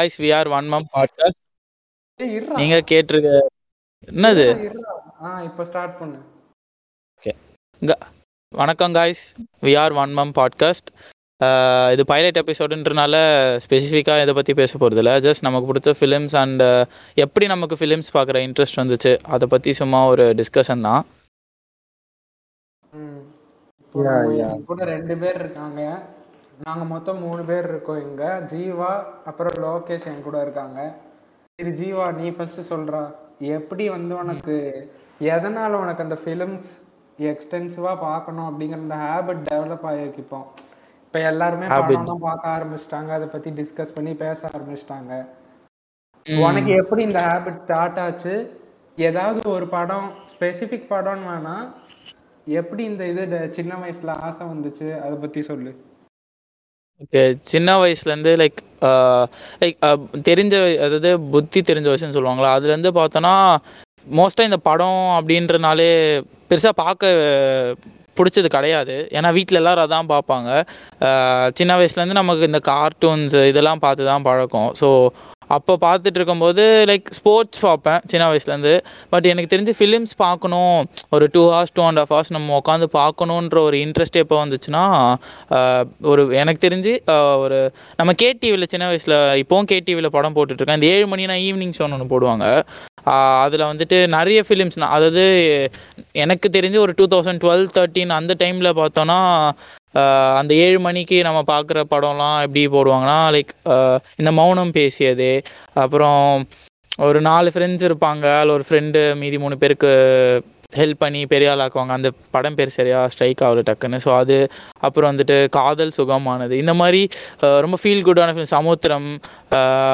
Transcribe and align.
Guys 0.00 0.22
we 0.22 0.34
are 0.34 0.48
one 0.48 0.68
mum 0.68 0.86
podcast 0.94 1.40
நீங்க 2.54 2.76
கேட்டிருக்க 2.90 3.30
என்னது? 4.08 4.44
இப்போ 5.42 5.64
ஸ்டார்ட் 5.64 5.98
பண்ணு. 5.98 6.18
க- 7.82 8.06
வணக்கம் 8.52 8.92
guys 8.92 9.22
we 9.60 9.78
are 9.78 9.92
one 9.92 10.12
mum 10.12 10.32
podcast 10.34 10.88
இது 11.92 12.04
பைலட் 12.04 12.38
எபிசோடுன்றனால 12.38 13.14
ஸ்பெசிஃபிக்காக 13.64 14.22
இதை 14.22 14.34
பற்றி 14.34 14.54
பேச 14.54 14.78
போகிறதில்ல 14.78 15.12
ஜஸ்ட் 15.26 15.40
நமக்கு 15.40 15.72
பிடிச்ச 15.72 15.94
ஃபிலிம்ஸ் 16.00 16.36
அண்ட் 16.36 16.64
எப்படி 17.16 17.46
நமக்கு 17.46 17.78
ஃபிலிம்ஸ் 17.80 18.10
பார்க்குற 18.14 18.40
இன்ட்ரெஸ்ட் 18.46 18.80
வந்துச்சு 18.82 19.12
அதை 19.28 19.48
பற்றி 19.48 19.72
சும்மா 19.72 20.06
ஒரு 20.06 20.26
டிஸ்கஷன் 20.34 20.80
தான். 20.80 21.04
கூட 24.64 24.84
ரெண்டு 24.84 25.16
பேர் 25.16 25.34
இருக்காங்க. 25.34 25.80
நாங்க 26.64 26.84
மொத்தம் 26.84 27.20
மூணு 27.20 27.42
பேர் 27.42 27.68
இருக்கோம் 27.68 28.02
இங்க. 28.08 28.24
ஜீவா 28.52 29.04
அப்புறம் 29.24 29.56
லோகேஷ் 29.64 30.06
என் 30.10 30.22
கூட 30.22 30.40
இருக்காங்க. 30.40 30.78
சரி 31.54 31.72
ஜீவா 31.80 32.14
நீ 32.14 32.30
ஃபர்ஸ்ட் 32.30 32.72
சொல்றா. 32.72 33.14
எப்படி 33.38 33.88
வந்து 33.88 34.16
உனக்கு 34.16 34.56
எதனால 35.20 35.72
உனக்கு 35.82 36.02
அந்த 36.02 36.18
ஃபிலிம்ஸ் 36.24 36.70
எக்ஸ்டென்சிவா 37.18 37.92
பார்க்கணும் 38.00 38.48
அப்படிங்கிற 38.50 38.72
அந்த 38.72 38.94
ஹேபிட் 38.94 39.42
டெவலப் 39.50 39.86
ஆகிருக்கு 39.90 40.22
இப்போ? 40.26 40.40
இப்போ 41.06 41.20
எல்லாருமே 41.20 41.66
படம் 41.66 42.24
பார்க்க 42.28 42.56
ஆரம்பிச்சிட்டாங்க. 42.56 43.08
அதை 43.08 43.28
பத்தி 43.28 43.50
டிஸ்கஸ் 43.50 43.94
பண்ணி 43.94 44.14
பேச 44.14 44.48
ஆரம்பிச்சிட்டாங்க. 44.48 45.12
உனக்கு 46.26 46.72
எப்படி 46.82 47.02
இந்த 47.02 47.20
ஹேபிட் 47.20 47.62
ஸ்டார்ட் 47.66 47.98
ஆச்சு? 47.98 48.34
ஏதாவது 48.96 49.50
ஒரு 49.50 49.68
படம் 49.68 50.08
ஸ்பெசிபிக் 50.30 50.90
படம்னு 50.94 51.28
வேணாம் 51.32 51.66
எப்படி 52.44 52.84
இந்த 52.84 53.06
இது 53.06 53.48
சின்ன 53.52 53.74
வயசுல 53.74 54.10
ஆசை 54.26 54.46
வந்துச்சு? 54.46 54.88
அதை 55.00 55.16
பத்தி 55.18 55.42
சொல்லு. 55.42 55.72
ஓகே 57.00 57.20
சின்ன 57.42 57.76
வயசுலேருந்து 57.80 58.32
லைக் 58.36 58.58
லைக் 59.60 59.76
uh, 59.80 59.88
uh, 59.88 59.98
தெரிஞ்ச 60.22 60.54
அதாவது 60.78 61.10
புத்தி 61.30 61.60
தெரிஞ்ச 61.60 61.86
வயசுன்னு 61.88 62.16
சொல்லுவாங்களா? 62.16 62.50
அதுலேருந்து 62.56 62.90
பார்த்தோன்னா 62.94 63.34
மோஸ்ட்டாக 64.06 64.50
இந்த 64.50 64.58
படம் 64.62 65.00
அப்படின்றனாலே 65.18 65.90
பெருசாக 66.50 66.74
பார்க்க 66.76 67.14
பிடிச்சது 68.18 68.48
கிடையாது. 68.56 68.96
ஏன்னா 69.16 69.30
வீட்டில் 69.38 69.60
எல்லாரும் 69.62 69.86
அதான் 69.86 70.12
பார்ப்பாங்க. 70.14 70.50
சின்ன 71.58 71.74
வயசுலேருந்து 71.80 72.20
நமக்கு 72.22 72.50
இந்த 72.52 72.62
கார்ட்டூன்ஸ் 72.72 73.36
இதெல்லாம் 73.50 73.84
பார்த்து 73.86 74.10
தான் 74.12 74.26
பழக்கம். 74.30 74.70
ஸோ 74.82 74.88
அப்போ 75.54 75.74
பார்த்துட்டு 75.84 76.18
இருக்கும்போது 76.18 76.64
லைக் 76.88 77.08
ஸ்போர்ட்ஸ் 77.16 77.60
பார்ப்பேன் 77.64 78.02
சின்ன 78.10 78.24
வயசுலேருந்து. 78.32 78.74
பட் 79.12 79.26
எனக்கு 79.30 79.50
தெரிஞ்சு 79.52 79.72
ஃபிலிம்ஸ் 79.78 80.12
பார்க்கணும். 80.24 80.76
ஒரு 81.14 81.24
two 81.34 81.42
hours 81.52 81.74
two 81.76 81.82
and 81.86 82.00
half 82.00 82.12
hours 82.14 82.32
நம்ம 82.36 82.54
உட்காந்து 82.60 82.86
பார்க்கணுன்ற 82.98 83.58
ஒரு 83.68 83.78
இன்ட்ரெஸ்ட் 83.86 84.20
எப்போ 84.22 84.36
வந்துச்சுன்னா 84.42 84.84
ஒரு 86.10 86.24
எனக்கு 86.42 86.60
தெரிஞ்சு 86.66 86.92
ஒரு 87.44 87.58
நம்ம 88.00 88.14
கேடிவியில் 88.22 88.70
சின்ன 88.74 88.86
வயசில் 88.92 89.16
இப்போவும் 89.42 89.70
கேடிவியில் 89.72 90.14
படம் 90.16 90.36
போட்டுட்ருக்கேன் 90.38 90.80
இந்த 90.80 90.90
ஏழு 90.94 91.08
மணினா 91.14 91.38
ஈவினிங் 91.48 91.74
ஷோன்னு 91.78 91.96
ஒன்று 91.98 92.12
போடுவாங்க. 92.14 92.46
அதில் 93.40 93.68
வந்துட்டு 93.70 93.98
நிறைய 94.08 94.40
ஃபிலிம்ஸ் 94.48 94.78
அதாவது 94.90 95.24
எனக்கு 96.12 96.48
தெரிஞ்சு 96.52 96.78
ஒரு 96.78 96.94
டூ 96.96 97.06
தௌசண்ட் 97.06 97.42
டுவெல் 97.44 97.68
தேர்ட்டின் 97.74 98.10
அந்த 98.10 98.34
டைமில் 98.38 98.78
பார்த்தோன்னா 98.78 99.18
அந்த 100.34 100.52
ஏழு 100.54 100.78
மணிக்கு 100.78 101.16
நம்ம 101.22 101.40
பார்க்குற 101.48 101.78
படம்லாம் 101.90 102.38
எப்படி 102.42 102.62
போடுவாங்கன்னா 102.66 103.18
லைக் 103.30 103.52
இந்த 104.16 104.32
மௌனம் 104.32 104.70
பேசியது 104.70 105.30
அப்புறம் 105.74 106.46
ஒரு 106.98 107.20
நாலு 107.20 107.48
ஃப்ரெண்ட்ஸ் 107.50 107.86
இருப்பாங்க 107.86 108.26
அதில் 108.36 108.50
ஒரு 108.50 108.64
ஃப்ரெண்டு 108.68 109.00
மீதி 109.16 109.38
மூணு 109.38 109.56
பேருக்கு 109.56 109.92
ஹெல்ப் 110.78 111.00
பண்ணி 111.02 111.20
பெரிய 111.32 111.48
ஆளாக்குவாங்க. 111.54 111.92
அந்த 111.98 112.10
படம் 112.34 112.56
பேர் 112.58 112.74
சரியா 112.78 113.00
ஸ்ட்ரைக் 113.12 113.44
ஆகுது 113.48 113.62
டக்குன்னு. 113.68 114.00
ஸோ 114.06 114.10
அது 114.20 114.36
அப்புறம் 114.86 115.10
வந்துட்டு 115.12 115.36
காதல் 115.58 115.96
சுகமானது. 115.98 116.56
இந்த 116.62 116.74
மாதிரி 116.80 117.02
ரொம்ப 117.66 117.78
ஃபீல் 117.82 118.04
குட்டான 118.08 118.34
ஃபிலிம் 118.34 118.54
சமுத்திரம் 118.56 119.08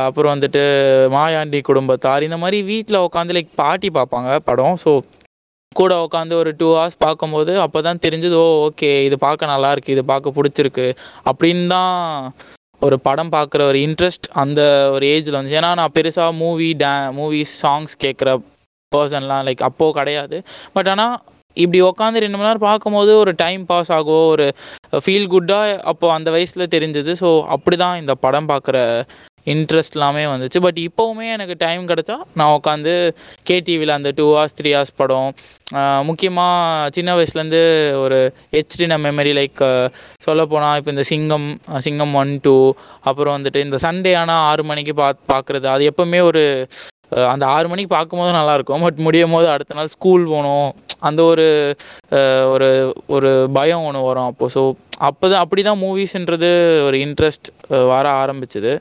அப்புறம் 0.09 0.35
வந்துட்டு 0.35 0.65
மாயாண்டி 1.17 1.61
குடும்பத்தார். 1.71 2.27
இந்த 2.29 2.39
மாதிரி 2.45 2.61
வீட்டில் 2.73 3.05
உட்காந்து 3.07 3.37
லைக் 3.39 3.53
பாட்டி 3.63 3.91
பார்ப்பாங்க 3.99 4.33
படம். 4.51 4.81
ஸோ 4.85 4.93
கூட 5.77 5.95
உட்காந்து 6.05 6.35
ஒரு 6.43 6.51
டூ 6.61 6.69
ஹவர்ஸ் 6.75 7.03
பார்க்கும்போது 7.05 7.53
அப்போ 7.65 7.79
தான் 7.87 8.03
தெரிஞ்சது 8.05 8.37
ஓ 8.43 8.45
ஓகே 8.67 8.91
இது 9.07 9.17
பார்க்க 9.25 9.53
நல்லா 9.53 9.71
இருக்கு 9.75 9.95
இது 9.97 10.05
பார்க்க 10.13 10.37
பிடிச்சிருக்கு 10.37 10.87
அப்படின்னு 11.31 11.65
தான் 11.75 11.97
ஒரு 12.87 12.97
படம் 13.07 13.33
பார்க்குற 13.35 13.61
ஒரு 13.71 13.79
இன்ட்ரெஸ்ட் 13.87 14.27
அந்த 14.43 14.61
ஒரு 14.95 15.05
ஏஜில் 15.15 15.37
வந்துச்சு. 15.37 15.59
ஏன்னா 15.61 15.73
நான் 15.81 15.95
பெருசாக 15.97 16.33
மூவி 16.43 16.69
டே 16.83 16.93
மூவிஸ் 17.19 17.55
சாங்ஸ் 17.63 17.95
கேட்குற 18.05 18.31
பர்சன்லாம் 18.97 19.47
லைக் 19.49 19.67
அப்போது 19.71 19.97
கிடையாது. 20.01 20.39
பட் 20.77 20.91
ஆனால் 20.95 21.15
இப்படி 21.57 21.79
உட்காந்து 21.91 22.23
ரெண்டு 22.23 22.39
மணி 22.39 22.49
நேரம் 22.49 22.67
பார்க்கும்போது 22.71 23.13
ஒரு 23.23 23.33
டைம் 23.45 23.63
பாஸ் 23.71 23.93
ஆகும் 23.99 24.27
ஒரு 24.33 24.47
ஃபீல் 25.05 25.31
குட்டாக 25.35 25.79
அப்போ 25.93 26.07
அந்த 26.17 26.29
வயசில் 26.35 26.73
தெரிஞ்சது. 26.75 27.13
ஸோ 27.23 27.31
அப்படி 27.57 27.79
தான் 27.85 28.01
இந்த 28.03 28.15
படம் 28.25 28.51
பார்க்குற 28.53 28.79
இன்ட்ரெஸ்ட் 29.53 29.97
எல்லாமே 29.97 30.23
வந்துச்சு. 30.31 30.59
பட் 30.65 30.79
இப்போவுமே 30.85 31.27
எனக்கு 31.35 31.55
டைம் 31.65 31.83
கிடைச்சா 31.91 32.17
நான் 32.39 32.55
உட்காந்து 32.57 32.95
கேடிவியில் 33.49 33.97
அந்த 33.97 34.11
டூ 34.19 34.25
ஹவர்ஸ் 34.31 34.57
த்ரீ 34.59 34.71
ஹவர்ஸ் 34.77 34.97
படம் 35.01 35.29
முக்கியமாக 36.09 36.91
சின்ன 36.97 37.15
வயசுலேருந்து 37.19 37.63
ஒரு 38.05 38.19
ஹெச்டின 38.57 38.99
மெமரி 39.07 39.33
லைக் 39.39 39.63
சொல்லப்போனால் 40.27 40.79
இப்போ 40.81 40.91
இந்த 40.95 41.05
சிங்கம் 41.13 41.47
சிங்கம் 41.87 42.15
ஒன் 42.21 42.33
டூ 42.47 42.57
அப்புறம் 43.11 43.37
வந்துட்டு 43.37 43.63
இந்த 43.67 43.79
சண்டே 43.87 44.15
ஆனால் 44.23 44.43
ஆறு 44.51 44.65
மணிக்கு 44.71 44.95
பா 45.01 45.09
பார்க்குறது. 45.33 45.67
அது 45.75 45.85
எப்போவுமே 45.91 46.21
ஒரு 46.31 46.45
அந்த 47.33 47.45
ஆறு 47.55 47.67
மணிக்கு 47.73 47.91
பார்க்கும்போது 47.97 48.33
நல்லாயிருக்கும். 48.39 48.85
பட் 48.87 49.01
முடியும் 49.07 49.35
போது 49.37 49.47
அடுத்த 49.55 49.77
நாள் 49.79 49.93
ஸ்கூல் 49.95 50.25
போகணும். 50.33 50.69
அந்த 51.09 51.21
ஒரு 51.33 51.47
ஒரு 52.55 52.69
ஒரு 53.15 53.31
பயம் 53.59 53.87
ஒன்று 53.89 54.09
வரும் 54.09 54.29
அப்போது 54.31 54.55
ஸோ 54.57 54.63
அப்போ 55.09 55.25
தான் 55.33 55.43
அப்படி 55.45 55.63
தான் 55.69 55.83
மூவிஸ்ன்றது 55.85 56.51
ஒரு 56.89 56.99
இன்ட்ரெஸ்ட் 57.07 57.49
வர 57.93 58.05
ஆரம்பிச்சது. 58.23 58.73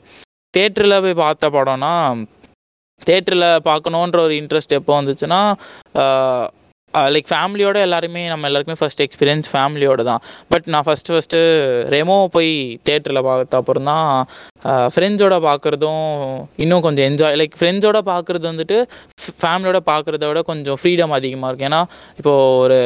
தேட்டரில் 0.54 1.02
போய் 1.04 1.22
பார்த்த 1.24 1.50
படம்னா 1.56 1.94
தேட்டரில் 3.02 3.48
பார்க்கணுன்ற 3.70 4.20
ஒரு 4.26 4.34
இன்ட்ரெஸ்ட் 4.42 4.78
எப்போ 4.78 4.92
வந்துச்சுன்னா 5.00 5.40
Uh, 6.94 7.08
லைக் 7.14 7.30
ஃபேமிலியோட 7.30 7.78
எல்லாருமே 7.86 8.20
நம்ம 8.32 8.46
எல்லாருக்குமே 8.48 8.78
ஃபர்ஸ்ட் 8.80 9.00
எக்ஸ்பீரியன்ஸ் 9.04 9.48
ஃபேமிலியோட 9.52 10.02
தான். 10.08 10.20
பட் 10.52 10.66
நான் 10.72 10.84
ஃபஸ்ட்டு 10.86 11.12
ஃபஸ்ட்டு 11.14 11.38
ரெமோ 11.94 12.16
போய் 12.36 12.52
தேட்டரில் 12.88 13.20
பார்த்த 13.26 13.58
அப்புறம் 13.60 13.88
தான் 13.90 14.06
uh, 14.70 14.86
ஃப்ரெண்ட்ஸோட 14.94 15.36
பார்க்குறதும் 15.46 16.06
இன்னும் 16.64 16.84
கொஞ்சம் 16.86 17.06
என்ஜாய் 17.08 17.36
லைக் 17.40 17.58
ஃப்ரெண்ட்ஸோட 17.60 18.00
பார்க்குறது 18.10 18.46
வந்துட்டு 18.52 18.78
ஃபேமிலியோட 19.42 19.80
பார்க்குறத 19.90 20.24
விட 20.30 20.42
கொஞ்சம் 20.50 20.78
ஃப்ரீடம் 20.80 21.14
அதிகமாக 21.18 21.50
இருக்கும் 21.50 21.70
ஏன்னா 21.70 21.82
இப்போது 22.20 22.56
ஒரு 22.62 22.78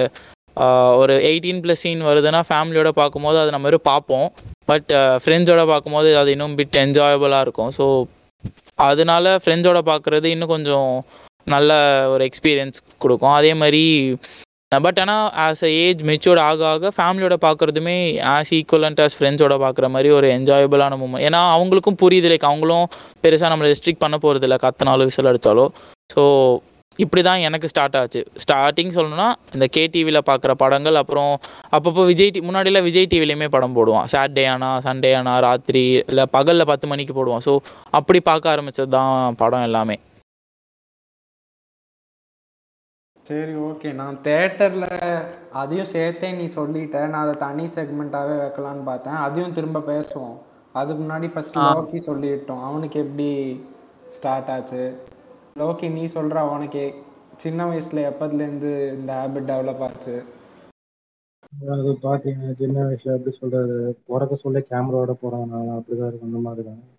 uh, 0.57 0.91
ஒரு 1.03 1.17
எயிட்டீன் 1.31 1.63
ப்ளஸ் 1.67 1.85
சீன் 1.87 2.05
வருதுன்னா 2.11 2.43
ஃபேமிலியோட 2.51 2.93
பார்க்கும்போது 3.01 3.41
அது 3.43 3.55
நம்ம 3.57 3.69
வெறும் 3.71 3.89
பார்ப்போம். 3.93 4.29
பட் 4.73 4.91
ஃப்ரெண்ட்ஸோட 5.25 5.63
பார்க்கும்போது 5.73 6.11
அது 6.23 6.31
இன்னும் 6.37 6.59
பிட் 6.61 6.83
என்ஜாயபுளாக 6.85 7.47
இருக்கும். 7.47 7.73
ஸோ 7.79 7.87
அதனால 8.91 9.39
ஃப்ரெண்ட்ஸோட 9.45 9.81
பார்க்குறது 9.93 10.29
இன்னும் 10.35 10.55
கொஞ்சம் 10.57 10.91
நல்ல 11.47 11.73
ஒரு 12.13 12.23
எக்ஸ்பீரியன்ஸ் 12.29 12.79
கொடுக்கும். 13.05 13.35
அதே 13.41 13.53
மாதிரி 13.63 13.83
பட் 14.73 14.99
ஆனால் 15.03 15.29
ஆஸ் 15.45 15.63
அ 15.67 15.71
ஏஜ் 15.85 16.03
மெச்சூர்ட் 16.11 16.41
ஆக 16.49 16.67
ஆக 16.73 16.91
ஃபேமிலியோட 16.97 17.37
பார்க்குறதுமே 17.45 17.95
ஆஸ் 18.33 18.53
ஈக்குவலண்ட் 18.59 19.01
ஆஸ் 19.05 19.17
ஃப்ரெண்ட்ஸோட 19.19 19.55
பார்க்குற 19.63 19.87
மாதிரி 19.95 20.09
ஒரு 20.19 20.27
என்ஜாயபிளான 20.37 20.99
மூமெண்ட் 21.01 21.25
ஏன்னா 21.29 21.41
அவங்களுக்கும் 21.55 22.01
புரியுது 22.03 22.31
லைக் 22.33 22.51
அவங்களும் 22.51 22.85
பெருசாக 23.25 23.51
நம்மளை 23.53 23.71
ரெஸ்ட்ரிக்ட் 23.73 24.03
பண்ண 24.05 24.19
போகிறது 24.25 24.47
இல்லை 24.49 24.59
கத்தினாலும் 24.65 25.09
விசில் 25.11 25.31
அடித்தாலோ 25.31 25.65
ஸோ 26.15 26.25
இப்படி 26.99 27.23
தான் 27.29 27.43
எனக்கு 27.47 27.71
ஸ்டார்ட் 27.73 27.97
ஆச்சு. 28.01 28.21
ஸ்டார்டிங் 28.43 28.95
சொல்லணும்னா 28.97 29.29
இந்த 29.57 29.67
கேடிவியில் 29.77 30.27
பார்க்குற 30.29 30.53
படங்கள் 30.63 31.01
அப்புறம் 31.03 31.33
அப்பப்போ 31.77 32.05
விஜய் 32.11 32.33
டி 32.35 32.41
முன்னாடிலாம் 32.47 32.87
விஜய் 32.89 33.11
டிவிலையுமே 33.13 33.49
படம் 33.55 33.77
போடுவான். 33.79 34.09
சாட்டர்டே 34.15 34.45
ஆனா 34.55 34.69
சண்டே 34.87 35.13
ஆனா 35.21 35.35
ராத்திரி 35.47 35.85
இல்லை 36.11 36.27
பகலில் 36.37 36.69
பத்து 36.73 36.89
மணிக்கு 36.93 37.15
போடுவான். 37.19 37.45
ஸோ 37.49 37.55
அப்படி 37.99 38.21
பார்க்க 38.31 38.55
ஆரம்பித்தது 38.55 38.91
தான் 38.99 39.37
படம் 39.43 39.67
எல்லாமே. 39.69 39.97
சரி 43.31 43.53
ஓகே 43.55 43.93
நான் 43.93 44.17
தேட்டர்ல 44.17 44.87
அதையும் 45.53 45.91
சேர்த்தே 45.93 46.33
நீ 46.33 46.45
சொல்லிட்ட. 46.45 47.09
நான் 47.09 47.25
அதை 47.25 47.35
தனி 47.35 47.65
செக்மெண்ட்டாவே 47.65 48.37
வைக்கலான்னு 48.41 48.85
பார்த்தேன். 48.85 49.15
அதையும் 49.15 49.53
திரும்ப 49.53 49.81
பேசுவோம். 49.81 50.37
அதுக்கு 50.73 51.03
முன்னாடி 51.03 51.33
ஃபர்ஸ்ட் 51.33 51.59
லோக்கி 51.59 52.01
சொல்லிட்டோம். 52.07 52.63
அவனுக்கு 52.63 53.01
எப்படி 53.01 53.29
ஸ்டார்ட் 54.07 54.51
ஆச்சு? 54.51 54.83
லோக்கி 55.59 55.91
நீ 55.91 56.05
சொல்ற 56.05 56.41
உனக்கு 56.55 56.83
சின்ன 57.37 57.67
வயசுல 57.71 58.05
எப்பத்துல 58.11 58.43
இருந்து 58.47 58.95
இந்த 58.99 59.13
ஹேபிட் 59.13 59.51
டெவலப் 59.53 59.83
ஆச்சு? 59.89 60.17
அது 61.75 61.99
பாத்தீங்க 62.03 62.53
சின்ன 62.53 62.83
வயசுல 62.83 63.17
எப்படி 63.19 63.37
சொல்றது? 63.37 63.99
பிறக்க 64.07 64.37
சொல்ல 64.37 64.65
கேமராவோட 64.71 65.15
போறாங்க 65.23 65.55
அப்படிதான் 65.79 66.11
இருக்கும். 66.11 66.31
அந்த 66.31 66.39
மாதிரி 66.39 66.69
தான் 66.69 66.90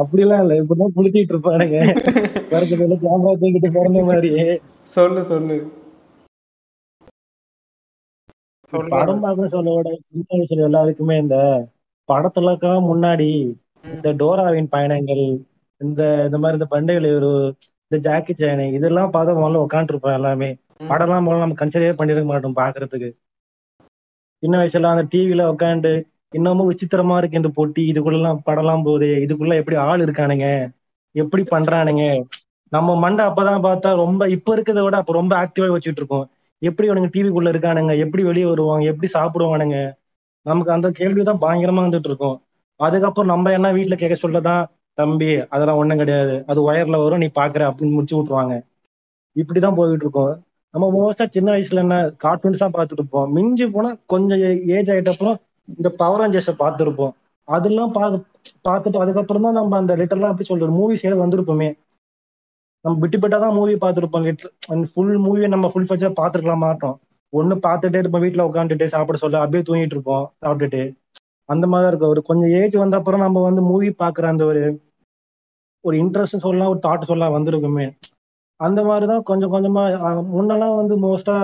அப்படிலாம் 0.00 0.42
இல்ல. 0.44 0.54
இப்பதான் 0.60 0.94
புளிச்சிட்டு 0.96 1.32
இருப்பானுங்க. 1.34 1.78
கேமரா 3.02 3.32
தூக்கிட்டு 3.34 3.70
பிறந்த 3.76 4.02
மாதிரி 4.08 4.30
சொல்லு 4.90 5.22
சொல்லு. 5.30 5.56
படம் 8.92 9.20
பார்க்க 9.20 9.48
சொல்ல 9.48 9.74
விட 9.74 9.88
சின்ன 10.04 10.26
வயசுல 10.30 10.64
எல்லாருக்குமே 10.64 11.16
இந்த 11.18 11.36
படத்துலக்கெல்லாம் 12.08 12.88
முன்னாடி 12.88 13.28
இந்த 13.90 14.08
டோராவின் 14.20 14.72
பயணங்கள் 14.72 15.24
இந்த 15.80 16.00
இந்த 16.26 16.38
மாதிரி 16.38 16.58
இந்த 16.58 16.68
பண்டைகள் 16.72 17.06
ஒரு 17.18 17.30
இந்த 17.90 17.96
ஜாக்கி 18.06 18.32
சேனு 18.34 18.64
இதெல்லாம் 18.76 19.10
பார்த்து 19.10 19.34
முதல்ல 19.36 19.64
உட்காந்துருப்போம் 19.64 20.16
எல்லாமே. 20.16 20.48
படம்லாம் 20.90 21.24
முதல்ல 21.26 21.44
நம்ம 21.44 21.58
கன்சிடரே 21.60 21.92
பண்ணிருக்க 21.98 22.26
மாட்டோம் 22.26 22.58
பாக்குறதுக்கு 22.58 23.10
சின்ன 24.42 24.54
வயசுல 24.60 24.92
அந்த 24.94 25.04
டிவில 25.12 25.44
உட்காந்து 25.52 25.92
இன்னமும் 26.32 26.70
விசித்திரமா 26.70 27.16
இருக்கு 27.16 27.36
இந்த 27.36 27.48
போட்டி. 27.48 27.92
இதுக்குள்ளலாம் 27.92 28.38
படலாம் 28.46 28.84
போகுது 28.84 29.06
இதுக்குள்ள 29.06 29.54
எப்படி 29.54 29.76
ஆள் 29.76 30.00
இருக்கானுங்க? 30.00 30.70
எப்படி 31.14 31.42
பண்றானுங்க? 31.50 32.22
நம்ம 32.68 32.96
மண்டை 32.96 33.26
அப்பதான் 33.26 33.64
பார்த்தா 33.66 33.94
ரொம்ப 33.94 34.28
இப்ப 34.28 34.56
இருக்கிறத 34.56 34.82
விட 34.82 34.96
அப்ப 34.96 35.12
ரொம்ப 35.12 35.32
ஆக்டிவா 35.36 35.76
வச்சுட்டு 35.76 35.96
இருக்கோம். 35.96 36.30
எப்படி 36.58 36.88
அவனுங்க 36.88 37.10
டிவிக்குள்ள 37.16 37.48
இருக்கானுங்க? 37.50 37.98
எப்படி 37.98 38.22
வெளியே 38.24 38.46
வருவாங்க? 38.46 38.84
எப்படி 38.86 39.12
சாப்பிடுவானுங்க? 39.12 39.92
நமக்கு 40.42 40.72
அந்த 40.72 40.90
கேள்விதான் 40.90 41.40
பயங்கரமா 41.40 41.82
வந்துட்டு 41.86 42.08
இருக்கும். 42.10 42.40
அதுக்கப்புறம் 42.76 43.34
நம்ம 43.34 43.52
என்ன 43.52 43.72
வீட்டுல 43.72 43.94
கேட்க 43.94 44.28
சொல்லதான் 44.28 44.66
தம்பி 44.94 45.46
அதெல்லாம் 45.48 45.76
ஒண்ணும் 45.76 45.96
கிடையாது. 45.96 46.44
அது 46.46 46.72
ஒயர்ல 46.72 47.02
வரும். 47.02 47.18
நீ 47.18 47.26
பாக்குற 47.26 47.62
அப்படின்னு 47.68 47.90
முடிச்சு 47.90 48.16
விட்டுருவாங்க. 48.16 48.54
இப்படிதான் 49.36 49.74
போயிட்டு 49.74 50.04
இருக்கோம். 50.04 50.44
நம்ம 50.70 50.86
மோஸ்டா 50.96 51.28
சின்ன 51.28 51.52
வயசுல 51.52 51.74
என்ன 51.74 52.12
கார்ட்டூன்ஸா 52.22 52.68
பார்த்துட்டு 52.72 52.98
இருப்போம். 52.98 53.32
மிஞ்சி 53.32 53.66
போனா 53.66 53.96
கொஞ்சம் 54.06 54.38
ஏஜ் 54.68 54.90
ஆயிட்ட 54.90 55.10
அப்புறம் 55.10 55.38
இந்த 55.68 55.88
பவர் 56.00 56.22
ரேஞ்சர்ஸை 56.22 56.54
பார்த்துருப்போம். 56.62 57.14
அதெல்லாம் 57.48 57.92
பா 57.96 58.04
பார்த்துட்டு 58.66 59.02
அதுக்கப்புறம் 59.02 59.44
தான் 59.46 59.58
நம்ம 59.60 59.76
அந்த 59.82 59.92
லிட்டர்லாம் 60.00 60.32
எப்படி 60.34 60.48
சொல்றது 60.52 60.72
சேர்ந்து 61.02 61.24
வந்திருப்போமே 61.24 61.68
நம்ம 62.84 62.98
விட்டு 63.02 63.18
விட்டா 63.22 63.38
தான் 63.44 63.56
மூவி 63.58 63.74
பார்த்துருப்போம் 63.82 64.24
லிட்டர் 64.26 64.52
ஃபுல் 64.92 65.16
மூவியை 65.24 65.48
நம்ம 65.54 65.68
ஃபுல் 65.72 65.88
ஃபஜா 65.88 66.10
பார்த்துருக்கலாம் 66.20 66.64
மாட்டோம். 66.66 66.96
ஒன்று 67.32 67.54
பார்த்துட்டே 67.66 68.00
இருப்போம் 68.02 68.24
வீட்டில் 68.24 68.46
உட்காந்துட்டு 68.48 68.86
சாப்பிட 68.94 69.16
சொல்ல 69.22 69.40
அப்படியே 69.44 69.62
தூங்கிட்டு 69.68 69.96
இருப்போம் 69.96 70.26
சாப்பிட்டுட்டு. 70.42 70.82
அந்த 71.48 71.64
மாதிரி 71.70 71.84
தான் 71.84 71.92
இருக்கும். 71.92 72.12
ஒரு 72.14 72.22
கொஞ்சம் 72.30 72.52
ஏஜ் 72.60 72.76
வந்த 72.82 72.98
அப்புறம் 73.00 73.24
நம்ம 73.26 73.42
வந்து 73.48 73.62
மூவி 73.70 73.88
பார்க்குற 74.02 74.26
அந்த 74.34 74.44
ஒரு 74.50 74.62
ஒரு 75.84 75.96
இன்ட்ரெஸ்ட் 76.02 76.44
சொல்லலாம் 76.46 76.70
ஒரு 76.74 76.80
தாட் 76.86 77.08
சொல்லலாம் 77.10 77.36
வந்திருக்குமே. 77.36 77.86
அந்த 78.60 78.80
மாதிரிதான் 78.84 79.22
கொஞ்சம் 79.22 79.52
கொஞ்சமா 79.52 79.82
முன்னெல்லாம் 80.30 80.76
வந்து 80.76 80.94
மோஸ்டா 81.02 81.34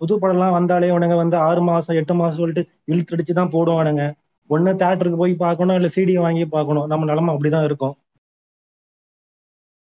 புது 0.00 0.14
படம்லாம் 0.16 0.56
வந்தாலே 0.58 0.90
உனங்க 0.90 1.14
வந்து 1.14 1.36
ஆறு 1.46 1.62
மாசம் 1.62 1.96
எட்டு 1.96 2.14
மாசம் 2.14 2.40
சொல்லிட்டு 2.42 2.64
இழுத்தடிச்சு 2.88 3.32
தான் 3.32 3.52
போடுவானுங்க. 3.52 4.04
ஒன்னு 4.50 4.70
தேட்டருக்கு 4.82 5.18
போய் 5.18 5.34
பார்க்கணும் 5.38 5.78
இல்ல 5.78 5.90
சிடி 5.96 6.14
வாங்கி 6.18 6.44
பார்க்கணும். 6.48 6.86
நம்ம 6.86 7.08
நிலமை 7.10 7.32
அப்படிதான் 7.34 7.68
இருக்கும். 7.68 7.94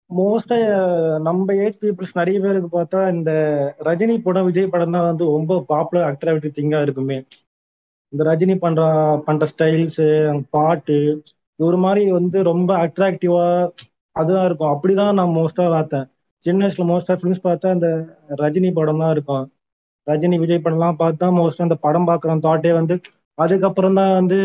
மோஸ்டா 0.09 0.57
நம்ம 1.21 1.55
ஏஜ் 1.63 1.77
பீப்புள்ஸ் 1.81 2.13
நிறைய 2.13 2.37
பேருக்கு 2.39 2.69
பார்த்தா 2.71 2.99
இந்த 3.11 3.31
ரஜினி 3.79 4.15
படம் 4.21 4.45
விஜய் 4.45 4.69
படம் 4.69 4.91
தான் 4.91 5.07
வந்து 5.09 5.23
ரொம்ப 5.35 5.59
பாப்புலர் 5.69 6.07
அட்ராக்டிவ் 6.09 6.57
திங்கா 6.57 6.79
இருக்குமே. 6.81 7.17
இந்த 8.13 8.21
ரஜினி 8.23 8.55
பண்ற 8.57 8.81
பண்ற 9.25 9.45
ஸ்டைல்ஸ் 9.51 10.01
பாட்டு 10.49 10.97
ஒரு 11.59 11.77
மாதிரி 11.77 12.03
வந்து 12.11 12.37
ரொம்ப 12.43 12.69
அட்ராக்டிவா 12.85 13.45
அதுதான் 14.15 14.45
இருக்கும். 14.45 14.73
அப்படிதான் 14.73 15.17
நான் 15.19 15.35
மோஸ்டா 15.37 15.65
பார்த்தேன். 15.69 16.07
சின்ன 16.45 16.59
வயசுல 16.63 16.85
மோஸ்டா 16.89 17.15
ஃபிலிம்ஸ் 17.17 17.45
பார்த்தா 17.45 17.73
இந்த 17.75 17.87
ரஜினி 18.41 18.69
படம் 18.73 19.01
தான் 19.01 19.13
இருக்கும். 19.15 19.45
ரஜினி 20.07 20.35
விஜய் 20.41 20.63
படம்லாம் 20.65 20.99
பார்த்தா 21.01 21.27
மோஸ்டா 21.37 21.65
அந்த 21.65 21.77
படம் 21.85 22.07
பார்க்குற 22.09 22.35
தாட்டே 22.45 22.71
வந்து 22.79 22.95
அதுக்கப்புறம் 23.37 23.97
தான் 23.99 24.13
வந்து 24.19 24.37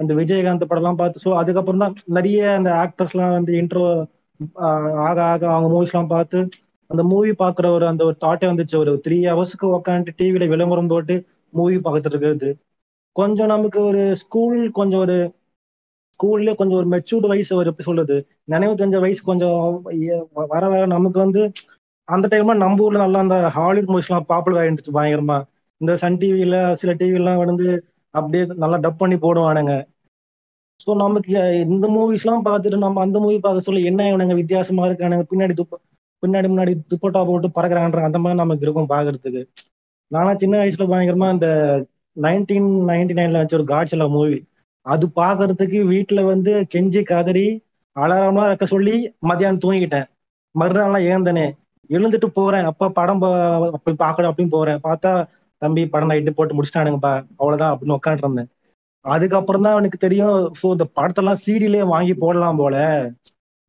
அந்த 0.00 0.12
விஜயகாந்த் 0.20 0.70
படம்லாம் 0.70 1.00
பார்த்து 1.00 1.22
ஸோ 1.24 1.30
அதுக்கப்புறம் 1.40 1.82
தான் 1.84 1.94
நிறைய 2.16 2.40
அந்த 2.58 2.70
ஆக்டர்ஸ்லாம் 2.84 3.36
வந்து 3.38 3.52
இன்ட்ரோ 3.60 3.84
ஆக 5.06 5.18
ஆக 5.26 5.42
அவங்க 5.52 5.68
மூவிஸ்லாம் 5.72 6.12
பார்த்து 6.12 6.38
அந்த 6.90 7.02
மூவி 7.10 7.32
பார்க்குற 7.40 7.66
ஒரு 7.76 7.84
அந்த 7.90 8.02
ஒரு 8.08 8.16
தாட்டே 8.20 8.46
வந்துச்சு. 8.50 8.76
ஒரு 8.82 8.92
த்ரீ 9.04 9.16
ஹவர்ஸ்க்கு 9.26 9.66
உக்காந்துட்டு 9.76 10.18
டிவியில 10.20 10.48
விளம்பரம் 10.52 10.90
போட்டு 10.92 11.14
மூவி 11.52 11.76
பார்த்துட்டு 11.78 12.12
இருக்கிறது. 12.12 12.50
கொஞ்சம் 13.16 13.52
நமக்கு 13.52 13.78
ஒரு 13.88 14.02
ஸ்கூல் 14.22 14.58
கொஞ்சம் 14.78 15.02
ஒரு 15.04 15.16
ஸ்கூல்ல 16.20 16.52
கொஞ்சம் 16.56 16.78
ஒரு 16.78 16.88
மெச்சூர்டு 16.94 17.26
வயசு 17.28 17.50
ஒரு 17.54 17.70
எப்படி 17.70 17.86
சொல்றது? 17.86 18.16
நினைவு 18.46 18.72
தெரிஞ்ச 18.74 18.98
வயசு 19.00 19.20
கொஞ்சம் 19.24 19.58
வர 20.52 20.62
வர 20.68 20.82
நமக்கு 20.94 21.18
வந்து 21.20 21.42
அந்த 22.08 22.26
டைம்ல 22.28 22.54
நம்ம 22.58 22.84
ஊர்ல 22.84 23.00
நல்லா 23.02 23.20
அந்த 23.24 23.36
ஹாலிவுட் 23.56 23.90
மூவிஸ் 23.90 24.08
எல்லாம் 24.08 24.28
பாப்புலர் 24.30 24.60
ஆயிடுச்சு 24.60 24.96
பயங்கரமா. 24.96 25.38
இந்த 25.80 25.92
சன் 26.02 26.18
டிவில 26.20 26.56
சில 26.80 26.92
டிவிலாம் 27.00 27.42
வந்து 27.42 27.66
அப்படியே 28.14 28.44
நல்லா 28.62 28.78
டப் 28.84 29.00
பண்ணி 29.00 29.16
போடுவானுங்க. 29.18 29.74
ஸோ 30.80 30.90
நமக்கு 30.96 31.32
இந்த 31.66 31.86
மூவிஸ் 31.94 32.24
எல்லாம் 32.24 32.46
பார்த்துட்டு 32.46 32.78
நம்ம 32.84 33.00
அந்த 33.04 33.18
மூவி 33.18 33.38
பார்க்க 33.40 33.66
சொல்ல 33.66 33.88
என்ன 33.90 34.08
இவனுங்க 34.10 34.36
வித்தியாசமா 34.40 34.82
இருக்கானுங்க? 34.88 35.24
பின்னாடி 35.28 35.54
துப்ப 35.60 35.80
பின்னாடி 36.22 36.48
முன்னாடி 36.48 36.72
துப்பட்டா 36.90 37.20
போட்டு 37.26 37.48
பறக்குறான்ற 37.56 38.00
அந்த 38.06 38.18
மாதிரி 38.18 38.40
நமக்கு 38.40 38.64
இருக்கும் 38.66 38.90
பாக்குறதுக்கு 38.90 39.42
நானா 40.10 40.32
சின்ன 40.36 40.54
வயசுல 40.58 40.86
பயங்கரமா 40.90 41.28
இந்த 41.34 41.48
நைன்டீன் 42.16 42.70
நைன்டி 42.88 43.16
நைன்ல 43.18 43.42
வச்ச 43.42 43.54
ஒரு 43.54 43.66
காட்சில 43.66 44.06
மூவி 44.10 44.38
அது 44.88 45.06
பாக்குறதுக்கு 45.16 45.78
வீட்டுல 45.92 46.20
வந்து 46.24 46.52
கெஞ்சி 46.74 47.00
கதறி 47.02 47.46
அலாரம்லாம் 47.96 48.48
இருக்க 48.50 48.66
சொல்லி 48.66 48.94
மதியானம் 49.28 49.62
தூங்கிட்டேன். 49.64 50.06
மறுநாள்லாம் 50.54 51.06
ஏந்தனே 51.12 51.46
எழுந்துட்டு 51.90 52.28
போறேன். 52.38 52.66
அப்ப 52.70 52.90
படம் 52.90 53.22
அப்படி 53.76 53.94
பாக்கணும் 53.96 54.30
அப்படின்னு 54.30 54.54
போறேன். 54.56 54.80
பார்த்தா 54.88 55.10
தம்பி 55.62 55.82
படம் 55.88 56.10
நைட்டு 56.10 56.36
போட்டு 56.36 56.56
முடிச்சிட்டானுங்கப்பா. 56.56 57.12
அவ்வளவுதான் 57.40 57.72
அப்படின்னு 57.72 57.96
உட்காந்து 57.98 58.24
இருந்தேன். 58.24 58.50
அதுக்கப்புறம் 59.04 59.64
தான் 59.64 59.72
அவனுக்கு 59.72 59.98
தெரியும் 59.98 60.36
ஸோ 60.60 60.66
இந்த 60.76 60.86
படத்தெல்லாம் 60.96 61.42
சீடிலே 61.44 61.82
வாங்கி 61.94 62.14
போடலாம் 62.14 62.60
போல. 62.62 62.76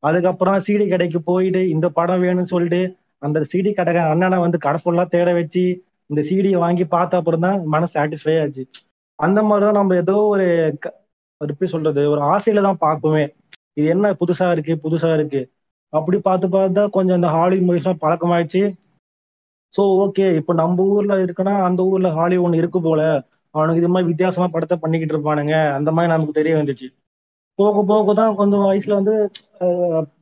அதுக்கப்புறம் 0.03 0.57
சீடி 0.67 0.85
கடைக்கு 0.89 1.19
போயிட்டு 1.21 1.61
இந்த 1.69 1.87
படம் 1.89 2.23
வேணும்னு 2.23 2.51
சொல்லிட்டு 2.53 2.81
அந்த 3.21 3.39
சீடி 3.51 3.71
கடை 3.73 3.93
அண்ணனை 4.11 4.37
வந்து 4.39 4.57
கடை 4.57 4.79
ஃபுல்லா 4.83 5.05
தேட 5.07 5.29
வச்சு 5.33 5.63
இந்த 6.09 6.21
சீடியை 6.29 6.59
வாங்கி 6.65 6.85
பார்த்த 6.87 7.17
அப்புறம் 7.17 7.45
தான் 7.47 7.57
மனசு 7.65 7.93
சாட்டிஸ்ஃபை 7.95 8.35
ஆச்சு. 8.41 8.63
அந்த 9.19 9.39
மாதிரிதான் 9.43 9.79
நம்ம 9.79 9.95
ஏதோ 9.95 10.15
ஒரு 10.33 10.45
அது 11.41 11.51
எப்படி 11.53 11.69
சொல்றது? 11.73 12.01
ஒரு 12.13 12.21
ஆசையில 12.33 12.63
தான் 12.67 12.83
பார்க்குமே 12.85 13.23
இது 13.77 13.87
என்ன 13.93 14.07
புதுசா 14.21 14.47
இருக்கு 14.55 14.73
புதுசா 14.85 15.09
இருக்கு. 15.17 15.41
அப்படி 15.93 16.17
பார்த்து 16.27 16.47
பார்த்தா 16.55 16.81
கொஞ்சம் 16.97 17.17
இந்த 17.19 17.29
ஹாலிவுட் 17.35 17.67
மூவிஸ்லாம் 17.67 18.01
பழக்கமாயிடுச்சு. 18.03 18.61
ஸோ 19.73 19.81
ஓகே 20.03 20.25
இப்போ 20.39 20.53
நம்ம 20.61 20.85
ஊர்ல 20.95 21.15
இருக்குன்னா 21.25 21.53
அந்த 21.67 21.81
ஊர்ல 21.91 22.09
ஹாலிவுட் 22.17 22.45
ஒன்று 22.47 22.61
இருக்கு 22.61 22.79
போல. 22.87 23.01
அவனுக்கு 23.55 23.81
இது 23.81 23.91
மாதிரி 23.93 24.09
வித்தியாசமா 24.11 24.47
படத்தை 24.55 24.75
பண்ணிக்கிட்டு 24.83 25.13
இருப்பானுங்க. 25.15 25.55
அந்த 25.77 25.89
மாதிரி 25.95 26.11
நமக்கு 26.13 26.37
தெரிய 26.39 26.53
வந்துச்சு. 26.59 26.87
போக 27.59 27.77
போக 27.91 28.13
தான் 28.19 28.37
கொஞ்சம் 28.39 28.65
வயசுல 28.69 28.97
வந்து 28.99 29.15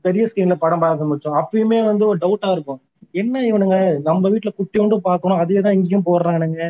பெரிய 0.06 0.24
ஸ்கிரீன்ல 0.30 0.56
படம் 0.64 0.84
பார்க்க 0.86 1.10
முடிச்சோம் 1.10 1.38
அப்பயுமே 1.42 1.80
வந்து 1.90 2.04
ஒரு 2.12 2.18
டவுட்டா 2.24 2.50
இருக்கும். 2.56 2.80
என்ன 3.22 3.42
இவனுங்க? 3.50 3.78
நம்ம 4.08 4.30
வீட்டுல 4.34 4.52
குட்டி 4.60 4.78
ஒன்று 4.84 4.98
பார்க்கணும். 5.10 5.42
அதே 5.44 5.60
தான் 5.66 5.78
இங்கேயும் 5.80 6.08
போடுறானுங்க. 6.10 6.62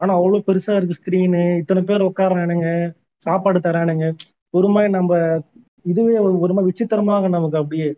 ஆனா 0.00 0.12
அவ்வளவு 0.18 0.46
பெருசா 0.48 0.72
இருக்கு 0.78 0.98
ஸ்கிரீனு 1.00 1.42
இத்தனை 1.62 1.82
பேர் 1.90 2.08
உட்காடுறானுங்க 2.08 2.68
சாப்பாடு 3.26 3.60
தரானுங்க. 3.60 4.06
ஒரு 4.54 4.68
மாதிரி 4.68 4.90
நம்ம 4.92 5.12
இதுவே 5.84 6.14
ஒரு 6.42 6.52
மாதிரி 6.54 6.70
விசித்திரமாக 6.70 7.28
நமக்கு 7.28 7.60
அப்படியே 7.60 7.88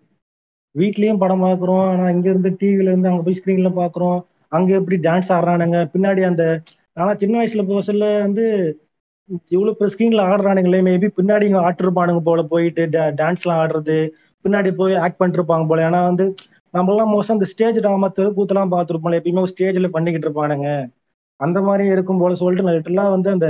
வீட்லயும் 0.75 1.21
படம் 1.21 1.45
பாக்குறோம். 1.45 1.87
ஆனா 1.93 2.05
இங்க 2.15 2.29
இருந்து 2.29 2.51
டிவில 2.61 2.91
இருந்து 2.91 3.11
அங்க 3.11 3.23
போய் 3.23 3.39
ஸ்கிரீன்ல 3.39 3.71
பாக்குறோம். 3.79 4.19
அங்க 4.53 4.71
எப்படி 4.79 4.97
டான்ஸ் 5.07 5.31
ஆடுறானுங்க. 5.37 5.79
பின்னாடி 5.95 6.23
அந்த 6.31 6.45
ஆனா 6.97 7.11
சின்ன 7.17 7.35
வயசுல 7.39 7.63
போக 7.67 7.81
சொல்ல 7.83 8.05
வந்து 8.21 8.45
இவ்வளவு 9.51 9.77
பெரிய 9.77 9.93
ஸ்கிரீன்ல 9.93 10.23
ஆடுறானுங்களே 10.29 10.81
மேபி 10.85 11.09
பின்னாடி 11.19 11.45
இங்க 11.49 11.61
ஆட்டிருப்பானுங்க 11.69 12.23
போல 12.23 12.43
போயிட்டு 12.53 12.83
டான்ஸ் 13.19 13.43
எல்லாம் 13.45 13.61
ஆடுறது. 13.63 13.97
பின்னாடி 14.45 14.71
போய் 14.75 14.95
ஆக்ட் 15.05 15.19
பண்ணிட்டு 15.19 15.41
இருப்பாங்க 15.41 15.67
போல. 15.71 15.87
ஏன்னா 15.89 16.01
வந்து 16.11 16.25
நம்ம 16.75 16.93
எல்லாம் 16.93 17.11
அந்த 17.15 17.37
இந்த 17.37 17.47
ஸ்டேஜ் 17.53 17.79
ட்ராமா 17.79 18.09
தெருக்கூத்தெல்லாம் 18.17 18.73
பார்த்துருப்போம் 18.75 19.19
எப்பயுமே 19.19 19.45
ஸ்டேஜ்ல 19.53 19.89
பண்ணிக்கிட்டு 19.95 20.29
இருப்பானுங்க 20.29 20.69
அந்த 21.41 21.59
மாதிரி 21.63 21.85
இருக்கும் 21.95 22.21
போல 22.21 22.37
சொல்லிட்டு 22.41 22.67
நான் 22.67 22.81
எல்லாம் 22.85 23.15
வந்து 23.15 23.31
அந்த 23.31 23.49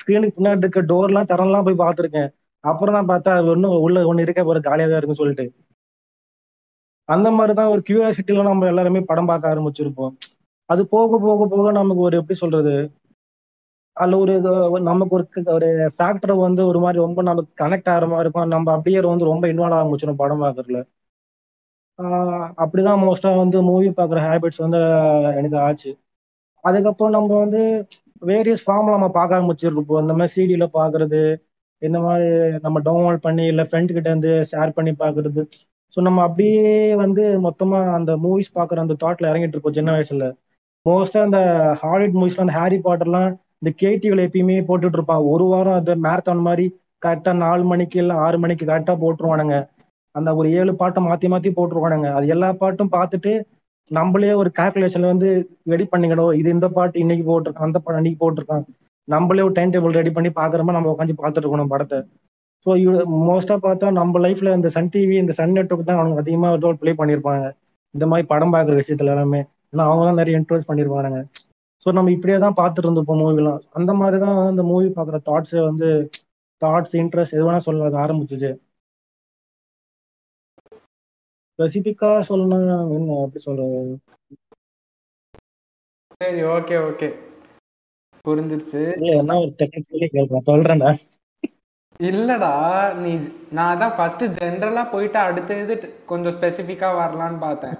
ஸ்கிரீனுக்கு 0.00 0.36
பின்னாடி 0.36 0.64
இருக்க 0.64 0.80
டோர் 0.90 1.10
எல்லாம் 1.10 1.30
தரம்லாம் 1.32 1.66
போய் 1.66 1.82
பார்த்துருக்கேன். 1.84 2.30
அப்புறம் 2.64 2.96
தான் 2.96 3.10
பார்த்தா 3.10 3.30
அது 3.38 3.48
ஒன்றும் 3.54 3.76
உள்ள 3.86 3.98
ஒன்று 4.10 4.24
இருக்க 4.26 4.42
போற 4.44 4.60
காலியாக 4.68 4.90
தான் 4.90 4.98
இருக்குன்னு 4.98 5.22
சொல்லிட்டு. 5.22 5.46
அந்த 7.08 7.28
மாதிரி 7.30 7.52
தான் 7.54 7.72
ஒரு 7.74 7.82
கியூரியாசிட்டில 7.88 8.46
நம்ம 8.48 8.66
எல்லாருமே 8.72 9.00
படம் 9.10 9.30
பார்க்க 9.30 9.52
ஆரம்பிச்சிருப்போம். 9.52 10.12
அது 10.70 10.82
போக 10.94 11.18
போக 11.18 11.46
போக 11.52 11.68
நமக்கு 11.72 12.02
ஒரு 12.08 12.16
எப்படி 12.20 12.36
சொல்றது? 12.42 12.74
அதுல 13.96 14.18
ஒரு 14.24 14.34
நமக்கு 14.88 15.14
ஒரு 15.18 15.24
ஒரு 15.56 15.68
ஃபேக்டர் 15.96 16.32
வந்து 16.46 16.62
ஒரு 16.70 16.78
மாதிரி 16.84 16.98
ரொம்ப 17.06 17.20
நமக்கு 17.22 17.52
கனெக்ட் 17.62 17.90
ஆகிற 17.92 18.06
மாதிரி 18.06 18.24
இருக்கும். 18.26 18.52
நம்ம 18.54 18.72
அப்படியே 18.76 19.00
வந்து 19.12 19.30
ரொம்ப 19.32 19.44
இன்வால்வ் 19.52 19.78
ஆரம்பிச்சிடும் 19.80 20.20
படம் 20.22 20.44
பார்க்கறதுல. 20.44 20.80
அப்படிதான் 22.62 23.00
மோஸ்டா 23.04 23.30
வந்து 23.42 23.58
மூவி 23.70 23.88
பார்க்குற 23.98 24.18
ஹேபிட்ஸ் 24.26 24.64
வந்து 24.64 24.80
எனக்கு 25.38 25.58
ஆச்சு. 25.66 25.90
அதுக்கப்புறம் 26.64 27.16
நம்ம 27.16 27.30
வந்து 27.44 27.60
வேரியஸ் 28.22 28.64
ஃபார்ம்ல 28.64 28.94
நம்ம 28.96 29.08
பார்க்க 29.10 29.38
ஆரம்பிச்சிருப்போம் 29.38 30.02
இந்த 30.02 30.14
மாதிரி 30.14 30.34
சிடியில 30.36 30.66
பாக்குறது 30.74 31.20
இந்த 31.82 31.98
மாதிரி 32.00 32.28
நம்ம 32.64 32.78
டவுன்லோட் 32.80 33.24
பண்ணி 33.26 33.44
இல்லை 33.46 33.64
ஃப்ரெண்ட் 33.68 33.94
கிட்ட 33.96 34.08
இருந்து 34.08 34.32
ஷேர் 34.52 34.76
பண்ணி 34.76 34.92
பாக்குறது 35.02 35.42
ஸோ 35.96 35.98
நம்ம 36.00 36.22
அப்படியே 36.22 36.62
வந்து 37.02 37.22
மொத்தமா 37.46 37.78
அந்த 37.98 38.12
மூவிஸ் 38.24 38.50
பாக்குற 38.54 38.80
அந்த 38.80 38.96
தாட்ல 39.02 39.30
இறங்கிட்டு 39.30 39.56
இருப்போம் 39.56 39.76
சின்ன 39.78 39.90
வயசுல. 39.96 40.24
மோஸ்டா 40.86 41.20
அந்த 41.26 41.38
ஹாலிவுட் 41.82 42.18
மூவிஸ்ல 42.18 42.44
அந்த 42.44 42.54
ஹாரி 42.58 42.78
பாட்டர்லாம் 42.86 43.28
இந்த 43.62 43.70
கேடிவில 43.82 44.26
எப்பயுமே 44.28 44.56
போட்டுட்டு 44.68 44.98
இருப்பான். 44.98 45.22
ஒரு 45.32 45.44
வாரம் 45.52 45.78
அந்த 45.80 45.92
மேரத்தான் 46.06 46.46
மாதிரி 46.48 46.66
கரெக்டா 47.02 47.32
நாலு 47.44 47.64
மணிக்கு 47.64 47.98
இல்லை 48.02 48.14
ஆறு 48.26 48.36
மணிக்கு 48.38 48.64
கரெக்டா 48.66 48.94
போட்டுருவானுங்க. 49.02 49.56
அந்த 50.14 50.30
ஒரு 50.38 50.48
ஏழு 50.58 50.72
பாட்டை 50.76 51.00
மாத்தி 51.06 51.26
மாத்தி 51.32 51.50
போட்டுருவானுங்க. 51.56 52.08
அது 52.16 52.26
எல்லா 52.34 52.48
பாட்டும் 52.62 52.94
பார்த்துட்டு 52.96 53.32
நம்மளே 53.90 54.32
ஒரு 54.40 54.50
கால்குலேஷன்ல 54.58 55.10
வந்து 55.12 55.28
ரெடி 55.72 55.84
பண்ணிக்கணும். 55.92 56.32
இது 56.40 56.48
இந்த 56.56 56.66
பாட்டு 56.76 57.02
இன்னைக்கு 57.04 57.24
போட்டிருக்கான் 57.30 57.68
அந்த 57.68 57.78
பாட்டு 57.84 58.00
அன்னைக்கு 58.00 58.20
போட்டிருக்கான். 58.22 58.64
நம்மளே 59.08 59.44
ஒரு 59.48 59.54
டைம் 59.58 59.72
டேபிள் 59.74 59.98
ரெடி 60.00 60.10
பண்ணி 60.16 60.30
பாக்குறோமா 60.40 60.74
நம்ம 60.76 60.90
உட்காந்து 60.94 61.14
பார்த்துட்டு 61.20 61.46
இருக்கணும் 61.46 61.72
படத்தை. 61.74 61.98
ஸோ 62.66 62.70
மோஸ்டா 63.28 63.56
பார்த்தா 63.66 63.90
நம்ம 64.00 64.20
லைஃப்ல 64.26 64.54
இந்த 64.58 64.68
சன் 64.76 64.90
டிவி 64.94 65.16
இந்த 65.22 65.34
சன் 65.40 65.54
நெட்ஒர்க் 65.58 65.88
தான் 65.90 66.00
அவங்க 66.00 66.22
அதிகமா 66.22 66.48
ரோல் 66.64 66.80
ப்ளே 66.80 66.92
பண்ணியிருப்பாங்க 67.00 67.44
இந்த 67.94 68.06
மாதிரி 68.10 68.26
படம் 68.32 68.54
பார்க்குற 68.54 68.74
விஷயத்துல 68.80 69.12
எல்லாமே. 69.14 69.40
ஏன்னா 69.72 69.84
அவங்க 69.88 70.02
தான் 70.08 70.20
நிறைய 70.20 70.38
இன்ட்ரெஸ்ட் 70.40 70.70
பண்ணிருப்பானுங்க. 70.70 71.20
ஸோ 71.86 71.88
நம்ம 71.98 72.10
இப்படியே 72.16 72.38
தான் 72.44 72.56
பார்த்துட்டு 72.60 72.88
இருந்திருப்போம் 72.88 73.20
மூவிலாம் 73.22 73.60
அந்த 73.78 73.92
மாதிரி 74.00 74.18
தான் 74.24 74.38
அந்த 74.52 74.62
மூவி 74.70 74.88
பார்க்குற 74.98 75.18
தாட்ஸ் 75.28 75.56
வந்து 75.70 75.88
தாட்ஸ் 76.62 76.94
இன்ட்ரெஸ்ட் 77.02 77.36
எது 77.36 77.46
வேணா 77.48 77.60
சொல்ல 77.68 77.88
அது 77.90 77.98
ஆரம்பிச்சிச்சு. 78.04 78.50
ஸ்பெசிஃபிக்கா 81.58 82.10
சொல்லணும்னா 82.28 82.58
என்ன? 82.96 83.18
எப்படி 83.24 83.42
சொல்றது. 83.46 83.80
சரி 86.14 86.40
ஓகே 86.54 86.76
ஓகே 86.86 87.08
புரிஞ்சிருச்சு. 88.24 88.82
இல்ல 88.96 89.10
என்ன 89.20 89.36
ஒரு 89.42 89.50
டெக்னிக்கலி 89.60 90.08
கேட்கறேன் 90.08 90.48
சொல்றேன்டா. 90.48 90.90
இல்லடா 92.00 92.50
நீ 93.00 93.12
நான் 93.52 93.72
அதான் 93.72 93.94
ஃபர்ஸ்ட் 93.96 94.24
ஜென்ரலா 94.36 94.82
போயிட்டு 94.92 95.18
அடுத்த 95.24 95.60
இது 95.62 95.74
கொஞ்சம் 96.06 96.36
ஸ்பெசிஃபிக்கா 96.36 96.90
வரலான்னு 96.98 97.40
பார்த்தேன். 97.40 97.76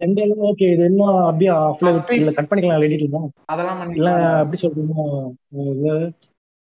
எந்த 0.00 0.18
ஓகே 0.48 0.66
இது 0.74 0.84
இன்னும் 0.90 1.16
அப்படியே 1.22 1.50
ஆஃப்ல 1.60 1.88
First 1.88 2.10
இல்ல 2.16 2.32
கட் 2.32 2.50
பண்ணிக்கலாம் 2.50 2.84
எடிட்ல 2.86 3.08
தான் 3.14 3.28
அதெல்லாம் 3.52 3.80
இல்ல 3.92 4.10
பண்ணி 4.10 4.42
எப்படி 4.42 4.60
சொல்றீங்க? 4.62 5.94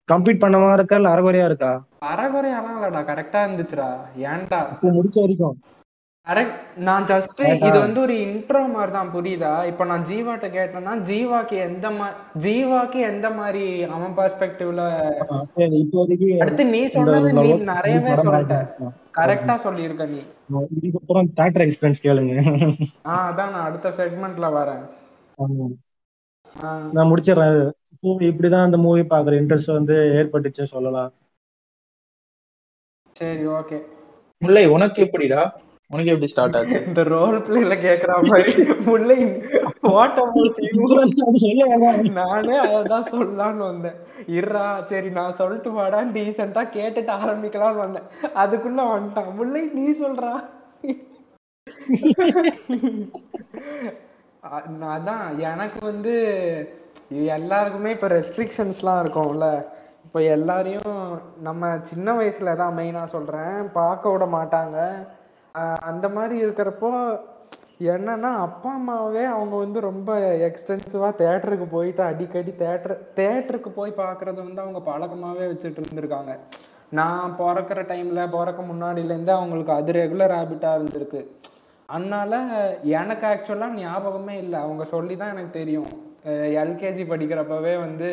கம்ப்ளீட் 0.10 0.44
பண்ண 0.44 0.56
மாதிரி 0.60 0.80
இருக்கா 0.80 1.00
இல்ல 1.00 1.14
அரைகுறையா 1.14 1.46
இருக்கா? 1.50 1.72
அறகுறையெல்லாம் 2.10 2.78
இல்லடா 2.78 3.02
கரெக்டா 3.10 3.40
இருந்துச்சுடா. 3.46 3.90
ஏன்டா? 4.32 4.62
இப்போ 4.74 4.90
முடிச்ச 4.98 5.18
வரைக்கும். 5.24 5.56
கரெக்ட் 6.28 6.58
நான் 6.88 7.06
ஜஸ்ட்? 7.12 7.40
இது 7.68 7.78
வந்து 7.84 8.00
ஒரு 8.06 8.16
இன்ட்ரோ 8.26 8.60
மாதிரி 8.74 8.92
தான் 8.96 9.12
புரியுதா? 9.14 9.54
இப்போ 9.70 9.84
நான் 9.92 10.04
ஜீவாட்ட 10.10 10.48
கேட்டேன்னா 10.56 10.94
ஜீவாக்கு 11.10 11.56
எந்த 11.68 11.88
மாதிரி 12.00 12.18
ஜீவாக்கு 12.46 13.00
எந்த 13.12 13.28
மாதிரி 13.38 13.64
அவன் 13.96 14.14
பெர்ஸ்பெக்டிவ்ல 14.20 14.84
அடுத்து 16.44 16.66
நீ 16.74 16.82
சொன்னது 16.96 17.32
நீ 17.40 17.48
நிறையவே 17.72 18.14
சொல்லிட்ட. 18.26 18.58
கரெக்டா 19.20 19.56
சொல்லியிருக்க 19.66 20.06
நீ. 20.14 20.22
இதுக்கப்புறம் 20.78 21.32
தேட்டர் 21.40 21.66
எக்ஸ்பீரியன்ஸ் 21.66 22.06
கேளுங்க. 22.06 22.36
ஆ 23.10 23.16
அதான் 23.30 23.52
நான் 23.56 23.68
அடுத்த 23.70 23.94
செக்மெண்ட்ல 24.02 24.50
வரேன். 24.58 24.86
நான் 26.96 27.10
முடிச்சிடுறேன். 27.14 27.60
இப்படிதான் 28.30 28.68
அந்த 28.68 28.80
மூவி 28.86 29.04
பாக்குற 29.16 29.42
இன்ட்ரெஸ்ட் 29.42 29.78
வந்து 29.80 29.98
ஏற்பட்டுச்சுன்னு 30.20 30.74
சொல்லலாம். 30.76 31.12
சரி 33.16 33.44
ஓகே 33.58 33.80
முல்லை 34.42 34.66
உனக்கு 34.76 35.00
எப்படிடா? 35.08 35.42
உனக்கு 35.94 36.12
எப்படி 36.14 36.30
ஸ்டார்ட் 36.32 36.56
ஆச்சு? 36.58 36.78
இந்த 36.90 37.02
ரோல் 37.14 37.38
பிளேல 37.48 37.76
கேக்குற 37.86 38.12
மாதிரி. 38.30 38.54
முல்லை 38.90 39.18
ஓட்ட 39.92 40.22
நானே 42.20 42.58
அதான் 42.78 43.10
சொல்லலாம்னு 43.14 43.64
வந்தேன். 43.72 43.98
இருறா 44.38 44.66
சரி 44.92 45.10
நான் 45.18 45.38
சொல்லிட்டு 45.40 45.72
வாடா 45.78 46.00
டீசெண்டா 46.18 46.64
கேட்டுட்டு 46.78 47.14
ஆரம்பிக்கலாம்னு 47.24 47.84
வந்தேன். 47.86 48.08
அதுக்குள்ள 48.44 48.88
வந்துட்டான். 48.94 49.36
முல்லை 49.40 49.64
நீ 49.78 49.86
சொல்றா. 50.04 50.34
நான் 54.82 54.92
அதான் 54.98 55.26
எனக்கு 55.52 55.80
வந்து 55.92 56.14
எல்லாருக்குமே 57.38 57.90
இப்போ 57.96 58.08
ரெஸ்ட்ரிக்ஷன்ஸ்லாம் 58.18 59.02
இருக்கும்ல. 59.04 59.48
இப்போ 60.06 60.20
எல்லாரையும் 60.36 61.02
நம்ம 61.48 61.70
சின்ன 61.90 62.14
வயசுல 62.20 62.54
தான் 62.62 62.78
மெயினாக 62.80 63.14
சொல்கிறேன் 63.16 63.58
பார்க்க 63.80 64.14
விட 64.14 64.26
மாட்டாங்க. 64.38 64.78
அந்த 65.90 66.06
மாதிரி 66.16 66.36
இருக்கிறப்போ 66.46 66.92
என்னன்னா 67.94 68.32
அப்பா 68.46 68.72
அம்மாவே 68.80 69.24
அவங்க 69.36 69.56
வந்து 69.64 69.80
ரொம்ப 69.88 70.10
எக்ஸ்டென்சிவாக 70.48 71.14
தேட்டருக்கு 71.22 71.68
போயிட்டு 71.76 72.04
அடிக்கடி 72.10 72.52
தேட்டர் 72.64 72.96
தேட்டருக்கு 73.20 73.70
போய் 73.78 73.92
பார்க்குறது 74.02 74.40
வந்து 74.48 74.64
அவங்க 74.64 74.80
பழக்கமாகவே 74.90 75.46
வச்சுட்டு 75.52 75.82
இருந்திருக்காங்க. 75.84 76.34
நான் 77.00 77.36
பிறக்கிற 77.40 77.80
டைமில் 77.92 78.32
பிறக்க 78.36 78.62
முன்னாடியிலேருந்தே 78.72 79.34
அவங்களுக்கு 79.40 79.74
அது 79.80 79.92
ரெகுலர் 80.00 80.36
ஹேபிட்டாக 80.38 80.78
இருந்திருக்கு. 80.80 81.22
அதனால 81.90 82.40
எனக்கு 83.00 83.26
ஆக்சுவலாக 83.32 83.80
ஞாபகமே 83.84 84.36
இல்லை. 84.44 84.58
அவங்க 84.66 84.84
சொல்லி 84.94 85.16
தான் 85.18 85.34
எனக்கு 85.36 85.52
தெரியும். 85.60 85.92
எல்கேஜி 86.64 87.04
படிக்கிறப்பவே 87.12 87.76
வந்து 87.86 88.10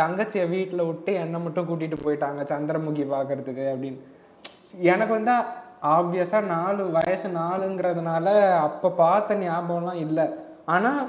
தங்கச்சியை 0.00 0.46
வீட்டில் 0.54 0.88
விட்டு 0.90 1.12
என்னை 1.22 1.38
மட்டும் 1.44 1.68
கூட்டிட்டு 1.70 1.98
போயிட்டாங்க 2.04 2.42
சந்திரமுகி 2.52 3.04
பார்க்கறதுக்கு 3.16 3.66
அப்படின்னு. 3.72 4.00
எனக்கு 4.92 5.12
வந்து 5.18 5.34
ஆப்வியஸாக 5.94 6.48
நாலு 6.54 6.82
வயசு 6.96 7.28
நாலுங்கிறதுனால 7.40 8.26
அப்போ 8.66 8.88
பார்த்த 9.02 9.36
ஞாபகம்லாம் 9.44 10.00
இல்லை. 10.06 10.26
ஆனால் 10.74 11.02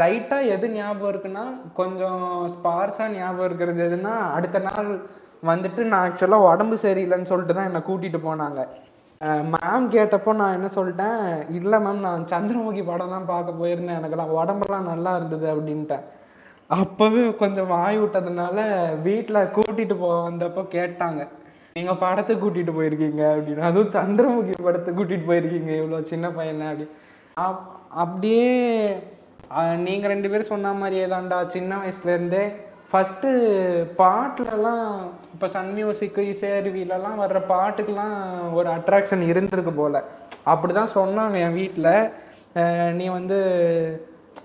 லைட்டாக 0.00 0.50
எது 0.54 0.66
ஞாபகம் 0.74 1.10
இருக்குன்னா 1.12 1.44
கொஞ்சம் 1.78 2.24
ஸ்பார்ஸாக 2.54 3.14
ஞாபகம் 3.18 3.46
இருக்கிறது 3.48 3.80
எதுனா 3.88 4.14
அடுத்த 4.36 4.58
நாள் 4.66 4.88
வந்துட்டு 5.50 5.82
நான் 5.92 6.04
ஆக்சுவலாக 6.06 6.48
உடம்பு 6.50 6.76
சரியில்லைன்னு 6.84 7.30
சொல்லிட்டு 7.30 7.56
தான் 7.56 7.68
என்னை 7.70 7.82
கூட்டிகிட்டு 7.88 8.20
போனாங்க. 8.28 8.60
மேம் 9.54 9.86
கேட்டப்போ 9.94 10.30
நான் 10.40 10.56
என்ன 10.58 10.68
சொல்லிட்டேன் 10.76 11.20
இல்லை 11.58 11.78
மேம் 11.84 12.04
நான் 12.06 12.28
சந்திரமுகி 12.32 12.82
படம் 12.90 13.14
தான் 13.14 13.30
பார்க்க 13.32 13.60
போயிருந்தேன். 13.60 13.98
எனக்கெல்லாம் 14.00 14.34
உடம்பெல்லாம் 14.40 14.90
நல்லா 14.92 15.12
இருந்தது 15.18 15.46
அப்படின்ட்டேன். 15.54 16.04
அப்போவே 16.70 17.22
கொஞ்சம் 17.42 17.70
வாய் 17.74 17.98
விட்டதுனால 18.02 18.58
வீட்டில் 19.08 19.50
கூட்டிகிட்டு 19.56 19.96
போ 20.02 20.10
வந்தப்போ 20.28 20.62
கேட்டாங்க. 20.76 21.22
நீங்க 21.74 21.96
படத்தை 21.96 22.36
கூட்டிட்டு 22.36 22.72
போயிருக்கீங்க 22.78 23.20
அப்படின்னு. 23.20 23.58
அதுவும் 23.58 23.88
சந்திரமுகி 23.88 24.62
படத்தை 24.62 24.94
கூட்டிட்டு 24.94 25.22
போயிருக்கீங்க. 25.28 25.76
இவ்வளவு 25.76 26.06
சின்ன 26.06 26.30
பையனை 26.30 26.66
அப்படி. 26.66 26.90
அப்- 27.40 27.88
அப்படியே 27.88 28.88
நீங்க 29.76 30.06
ரெண்டு 30.06 30.28
பேரும் 30.28 30.44
சொன்ன 30.44 30.72
மாதிரியே 30.72 31.06
தான்டா. 31.06 31.46
சின்ன 31.46 31.76
வயசுல 31.76 32.08
இருந்தே 32.08 32.48
ஃபர்ஸ்ட் 32.90 33.26
பாட்டுலலாம் 33.98 34.98
இப்போ 35.32 35.48
சன் 35.48 35.72
மியூசிக் 35.72 36.16
இசையருவிலலாம் 36.16 37.20
வர்ற 37.20 37.42
பாட்டுக்கெல்லாம் 37.48 38.52
ஒரு 38.52 38.70
அட்ராக்ஷன் 38.70 39.24
இருந்திருக்கு 39.24 39.70
போல. 39.70 40.02
அப்படிதான் 40.46 40.88
சொன்னாங்க 40.94 41.34
என் 41.34 41.54
வீட்டில் 41.54 42.92
நீ 42.92 43.08
வந்து 43.08 43.36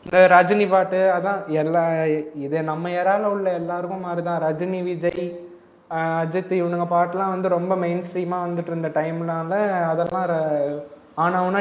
இந்த 0.04 0.28
ரஜினி 0.30 0.70
பாட்டு 0.70 1.12
அதான் 1.18 1.46
எல்லா 1.48 2.06
இது 2.36 2.64
நம்ம 2.64 2.90
ஏரால 2.90 3.24
உள்ள 3.24 3.54
எல்லாருக்கும் 3.54 4.00
மாதிரிதான் 4.00 4.42
ரஜினி 4.42 4.84
விஜய் 4.84 5.49
அஜித் 5.90 6.52
இவனுங்க 6.52 6.86
பாட்டுலாம் 6.90 7.30
வந்து 7.30 7.50
ரொம்ப 7.50 7.76
மெயின் 7.76 8.02
ஸ்ட்ரீமாக 8.02 8.46
வந்துட்டு 8.46 8.68
இருந்த 8.68 8.88
டைம்னால 8.90 9.54
அதெல்லாம் 9.84 10.28
ர- 10.28 10.82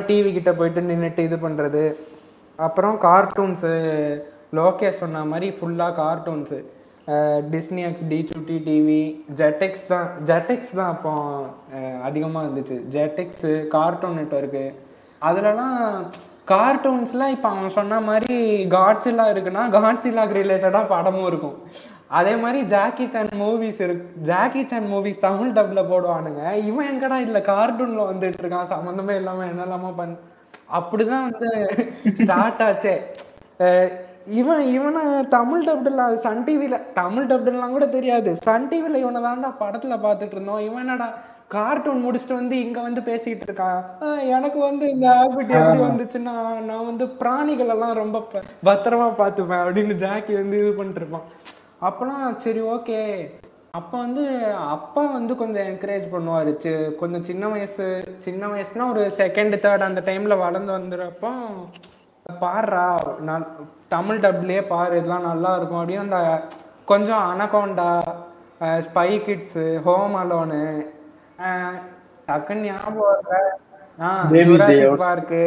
டிவி 0.08 0.32
கிட்ட 0.32 0.52
போயிட்டு 0.52 0.80
நின்றுட்டு 0.80 1.18
இது 1.18 1.36
பண்ணுறது 1.36 1.84
அப்புறம் 2.58 3.00
கார்ட்டூன்ஸு 3.00 3.72
லோகேஷ் 4.56 4.90
சொன்ன 4.90 5.24
மாதிரி 5.24 5.50
ஃபுல்லாக 5.50 5.94
cartoons 5.94 6.58
Disney 7.50 7.82
X 7.84 8.08
D 8.08 8.26
Chutti 8.26 8.56
TV 8.58 9.02
Jetix 9.36 9.86
தான் 9.86 10.08
ஜெட்டெக்ஸ் 10.24 10.74
தான் 10.74 10.88
அப்போ 10.88 11.12
அதிகமாக 12.02 12.46
இருந்துச்சு. 12.46 12.76
ஜெட்டெக்ஸு 12.90 13.68
கார்ட்டூன் 13.68 14.18
நெட்ஒர்க்கு 14.18 14.64
அதுலலாம் 15.22 15.78
கார்ட்டூன்ஸில் 16.46 17.28
இப்போ 17.28 17.48
அவன் 17.48 17.68
சொன்ன 17.68 18.00
மாதிரி 18.00 18.34
காட்ஸில்லா 18.68 19.26
இருக்குன்னா 19.28 19.64
காட்ஸில்லாக்கு 19.76 20.38
ரிலேட்டடாக 20.40 20.86
படமும் 20.88 21.26
இருக்கும். 21.26 21.56
அதே 22.10 22.34
மாதிரி 22.42 22.60
ஜாக்கி 22.72 23.06
சான் 23.14 23.30
மூவிஸ் 23.42 23.80
இருக்கு 23.86 24.06
ஜாக்கி 24.28 24.62
சான் 24.70 24.90
மூவிஸ் 24.92 25.24
தமிழ் 25.26 25.54
டப்ல 25.56 25.80
போடுவானுங்க. 25.90 26.42
இவன் 26.68 26.88
எங்கடா 26.92 27.16
இல்ல 27.26 27.38
கார்ட்டூன்ல 27.48 28.04
வந்துட்டு 28.10 28.42
இருக்கான்? 28.44 28.70
சம்மந்தமே 28.74 29.16
இல்லாம 29.20 29.46
என்னெல்லாமோ 29.52 29.90
பண்ண 29.98 30.16
அப்படிதான் 30.78 31.26
வந்து 31.28 31.48
ஸ்டார்ட் 32.20 32.62
ஆச்சே. 32.68 32.94
இவன் 34.40 34.62
இவனை 34.76 35.02
தமிழ் 35.36 35.66
டப்டில் 35.68 36.00
சன் 36.24 36.42
டிவில 36.46 36.78
தமிழ் 37.00 37.28
டப்டுலாம் 37.30 37.74
கூட 37.76 37.86
தெரியாது. 37.96 38.30
சன் 38.46 38.68
டிவில 38.70 39.00
இவனை 39.02 39.20
தான்டா 39.26 39.50
படத்துல 39.62 39.96
பார்த்துட்டு 40.06 40.36
இருந்தோம். 40.36 40.62
இவன் 40.68 40.82
என்னடா 40.84 41.08
கார்ட்டூன் 41.54 42.02
முடிச்சுட்டு 42.06 42.38
வந்து 42.40 42.56
இங்க 42.64 42.78
வந்து 42.86 43.02
பேசிட்டு 43.10 43.46
இருக்கான்? 43.48 43.78
எனக்கு 44.36 44.58
வந்து 44.68 44.84
இந்த 44.94 45.06
ஹேபிட் 45.18 45.54
எப்படி 45.58 45.82
வந்துச்சுன்னா 45.86 46.34
நான் 46.70 46.88
வந்து 46.90 47.04
பிராணிகள் 47.22 47.72
எல்லாம் 47.76 47.94
ரொம்ப 48.02 48.18
பத்திரமா 48.68 49.08
பார்த்துப்பேன் 49.22 49.64
அப்படின்னு 49.66 49.96
ஜாக்கி 50.04 50.34
வந்து 50.42 50.58
இது 50.62 50.72
பண்ணிட்டு 50.80 51.02
இருப்பான். 51.02 51.26
அப்போலாம் 51.82 52.38
சரி 52.38 52.60
ஓகே 52.68 53.00
அப்போ 53.74 53.98
வந்து 53.98 54.24
அப்பா 54.68 55.02
வந்து 55.12 55.32
கொஞ்சம் 55.36 55.66
என்கரேஜ் 55.66 56.06
பண்ணுவாரு. 56.12 56.52
சி 56.56 56.70
கொஞ்சம் 56.96 57.22
சின்ன 57.22 57.48
வயசு 57.48 57.84
சின்ன 58.18 58.46
வயசுனா 58.46 58.84
ஒரு 58.90 59.02
செகண்ட் 59.18 59.56
தேர்ட் 59.56 59.88
அந்த 59.88 60.02
டைம்ல 60.06 60.36
வளர்ந்து 60.38 60.72
வந்துடுறப்போ 60.72 61.30
பாடுறா 62.40 62.86
நான் 63.20 63.44
தமிழ் 63.88 64.22
டப்லயே 64.24 64.62
பாரு 64.66 64.96
இதெல்லாம் 64.96 65.28
நல்லா 65.28 65.50
இருக்கும். 65.56 65.80
அப்படின்னு 65.80 66.06
அந்த 66.06 66.20
கொஞ்சம் 66.88 67.24
Anaconda 67.30 67.90
Spy 68.86 69.10
Kids 69.26 69.64
Home 69.82 70.14
Alone 70.14 70.62
டக்குன்னு 72.28 72.66
ஞாபகம் 72.66 73.08
வரல. 73.08 73.36
ஆ. 73.98 74.08
Park 75.02 75.44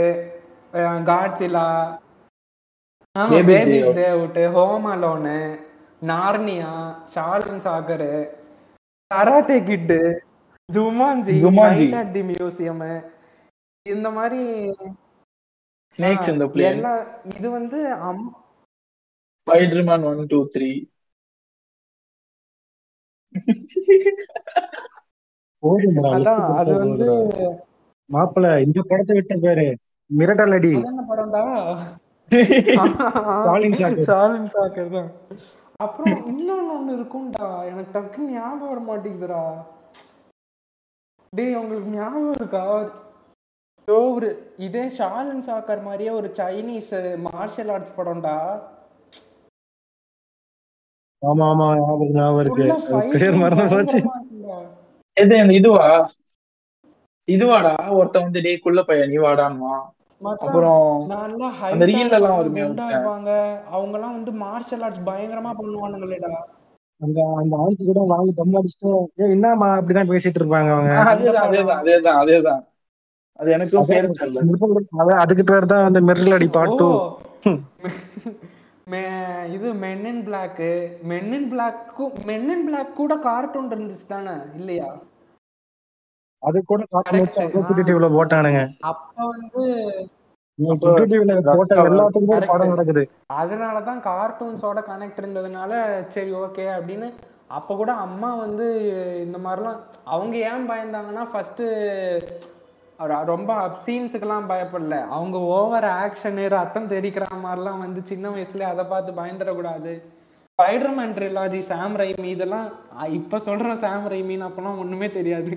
Day 3.31 3.41
Babies. 3.49 3.93
Day 3.95 4.05
Out 4.09 4.43
Home 4.51 4.85
Alone 4.85 5.37
Narnia 6.01 6.71
Shaolin 7.13 7.63
Soccer 7.65 8.13
Karate 9.11 9.57
Kid 9.69 9.99
Jumanji 10.69 11.33
Jumanji. 11.43 11.85
At 12.01 12.13
the 12.15 12.23
Museum 12.29 12.83
இந்த 13.85 14.07
மாதிரி 14.17 14.41
ஸ்னேக்ஸ் 15.91 16.31
இந்த 16.33 16.45
பிளேன் 16.53 16.77
எல்லா 16.77 16.93
இது 17.33 17.47
வந்து 17.57 17.79
um 18.09 18.23
Spiderman 19.47 20.05
one 20.11 20.23
two 20.33 20.39
three 20.55 20.71
போதும்டா, 25.63 26.03
list 26.03 26.13
அதான் 26.13 26.39
பெருசா 26.39 26.59
அது 26.61 26.71
வந்து. 26.83 27.07
மாப்பிள 28.09 28.45
இந்த 28.65 28.79
படத்தை 28.89 29.13
விட்ட 29.17 29.33
பேரு 29.43 29.65
மிரட்டல் 30.09 30.55
அடி 30.57 30.71
என்ன 30.79 31.03
படம்டா? 31.11 31.43
சாக்கர். 32.31 33.99
ஸ்டாலின் 34.05 34.49
சாக்கர் 34.53 34.89
தான். 34.95 35.09
அப்புறம் 35.83 36.15
இன்னொன்னு 36.31 36.73
ஒண்ணு 36.77 36.91
இருக்கும்டா. 36.97 37.47
எனக்கு 37.69 37.91
டக்குன்னு 37.95 38.33
ஞாபகம் 38.37 38.71
வர 38.71 38.79
மாட்டேங்குதுடா. 38.87 39.43
டேய் 41.33 41.59
உங்களுக்கு 41.61 41.91
ஞாபகம் 41.97 42.33
இருக்கா? 42.33 42.63
யோ, 43.87 43.97
ஒரு 44.15 44.29
இதே 44.67 44.83
ஷாலின் 44.97 45.45
சாக்கர் 45.47 45.85
மாதிரியே 45.87 46.11
ஒரு 46.19 46.29
சைனீஸ் 46.39 46.91
மார்ஷல் 47.27 47.71
ஆர்ட்ஸ் 47.75 47.97
படம்டா. 47.97 48.35
ஆமா 51.21 51.45
ஆமா 51.51 51.65
ஞாபகம் 51.79 52.13
ஞாபகம் 52.17 52.41
இருக்கு. 52.43 52.67
பேர் 53.13 53.41
மறந்து 53.41 53.65
போச்சு. 53.73 53.99
எது 55.17 55.35
இதுவா? 55.59 55.87
இதுவாடா? 57.27 57.73
ஒருத்தன் 57.97 58.25
வந்து 58.27 58.41
டேய் 58.45 58.63
குள்ள 58.65 58.79
பையன் 58.83 59.11
நீ 59.11 59.17
வாடான்மா 59.25 59.73
மச்சான், 59.73 60.00
அப்புறம் 60.21 60.85
அந்த 61.65 61.85
எல்லாம் 62.17 62.37
வருமே. 62.37 62.61
இருப்பாங்க. 62.61 63.29
அவங்க 63.69 63.93
எல்லாம் 63.93 64.13
வந்து 64.13 64.31
மார்ஷல் 64.41 64.81
ஆர்ட்ஸ் 64.81 65.05
பயங்கரமா 65.05 65.51
பண்ணுவானுங்களேடா. 65.59 66.31
அந்த 67.01 67.19
அந்த 67.37 67.55
ஆண்டி 67.57 67.85
கூட 67.85 67.99
வாங்கி 68.07 68.33
தம் 68.33 68.53
அடிச்சுட்டு 68.53 68.89
ஏ 69.19 69.31
என்னம்மா 69.31 69.77
அப்படிதான் 69.77 70.09
பேசிட்டு 70.09 70.39
இருப்பாங்க 70.41 70.69
அவங்க? 70.71 70.91
அதேதான் 71.13 71.79
அதேதான் 71.79 72.19
அதேதான் 72.21 72.61
அது 73.39 73.51
எனக்கும் 73.51 75.17
அதுக்கு 75.17 75.43
பேர் 75.43 75.65
தான் 75.65 75.83
அந்த 75.83 76.01
மிரல் 76.01 76.33
அடி 76.33 76.47
பார்ட் 76.47 76.77
டூ 76.77 76.89
ஓ. 76.91 77.01
மே- 78.87 79.07
இது 79.51 79.73
Men 79.75 80.05
in 80.05 80.23
Black 80.23 80.61
Men 81.03 81.33
in 81.33 81.51
பிளாக்கும் 81.51 82.13
Men 82.25 82.49
in 82.49 82.65
Black 82.65 82.95
கூட 82.95 83.17
கார்ட்டூன் 83.17 83.71
இருந்துச்சு 83.71 84.07
தானே 84.07 84.33
இல்லையா? 84.55 84.89
அது 86.43 86.57
கூட 86.65 86.81
காட்டு 86.89 87.19
வச்சு 87.19 87.39
Correct. 87.39 87.51
அதே 87.51 87.63
சுட்டி 87.67 87.83
டிவில 87.87 88.07
போட்டானுங்க. 88.15 88.61
அப்ப 88.91 89.25
வந்து 89.33 89.63
சுட்டி 90.79 91.03
டிவில 91.11 91.35
போட்ட 91.57 91.75
எல்லாத்துக்கும் 91.89 92.35
ஒரு 92.37 92.45
படம் 92.45 92.71
நடக்குது. 92.73 93.03
அதனாலதான் 93.33 94.01
கார்ட்டூன்ஸோட 94.07 94.79
கனெக்ட் 94.89 95.21
இருந்ததுனால 95.21 95.71
சரி 96.07 96.33
ஓகே 96.43 96.65
அப்படின்னு 96.77 97.09
அப்ப 97.57 97.75
கூட 97.75 97.91
அம்மா 98.05 98.35
வந்து 98.35 98.65
இந்த 99.25 99.37
மாதிரிலாம் 99.45 99.79
அவங்க 100.05 100.35
ஏன் 100.49 100.65
பயந்தாங்கன்னா 100.69 101.23
ஃபர்ஸ்ட் 101.31 101.63
ரொம்ப 103.29 103.51
சீன்ஸுக்கெல்லாம் 103.85 104.49
பயப்படல. 104.49 104.97
அவங்க 105.09 105.37
ஓவர் 105.55 105.87
ஆக்ஷனு 106.01 106.43
ரத்தம் 106.49 106.89
தெரிக்கிற 106.89 107.25
மாதிரிலாம் 107.45 107.83
வந்து 107.85 108.01
சின்ன 108.03 108.29
வயசுல 108.29 108.67
அதை 108.73 108.83
பார்த்து 108.85 109.11
பயந்துடக்கூடாது. 109.11 109.93
ஸ்பைடர்மேன் 110.61 111.13
ட்ரிலாஜி 111.17 111.59
சாம் 111.69 111.95
ரைமி 111.99 112.27
இதெல்லாம் 112.33 112.67
இப்ப 113.15 113.37
சொல்ற 113.45 113.69
சாம் 113.83 114.05
ரைமின்னு 114.11 114.47
அப்பெல்லாம் 114.47 114.81
ஒண்ணுமே 114.83 115.07
தெரியாது. 115.15 115.51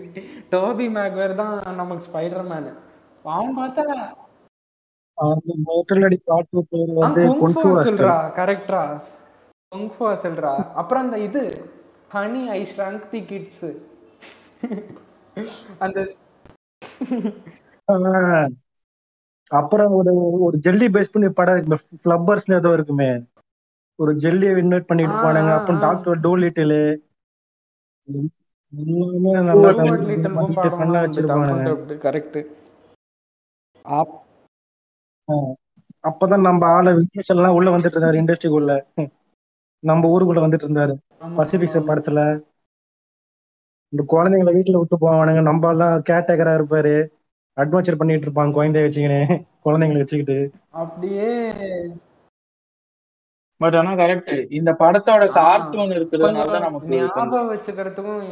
டோபி 0.52 0.86
மேக்வேர் 0.94 1.34
தான் 1.40 1.56
நமக்கு 1.80 2.06
ஸ்பைடர்மேன் 2.06 2.68
அவன் 3.24 3.52
பார்த்தா 3.58 3.84
சொல்றா 7.84 8.14
கரெக்டா 8.38 8.82
குங்ஃபு 9.72 10.08
சொல்றா 10.24 10.52
அப்புறம் 10.80 11.04
அந்த 11.04 11.18
இது 11.26 11.42
Honey 12.14 12.42
I 12.50 12.60
Shrunk 12.72 13.06
the 13.12 13.20
Kids 13.30 13.66
அந்த. 15.80 15.98
அப்புறம் 19.50 19.92
ஒரு 19.98 20.12
ஒரு 20.46 20.56
ஜெல்லி 20.66 20.88
பேஸ் 20.94 21.12
பண்ணி 21.14 21.28
படம் 21.38 21.62
ஃபிளப்பர்ஸ்ல 22.02 22.58
ஏதோ 22.60 22.70
இருக்குமே. 22.76 23.10
ஒரு 23.96 24.12
ஜெல்லியை 24.14 24.54
இன்வைட் 24.60 24.88
பண்ணிட்டு 24.90 25.12
போனாங்க. 25.12 25.52
அப்புறம். 25.58 25.80
டாக்டர் 25.80 26.20
டூ 26.20 26.36
லிட்டில் 26.36 26.76
கரெக்ட் 32.04 32.40
அப்பதான் 36.08 36.40
நம்ம 36.40 36.66
ஆள 36.66 36.92
விக்னேஷ் 36.92 37.32
எல்லாம் 37.34 37.54
உள்ள 37.54 37.68
வந்துட்டு 37.70 37.98
இருந்தாரு 37.98 38.18
இண்டஸ்ட்ரிக்குள்ள 38.20 38.72
நம்ம 39.78 40.08
ஊருக்குள்ள 40.14 40.40
வந்துட்டு 40.44 40.66
இருந்தாரு. 40.66 40.94
பசிபிக் 41.36 41.88
படத்துல. 41.88 42.20
இந்த 43.92 44.04
குழந்தைங்களை 44.12 44.52
வீட்டுல 44.56 44.78
விட்டு 44.78 44.96
போவானுங்க. 45.00 45.42
நம்ம 45.42 45.70
எல்லாம் 45.70 46.02
கேட்டகரா 46.10 46.54
இருப்பாரு. 46.58 46.94
அட்வென்ச்சர் 47.60 48.00
பண்ணிட்டு 48.00 48.30
இருப்பாங்க 48.30 48.52
குழந்தைய 48.56 48.84
வச்சுக்கின்னு 48.84 49.42
குழந்தைங்களை 49.64 49.98
வச்சுக்கிட்டு. 49.98 50.38
அப்படியே 50.70 51.52
பட் 53.64 53.76
ஆனா 53.76 53.92
கரெக்ட் 53.94 54.32
இந்த 54.50 54.70
படத்தோட 54.78 55.24
கார்ட்டூன் 55.38 55.94
இருக்கிறதுனால 55.96 56.60
நமக்கு 56.60 56.96
ஞாபகம் 56.96 57.50
வச்சுக்கிறதுக்கும் 57.50 58.22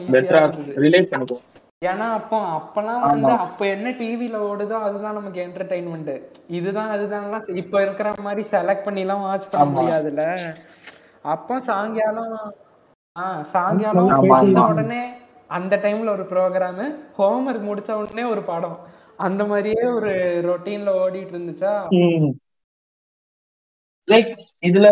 ரிலேட் 0.85 1.11
பண்ணிக்குவோம். 1.13 1.45
ஏன்னா 1.85 2.07
அப்போ 2.17 2.39
அப்பெல்லாம் 2.57 3.01
வந்து 3.05 3.31
அப்ப 3.45 3.67
என்ன 3.67 3.91
டிவில 4.01 4.37
ஓடுதோ 4.49 4.77
அதுதான் 4.81 5.15
நமக்கு 5.15 5.41
என்டர்டைன்மெண்ட் 5.43 6.11
இதுதான் 6.49 6.91
அதுதான்லாம் 6.91 7.57
இப்ப 7.57 7.83
இருக்கிற 7.83 8.13
மாதிரி 8.19 8.43
செலக்ட் 8.51 8.83
பண்ணி 8.83 9.01
எல்லாம் 9.01 9.21
வாட்ச் 9.21 9.49
பண்ண 9.51 9.65
முடியாதுல்ல. 9.71 10.25
அப்போ 11.33 11.61
சாயங்காலம் 11.61 12.37
ஆஹ் 13.17 13.43
சாயங்காலம் 13.55 14.13
வந்த. 14.29 14.61
உடனே 14.71 15.03
அந்த 15.51 15.77
டைம்ல 15.77 16.09
ஒரு 16.09 16.25
ப்ரோக்ராம் 16.25 16.83
ஹோம்ஒர்க் 17.19 17.69
முடிச்ச 17.71 17.93
உடனே 17.93 18.25
ஒரு 18.25 18.43
படம். 18.43 18.79
அந்த 19.19 19.45
மாதிரியே 19.45 19.83
ஒரு 19.91 20.13
ரொட்டீன்ல 20.49 20.93
ஓடிட்டு 21.03 21.35
இருந்துச்சா. 21.35 21.75
லைக் 24.09 24.33
இதுல 24.63 24.89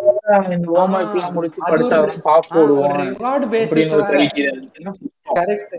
இந்த 0.47 0.67
ஹோம்ஒர்க் 0.73 1.15
எல்லாம் 1.15 1.35
முடிச்சு 1.35 1.61
படிச்சா 1.67 1.97
பாஸ் 2.25 2.53
போடுவோம் 2.55 2.97
ரிவார்டு 3.01 3.47
அப்படின்னு 3.61 3.97
ஒரு. 4.01 4.21
கரெக்ட் 5.39 5.77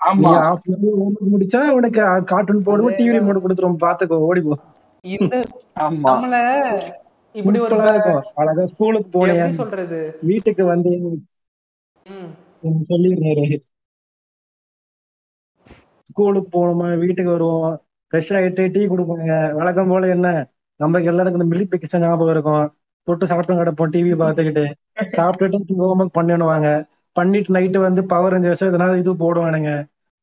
ஆமா. 0.00 0.32
homework 0.80 1.22
முடிச்சா 1.30 1.60
உனக்கு 1.76 2.00
கார்ட்டூன் 2.24 2.66
போடுவோம் 2.66 2.96
டிவி 2.98 3.16
ரிமோட் 3.16 3.44
கொடுத்துரும் 3.44 3.80
பாத்துக்கோ 3.80 4.18
ஓடிப்போ 4.28 4.56
இந்த 5.04 5.34
ஆமா. 5.80 5.96
நம்மள 6.08 6.36
இப்படி 7.34 7.58
ஒரு 7.66 7.76
அழகா 8.36 8.64
ஸ்கூலுக்கு 8.70 9.10
போனேன். 9.16 9.56
சொல்றது? 9.60 10.00
வீட்டுக்கு 10.22 10.64
வந்து 10.64 10.92
ம். 12.06 12.30
சொல்லிடுறாரு. 12.88 13.46
ஸ்கூலுக்கு 16.10 16.50
போகணுமா 16.54 16.98
வீட்டுக்கு 16.98 17.30
வருவோம். 17.30 17.74
ஃப்ரெஷ் 18.12 18.30
ஆயிட்டு 18.36 18.64
டீ 18.70 18.82
கொடுப்பாங்க. 18.86 19.28
வழக்கம் 19.54 19.88
போல 19.88 20.08
என்ன? 20.08 20.28
நமக்கு 20.80 21.08
எல்லாருக்கும் 21.10 21.42
இந்த 21.42 21.54
மில்க் 21.54 21.72
பிக்ஸ் 21.72 22.02
ஞாபகம் 22.04 22.34
இருக்கும். 22.34 22.66
தொட்டு 23.08 23.24
சாப்பிட்டு 23.30 23.58
கிடப்போம் 23.60 23.92
டிவி 23.94 24.12
பார்த்துக்கிட்டு 24.22 24.64
சாப்பிட்டுட்டு 25.16 25.58
ஹோம்ஒர்க் 25.82 26.16
பண்ணிடுவாங்க 26.18 26.68
பண்ணிட்டு 27.16 27.54
நைட்டு 27.56 27.78
வந்து 27.86 28.02
பவர் 28.12 28.34
ரேஞ்சர்ஸ் 28.34 28.64
இதனால 28.70 28.98
இது 29.02 29.12
போடுவானுங்க. 29.22 29.70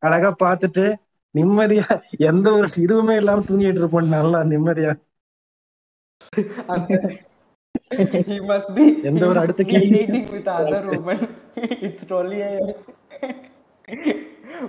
அழகா 0.03 0.29
பார்த்துட்டு 0.43 0.85
நிம்மதியா 1.35 1.87
எந்த 2.29 2.47
ஒரு 2.57 2.67
இதுவுமே 2.83 3.15
இல்லாம 3.21 3.43
தூங்கிட்டு 3.47 3.81
இருப்போம். 3.81 4.13
நல்லா 4.17 4.39
நிம்மதியா. 4.53 4.93
எந்த 9.09 9.23
ஒரு 9.31 9.39
அடுத்த 9.43 9.63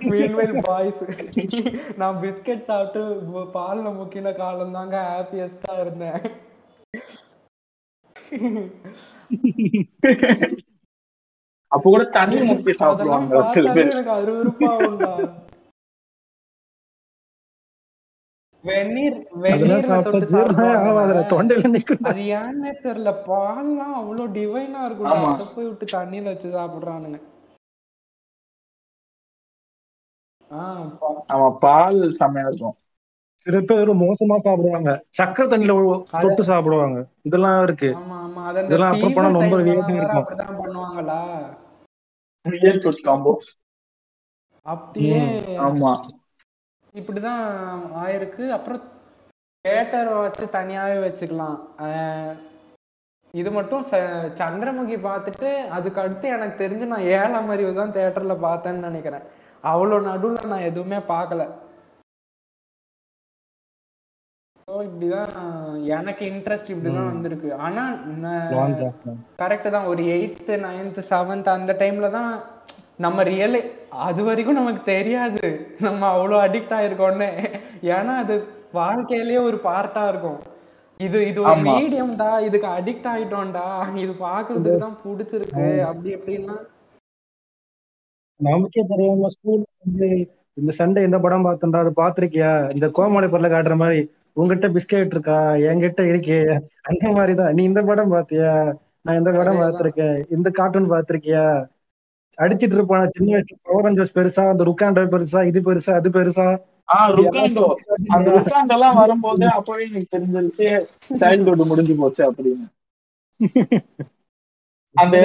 meanwhile 0.09 0.53
boys 0.67 0.97
நான் 2.01 2.17
பிஸ்கட் 2.23 2.67
சாப்பிட்டு 2.69 3.01
பால்ல 3.55 3.93
முக்கின 3.97 4.35
காலம் 4.35 4.75
தாங்க 4.77 4.95
ஹாப்பியஸ்டா 5.11 5.73
இருந்தேன். 5.83 6.19
அப்ப 11.71 11.83
கூட 11.85 12.03
தண்ணி 12.17 12.39
முக்கி 12.49 12.73
அதெல்லாம் 12.85 13.27
சாப்பிடுவாங்க 13.29 13.53
சில 13.55 13.67
பேர். 13.77 13.91
எனக்கு 13.91 14.13
அருவருப்பாகும்டா 14.17 15.13
வெந்நீர் 18.63 19.17
அதெல்லாம் 19.43 19.43
வெந்நீர்ல 19.43 19.89
சாப்பிட்டா 19.89 20.11
தொட்டு 20.11 20.27
சாப்பிடுவாங்க. 20.33 21.23
தொண்டையில 21.33 21.71
நிக்கும் 21.75 22.07
அது 22.11 22.23
ஏன்னே 22.39 22.71
தெரியல 22.85 23.11
பால்லாம் 23.29 23.95
அவ்வளவு 24.01 24.33
டிவைனா 24.37 24.81
இருக்கும் 24.87 25.11
போய் 25.55 25.69
விட்டு 25.69 25.87
தண்ணியில 25.97 26.31
வச்சு 26.33 26.49
சாப்பிடுறானுங்க. 26.57 27.19
ஆமா 30.51 31.57
பால் 31.57 32.11
செம்மையா 32.13 32.47
இருக்கும். 32.47 32.75
சில 33.35 33.59
பேர் 33.59 33.89
மோசமா 33.89 34.37
சாப்பிடுவாங்க. 34.37 35.03
சக்கரை 35.17 35.49
தண்ணியில 35.49 35.83
ஒ- 35.83 36.03
தொட்டு 36.21 36.43
சாப்பிடுவாங்க. 36.43 37.05
இதெல்லாம் 37.21 37.63
இருக்கு. 37.63 37.95
இதெல்லாம் 38.65 38.91
அப்புறம் 38.91 39.13
போனா 39.13 39.29
ரொம்ப 39.29 39.55
வேற 39.55 39.85
இருக்கும். 39.87 40.25
பண்ணுவாங்களா? 40.37 41.47
காம்போஸ் 43.03 43.61
அப்படியே 44.61 45.19
ஆமா. 45.57 46.09
இப்படிதான் 46.93 47.79
ஆயிருக்கு. 47.95 48.49
அப்புறம் 48.49 48.81
தேட்டர் 49.67 50.19
வச்சு 50.19 50.45
தனியாவே 50.45 50.99
வச்சுக்கலாம். 51.07 51.59
அஹ் 51.77 52.39
இது 53.31 53.51
மட்டும் 53.51 53.85
ச- 53.85 54.31
சந்திரமுகி 54.33 54.99
பார்த்துட்டு 54.99 55.67
அதுக்கு 55.67 56.01
அடுத்து 56.01 56.27
எனக்கு 56.27 56.67
தெரிஞ்சு 56.67 56.85
நான் 56.85 56.99
ஏழாம் 56.99 57.49
அறிவு 57.49 57.73
தான் 57.73 57.91
தேட்டர்ல 57.91 58.35
பார்த்தேன்னு 58.45 58.79
நினைக்கிறேன். 58.79 59.36
அவ்வளோ 59.63 59.97
நடுவுல 60.09 60.51
நான் 60.51 60.67
எதுவுமே 60.71 60.99
பார்க்கல. 61.13 61.43
ஸோ 64.67 64.73
இப்படிதான் 64.87 65.29
எனக்கு 65.97 66.23
இன்ட்ரெஸ்ட் 66.31 66.71
இப்படிதான் 66.73 67.11
வந்திருக்கு. 67.11 67.49
ஆனா 67.65 67.83
Long 68.55 68.73
draft 68.79 69.01
தான். 69.09 69.19
கரெக்ட் 69.41 69.69
தான். 69.75 69.87
ஒரு 69.91 70.01
எயித்து 70.15 70.53
நைன்த்து 70.65 71.03
செவன்த் 71.11 71.49
அந்த 71.57 71.73
டைம்ல 71.81 72.09
தான் 72.17 72.31
நம்ம 73.05 73.23
ரியலே 73.31 73.61
அது 74.07 74.21
வரைக்கும் 74.27 74.59
நமக்கு 74.59 74.81
தெரியாது. 74.93 75.47
நம்ம 75.85 76.01
அவ்வளோ 76.15 76.37
அடிக்ட் 76.45 76.75
ஆயிருக்கோன்னு 76.77 77.29
ஏன்னா 77.95 78.13
அது 78.23 78.35
வாழ்க்கையிலேயே 78.79 79.41
ஒரு 79.49 79.57
பார்ட்டா 79.67 80.03
இருக்கும். 80.11 80.39
இது 80.99 81.17
இது 81.29 81.39
ஒரு 81.49 81.61
மீடியம்டா 81.69 82.29
இதுக்கு 82.47 82.67
அடிக்ட் 82.77 83.07
ஆயிட்டோம்டா. 83.13 83.67
இது 84.03 84.13
பாக்குறதுக்கு 84.27 84.85
தான் 84.85 84.99
பிடிச்சிருக்கு. 85.03 85.67
அப்படி 85.89 86.09
எப்படின்னா 86.17 86.57
நமக்கே 88.39 88.81
தெரியாம 88.87 89.27
ஸ்கூல் 89.27 89.63
வந்து 89.83 90.07
இந்த 90.57 90.71
சண்டே 90.77 91.03
இந்த 91.03 91.19
படம் 91.19 91.45
பார்த்தா 91.45 91.77
அது 91.77 91.91
பாத்திருக்கியா 91.95 92.51
இந்த 92.73 92.89
கோமாளி 92.89 93.27
பொருளை 93.27 93.49
காட்டுற 93.51 93.75
மாதிரி 93.75 93.99
உங்ககிட்ட 94.33 94.67
பிஸ்கெட் 94.69 95.05
இருக்கா? 95.05 95.37
என்கிட்ட 95.67 96.01
இருக்கே. 96.11 96.39
அந்த 96.81 97.11
மாதிரிதான். 97.11 97.53
நீ 97.53 97.63
இந்த 97.63 97.81
படம் 97.83 98.09
பாத்தியா 98.09 98.51
நான் 99.01 99.17
இந்த 99.17 99.31
படம் 99.31 99.59
பார்த்திருக்கேன். 99.61 100.25
இந்த 100.29 100.49
கார்ட்டூன் 100.49 100.91
பாத்திருக்கியா 100.91 101.43
அடிச்சிட்டு 102.37 102.75
இருப்பான். 102.75 103.09
சின்ன 103.09 103.37
வயசுல 103.37 103.55
பவர் 103.61 103.85
ரேஞ்சர்ஸ் 103.85 104.15
பெருசா 104.15 104.43
அந்த 104.49 104.63
ருக்காண்டோ 104.63 105.05
பெருசா 105.13 105.45
இது 105.45 105.61
பெருசா 105.61 105.91
அது 105.91 106.09
பெருசா. 106.09 106.47
அந்த 106.85 108.31
ருக்காண்டோ. 108.31 108.73
எல்லாம் 108.75 108.95
வரும்போது 108.95 109.45
அப்பவே 109.49 109.87
எனக்கு 109.89 110.13
தெரிஞ்சிருச்சு 110.13 110.67
சைல்ட்ஹுட் 111.19 111.65
முடிஞ்சு 111.65 111.95
போச்சு 111.95 112.23
அப்படின்னு. 112.31 112.67
அந்த 115.01 115.17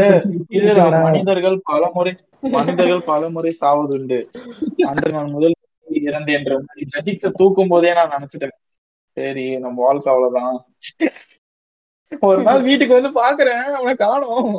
இதுல 0.57 0.83
மனிதர்கள் 1.07 1.57
பலமுறை 1.71 2.13
மனிதர்கள் 2.57 3.09
பலமுறை 3.11 3.53
சாவதுண்டு. 3.61 4.19
அன்று 4.91 5.09
நான் 5.17 5.35
முதல் 5.37 5.55
இறந்தேன்ற 6.09 6.53
மாதிரி 6.67 6.87
ஜெட்டிக்ஸ 6.95 7.31
தூக்கும் 7.41 7.73
போதே 7.73 7.93
நான் 7.99 8.15
நினைச்சிட்டேன். 8.17 8.57
சரி 9.17 9.47
நம்ம 9.65 9.77
வாழ்க்கை 9.87 10.11
அவ்வளவுதான். 10.13 10.59
ஒரு 12.29 12.41
நாள் 12.47 12.67
வீட்டுக்கு 12.69 12.99
வந்து 12.99 13.13
பாக்குறேன் 13.23 13.67
அவனை 13.79 13.95
காணும். 14.05 14.53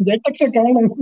ஜெட்டக்ஸ 0.00 0.48
காணும். 0.58 0.92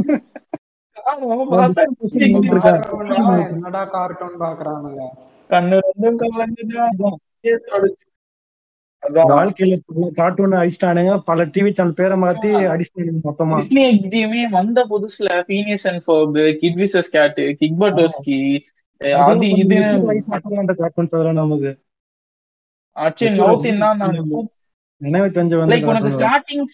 என்னடா 3.53 3.83
கார்ட்டூன் 3.94 4.37
பாக்குறானுங்க 4.42 5.05
கண்ணு 5.51 5.77
ரெண்டும் 5.87 6.18
கலந்துதான் 6.22 6.98
வாழ்க்கையில 9.30 9.74
கார்ட்டூன் 10.14 10.52
அடிச்சிட்டானுங்க. 10.52 11.22
பல 11.24 11.44
டிவி 11.46 11.70
சேனல் 11.72 11.94
பேரை 11.94 12.18
மாத்தி 12.18 12.50
அடிச்சிட்டானுங்க 12.68 13.22
மொத்தமா. 13.24 13.56
டிஸ்னி 13.60 13.82
எக்ஸ்டியுமே 13.90 14.48
வந்த 14.50 14.86
புதுசுல 14.90 15.30
Phineas 15.48 15.88
and 15.88 16.02
Ferb 16.04 16.58
Kid 16.58 16.74
vs 16.74 17.10
Kat 17.10 17.56
Kick 17.56 17.80
Buttowski 17.80 18.38
அது 19.22 19.34
இது 19.56 19.76
அந்த 20.58 20.72
கார்ட்டூன்ஸ் 20.74 21.14
அதெல்லாம் 21.14 21.34
நமக்கு. 21.34 21.72
ஆக்சுவலி 22.96 23.34
நவுத்தின் 23.42 23.78
தான் 23.78 23.96
நான் 23.96 24.16
நினைவு 25.00 25.26
தெரிஞ்ச 25.26 25.54
வந்து 25.56 25.74
லைக் 25.74 25.84
உனக்கு 25.84 26.10
ஸ்டார்டிங் 26.18 26.64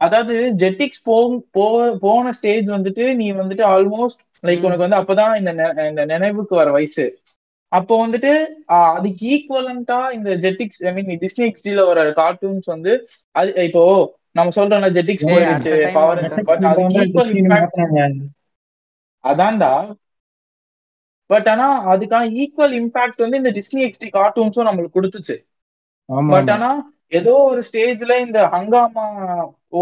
அதாவது 0.00 0.34
ஜெட்டிக்ஸ் 0.56 1.02
போ 1.04 1.16
போ- 1.54 1.96
போன 1.96 2.32
ஸ்டேஜ் 2.32 2.66
வந்துட்டு 2.68 3.14
நீ 3.14 3.32
வந்துட்டு 3.32 3.64
ஆல்மோஸ்ட் 3.68 4.20
லைக் 4.42 4.62
உனக்கு 4.62 4.86
வந்து 4.86 4.96
அப்பதான் 4.96 5.36
இந்த 5.88 6.04
நினைவுக்கு 6.06 6.56
வர 6.56 6.70
வயசு. 6.70 7.04
அப்போ 7.72 7.94
வந்துட்டு 8.02 8.32
அதுக்கு 8.96 9.22
ஈக்குவலண்டா 9.34 9.98
இந்த 10.16 10.30
ஜெட்டிக்ஸ் 10.44 10.82
ஐ 10.88 10.92
மீன் 10.96 11.10
டிஸ்னி 11.24 11.44
எக்ஸ்டில 11.50 11.84
வர 11.88 12.04
கார்ட்டூன்ஸ் 12.20 12.68
வந்து 12.74 12.92
அது 13.40 13.66
இப்போ 13.68 13.84
நம்ம 14.38 14.52
சொல்றோம்ல 14.58 14.88
ஜெட்டிக்ஸ் 14.96 15.28
போயிடுச்சு 15.30 15.72
பவர் 15.98 16.20
அதான்டா. 19.24 19.70
பட் 21.30 21.48
ஆனா 21.52 21.66
அதுக்கான 21.92 22.28
ஈக்குவல் 22.42 22.74
இம்பாக்ட் 22.80 23.22
வந்து 23.24 23.40
இந்த 23.42 23.52
டிஸ்னி 23.58 23.80
எக்ஸ்டி 23.86 24.08
கார்ட்டூன்ஸும் 24.18 24.68
நம்மளுக்கு 24.68 24.96
கொடுத்துச்சு. 24.98 25.36
பட் 26.32 26.50
ஆனா 26.54 26.68
ஏதோ 27.18 27.32
ஒரு 27.50 27.60
ஸ்டேஜ்ல 27.68 28.12
இந்த 28.26 28.38
ஹங்காமா 28.54 29.06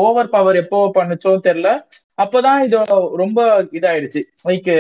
ஓவர் 0.01 0.33
பவர் 0.37 0.57
எப்போ 0.63 0.79
பண்ணுச்சோ 0.97 1.33
தெரியல. 1.49 1.71
அப்பதான் 2.23 2.61
இது 2.67 2.79
ரொம்ப 3.23 3.41
இதாயிடுச்சு. 3.79 4.23
லைக் 4.49 4.71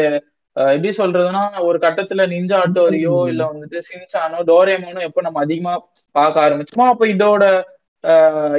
எப்படி 0.57 0.91
சொல்றதுன்னா 0.99 1.43
ஒரு 1.69 1.79
கட்டத்துல 1.85 2.27
நிஞ்சா 2.33 2.57
ஆட்டோரியோ 2.65 3.15
இல்ல 3.31 3.43
வந்துட்டு 3.53 3.79
சின்சானோ 3.89 4.41
டோரேமோனோ 4.51 5.01
எப்போ 5.09 5.23
நம்ம 5.27 5.41
அதிகமா 5.41 5.73
பார்க்க 6.15 6.45
ஆரம்பிச்சோமோ 6.47 6.87
அப்ப 6.93 7.07
இதோட 7.15 7.45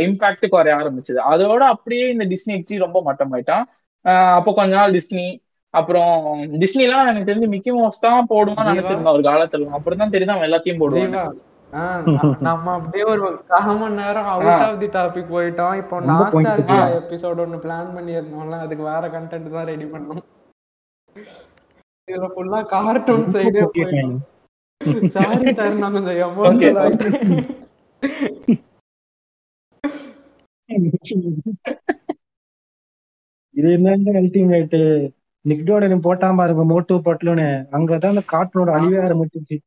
இம்பாக்ட் 0.06 0.46
குறைய 0.54 0.78
ஆரம்பிச்சது. 0.80 1.20
அதோட 1.32 1.64
அப்படியே 1.74 2.06
இந்த 2.14 2.26
டிஸ்னி 2.32 2.54
எக்ஸி 2.58 2.78
ரொம்ப 2.84 3.00
மட்டமாயிட்டான். 3.08 3.66
ஆஹ் 4.06 4.36
அப்போ 4.38 4.52
கொஞ்ச 4.60 4.74
நாள் 4.80 4.96
டிஸ்னி 4.98 5.26
அப்புறம் 5.74 6.14
டிஸ்னிலாம் 6.64 7.10
எனக்கு 7.12 7.30
தெரிஞ்சு 7.30 7.48
மிக்கி 7.54 7.72
மவுஸ் 7.72 8.04
தான் 8.06 8.30
போடுவான்னு. 8.32 8.72
நினைச்சிருந்தேன் 8.72 9.16
ஒரு 9.18 9.24
காலத்துல. 9.30 9.70
அப்புறம் 9.78 10.02
தான் 10.02 10.14
தெரியுது 10.16 10.36
அவன் 10.36 10.48
எல்லாத்தையும் 10.50 10.82
போடுவான் 10.84 11.16
நம்ம 12.48 12.74
அப்படியே 12.78 13.06
ஒரு 13.14 13.22
கால் 13.52 13.78
மணி 13.80 14.00
நேரம் 14.02 14.30
அவுட் 14.34 14.66
ஆஃப் 14.68 14.82
தி 14.84 14.90
டாபிக் 14.98 15.34
போயிட்டோம். 15.36 15.76
இப்போ 15.82 15.96
நாஸ்டாலஜியா. 16.12 16.84
எபிசோட் 17.02 17.42
ஒன்னு 17.46 17.64
பிளான் 17.66 17.92
பண்ணியிருந்தோம்ல 17.98 18.60
அதுக்கு 18.66 18.86
வேற 18.92 19.08
கண்டென்ட் 19.16 19.56
தான் 19.58 19.70
ரெடி 19.72 19.88
பண்ணோம் 19.94 20.24
இதுல 22.08 22.28
ஃபுல்லா 22.34 22.60
கார்ட்டூன் 22.68 23.26
சைடே 23.32 23.62
சாரி 25.14 25.52
சார் 25.58 25.80
நான் 25.80 25.96
கொஞ்சம் 25.96 26.20
எமோஷனல் 26.26 26.80
ஆயிட்டேன் 26.82 27.16
இது 33.56 33.68
என்ன 33.76 33.90
அல்டிமேட் 34.20 34.78
நிக்டோட 35.46 35.98
போட்டாம 36.02 36.38
பாருங்க 36.38 36.64
மோட்டோ 36.72 36.96
பட்லுன்னு 37.06 37.48
அங்கதான் 37.76 38.14
அந்த 38.14 38.26
கார்ட்டூனோட 38.34 38.72
அழிவே 38.78 39.00
ஆரம்பிச்சிச்சு 39.06 39.58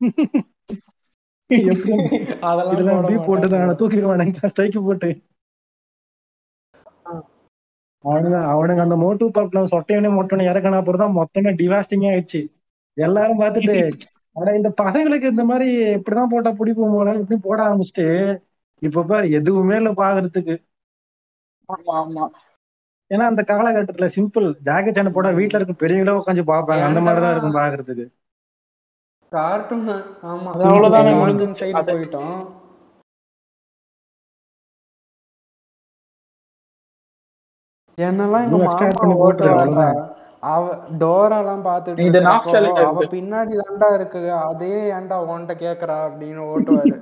எப்படி? 1.50 1.92
அதெல்லாம் 2.48 3.24
போட்டுதான். 3.26 3.78
தூக்கிடுவானுங்க 3.78 4.50
ஸ்ட்ரைக் 4.50 4.76
போட்டு. 4.80 5.08
அவனுங்க 8.04 8.38
அவனுங்க 8.52 8.82
அந்த 8.84 8.96
மோட்டு 8.96 9.24
பப்ல 9.36 9.62
சொட்டையனே 9.72 10.10
மொட்டனை 10.14 10.44
இறக்கணும் 10.50 10.80
அப்புறம் 10.80 11.02
தான் 11.02 11.16
மொத்தமே 11.18 11.50
டிவாஸ்டிங் 11.60 12.06
ஆயிடுச்சு. 12.08 12.40
எல்லாரும் 12.96 13.40
பார்த்துட்டு 13.40 13.76
ஆனா 14.36 14.50
இந்த 14.58 14.70
பசங்களுக்கு 14.80 15.32
இந்த 15.32 15.44
மாதிரி 15.46 15.66
இப்படிதான் 15.96 16.32
போட்டா 16.32 16.50
பிடிக்கும் 16.58 16.94
போல 16.94 17.14
இப்படி 17.20 17.38
போட 17.42 17.58
ஆரம்பிச்சுட்டு 17.66 18.06
இப்ப 18.82 19.04
பாரு 19.04 19.26
எதுவுமே 19.38 19.76
இல்ல 19.76 19.90
பாக்குறதுக்கு. 19.98 20.54
ஆமா 21.68 21.94
ஆமா. 21.98 22.24
ஏன்னா 23.10 23.24
அந்த 23.28 23.42
காலகட்டத்துல 23.48 24.08
சிம்பிள் 24.14 24.46
ஜாக்கி 24.66 24.90
சேனை 24.90 25.12
போட 25.12 25.32
வீட்டுல 25.38 25.60
இருக்க 25.60 25.76
பெரியவங்களே 25.80 26.18
உட்காந்து 26.18 26.44
பாப்பாங்க 26.50 26.88
அந்த 26.88 27.02
மாதிரிதான் 27.02 27.34
இருக்கும் 27.34 27.58
பாக்குறதுக்கு. 27.58 28.06
கார்ட்டூன் 29.32 29.84
ஆமா. 30.26 30.52
அவ்வளவுதானே 30.58 31.12
முடிஞ்சிச்சு. 31.20 31.68
போயிட்டோம். 31.88 32.36
என்னெல்லாம் 37.98 38.46
எங்க 38.46 38.58
மாமா. 38.66 39.04
அவ 40.46 40.64
டோராலாம் 41.00 41.64
பாத்துட்டு 41.64 42.10
இது 42.10 42.20
அவ. 42.84 43.04
பின்னாடி 43.12 43.54
தாண்டா 43.60 43.88
இருக்கு. 43.94 44.20
அதே 44.44 44.74
ஏன்டா 44.92 45.18
உன்கிட்ட 45.26 45.54
கேக்குறா 45.64 45.96
அப்படின்னு 46.06 46.42
ஓட்டுவாரு. 46.52 46.98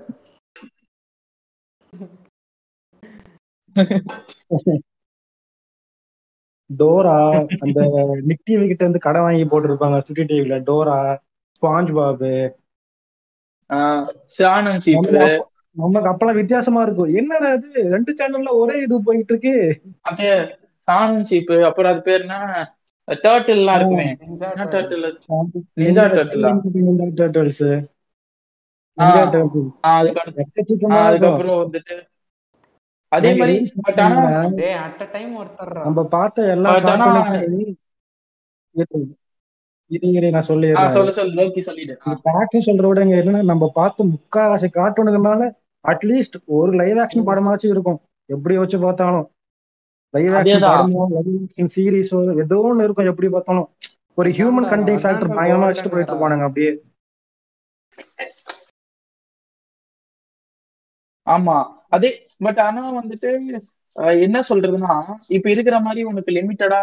டோரா 6.71 7.15
அந்த 7.59 7.79
நிக் 8.29 8.43
டிவி 8.43 8.65
கிட்ட 8.65 8.83
இருந்து 8.85 9.01
கடை 9.01 9.21
வாங்கி 9.23 9.45
போட்டிருப்பாங்க 9.47 9.99
சுட்டி 10.07 10.25
டிவில 10.31 10.59
டோரா 10.67 10.99
ஸ்பாஞ்ச் 11.63 11.93
பாபு 11.97 12.33
நமக்கு 15.77 16.11
அப்பெல்லாம் 16.11 16.39
வித்தியாசமா 16.39 16.81
இருக்கும். 16.83 17.11
என்னடா 17.17 17.49
இது? 17.57 17.71
ரெண்டு 17.95 18.13
சேனல்ல 18.19 18.53
ஒரே 18.61 18.77
இது 18.83 18.97
போயிட்டு 19.03 19.33
இருக்கு. 19.35 19.55
அப்படியே 20.87 21.11
ஷானன் 21.11 21.25
சீப் 21.31 21.65
அப்புறம் 21.65 21.93
அது 21.93 22.03
பேர் 22.03 22.21
என்ன? 22.21 22.75
டேர்ட்டில் 23.11 23.49
எல்லாம் 23.49 23.75
இருக்குமே. 23.77 24.17
டேர்ட்டில்? 24.21 25.01
நிஞ்சா 25.81 26.11
அதுக்கப்புறம் 31.07 31.73
வந்துட்டு 31.73 32.07
அதே 33.09 33.35
மாதிரி 33.35 33.73
பட் 33.83 34.01
ஆனா 34.01 34.27
அட் 34.73 35.01
அ 35.01 35.09
டைம் 35.13 35.39
ஒருத்தர்றா. 35.39 35.83
நம்ம 35.83 36.05
பார்த்த 36.05 36.51
எல்லா 36.51 36.75
But 36.75 36.79
ஆனா- 36.79 37.45
கார்ட்டூனுக்கும் 38.73 39.05
இது 39.87 40.11
இரு, 40.11 40.31
நான் 40.31 40.43
ஆ, 40.43 40.55
சொல்லிடுறேன். 40.55 40.93
சொல்லு 40.93 41.13
சொல்லு 41.13 41.43
லோக்கி 41.43 41.59
சொல்லிடு. 41.59 41.99
ஆ. 42.07 42.21
பேக்கு 42.25 42.59
சொல்ற 42.59 42.89
விட 42.89 43.03
இங்க 43.03 43.15
என்னன்னா 43.17 43.45
நம்ம 43.45 43.71
பார்த்த 43.75 44.05
முக்காவாசி 44.05 44.67
கார்ட்டூனுக்குனால 44.73 45.51
அட்லீஸ்ட் 45.89 46.45
ஒரு 46.45 46.73
லைவ் 46.73 46.97
ஆக்ஷன் 46.97 47.27
படமாச்சும் 47.27 47.69
இருக்கும். 47.69 48.01
எப்படி 48.27 48.57
வச்சு 48.57 48.81
பார்த்தாலும். 48.81 49.31
சீரிஸோ 51.75 52.19
ஏதோ 52.45 52.59
ஒண்ணு 52.69 52.87
இருக்கும். 52.87 53.11
எப்படி 53.13 53.29
பார்த்தாலும் 53.29 53.69
ஒரு 54.19 54.29
ஹியூமன் 54.31 54.69
கண்டென்ட் 54.73 55.03
ஃபேக்டர் 55.03 55.37
பயங்கரமா 55.39 55.69
வச்சுட்டு 55.69 55.95
போயிட்டு. 55.95 56.13
இருப்பானுங்க 56.13 56.47
அப்படியே. 56.49 56.73
ஆமா. 61.27 61.57
அதே 61.89 62.11
பட் 62.39 62.61
ஆனா 62.61 62.83
வந்துட்டு 62.99 63.31
என்ன 64.23 64.39
சொல்றதுன்னா 64.49 64.95
இப்ப 65.37 65.47
இருக்கிற 65.51 65.77
மாதிரி 65.81 66.01
உனக்கு 66.05 66.31
லிமிட்டடா 66.33 66.81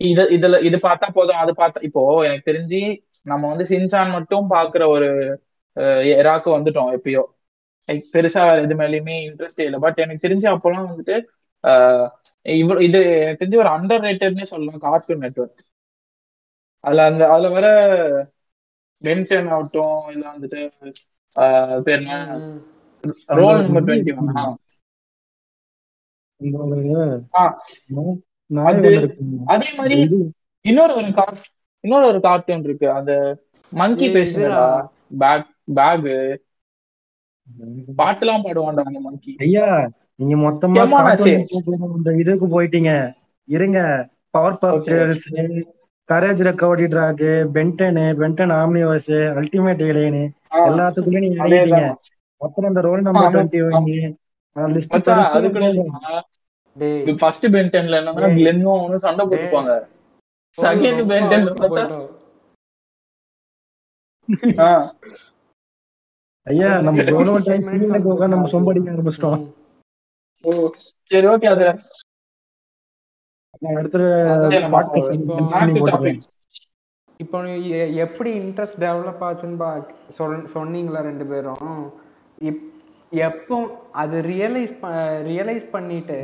இத 0.00 0.20
இதுல 0.36 0.56
இது 0.62 0.76
பார்த்தா 0.82 1.08
போதும் 1.14 1.40
அது 1.42 1.52
பார்த்தா 1.58 1.84
இப்போ 1.88 2.02
எனக்கு 2.24 2.48
தெரிஞ்சு 2.50 2.80
நம்ம 3.26 3.48
வந்து 3.52 3.64
சின்சான் 3.66 4.10
மட்டும் 4.10 4.46
பாக்குற 4.50 4.82
ஒரு 4.88 5.08
எராக்கு 6.16 6.48
வந்துட்டோம் 6.56 6.90
எப்பயோ. 6.96 7.22
பெருசா 8.14 8.40
வேற 8.48 8.58
எது 8.62 8.74
மேலயுமே 8.74 9.14
இன்ட்ரெஸ்டே 9.28 9.64
இல்லை. 9.68 9.78
பட் 9.80 9.98
எனக்கு 9.98 10.24
தெரிஞ்சு 10.26 10.46
அப்போலாம் 10.52 10.88
வந்துட்டு 10.90 11.16
இவ்வளவு 12.46 12.84
இது 12.84 13.00
எனக்கு 13.18 13.40
தெரிஞ்சு 13.40 13.60
ஒரு 13.60 13.70
அண்டர் 13.72 14.04
ரேட்டட்னே 14.04 14.46
சொல்லலாம் 14.48 14.84
கார்ட்டூன் 14.84 15.22
நெட்ஒர்க் 15.22 15.60
அதுல 16.84 17.04
அந்த 17.04 17.22
அதுல 17.28 17.48
வர 17.50 17.66
பென்சன் 19.02 19.50
ஆகட்டும் 19.52 20.10
இல்ல 20.10 20.24
வந்துட்டு 20.30 20.60
பேர் 21.86 22.00
என்ன? 22.00 22.16
ரோல் 23.36 23.60
நம்பர் 23.62 23.84
டுவெண்ட்டி 23.84 24.12
நாய் 28.50 28.78
அது- 29.52 29.76
மாதிரி 29.76 29.96
இன்னொரு 30.64 30.94
ஒரு 30.96 31.10
கார்ட் 31.12 31.40
இன்னொரு 31.84 32.06
ஒரு 32.06 32.18
கார்ட்டூன் 32.20 32.64
இருக்கு. 32.64 32.86
அந்த 32.90 33.12
மங்கி 33.72 34.08
பேசுனடா 34.08 34.62
பேக் 35.20 35.46
பேக் 35.74 36.06
பாட்டுலாம் 37.98 38.44
பாடுவான்டா 38.44 38.84
அந்த 38.84 39.00
மங்கி 39.00 39.32
ஐயா 39.40 39.66
நீங்க 40.18 40.36
மொத்தமா 40.42 40.82
இதுக்கு 42.22 42.46
போயிட்டீங்க. 42.54 42.90
இருங்க. 43.48 43.78
Power 44.34 44.56
Okay. 44.68 44.84
கேர்ள்ஸ் 44.86 45.26
கரேஜ் 46.08 46.40
ரெக்கவர்டி 46.46 46.86
track 46.92 47.20
Ben ten 47.54 48.04
Ben ten 48.20 48.52
Omniverse 48.54 49.10
Ultimate 49.38 49.82
Alien 49.88 50.22
எல்லாத்துக்குள்ளயும் 50.68 51.24
நீங்க 51.26 51.42
அதேதான் 51.44 51.84
அப்புறம் 52.40 52.70
இந்த 52.70 52.80
ரோல் 52.86 53.02
நம்பர். 53.02 53.34
டுவெண்ட்டி 53.34 53.58
வைங்க 53.64 53.92
லிஸ்ட் 54.72 54.94
அது 55.06 55.20
ஃபர்ஸ்ட் 57.18 57.46
பென்டன்ல 57.54 57.98
என்னன்னா 58.00 58.22
டேய். 58.22 58.36
கிளென்னும் 58.38 58.74
அவனும் 58.74 58.98
சண்டை 58.98 59.26
போட்டுப்பாங்க. 59.26 59.72
செகண்ட் 60.58 61.02
பென்டன் 61.10 61.46
ஐயா 66.46 66.80
நம்ம 66.80 67.02
நம்ம. 68.32 68.46
சொம்படிக்க 68.52 68.94
ஆரம்பிச்சிட்டோம். 68.94 69.42
சரி 71.12 71.26
ஓகே 71.32 71.48
அது 71.52 71.66
இப்போ 77.20 77.38
எப்படி 78.04 78.30
இன்ட்ரெஸ்ட் 78.40 78.78
டெவலப் 78.84 79.22
ஆச்சுன்னு 79.26 79.58
பா 79.62 79.70
சொல் 80.18 80.36
சொன்னீங்களா 80.54 81.00
ரெண்டு 81.08 81.24
பேரும்? 81.26 81.74
இப் 82.40 82.62
எப்போ 83.26 83.56
அது 84.02 84.16
ரியலைஸ் 84.32 84.74
ரியலைஸ் 85.30 85.66
பண்ணிட்டு. 85.70 86.18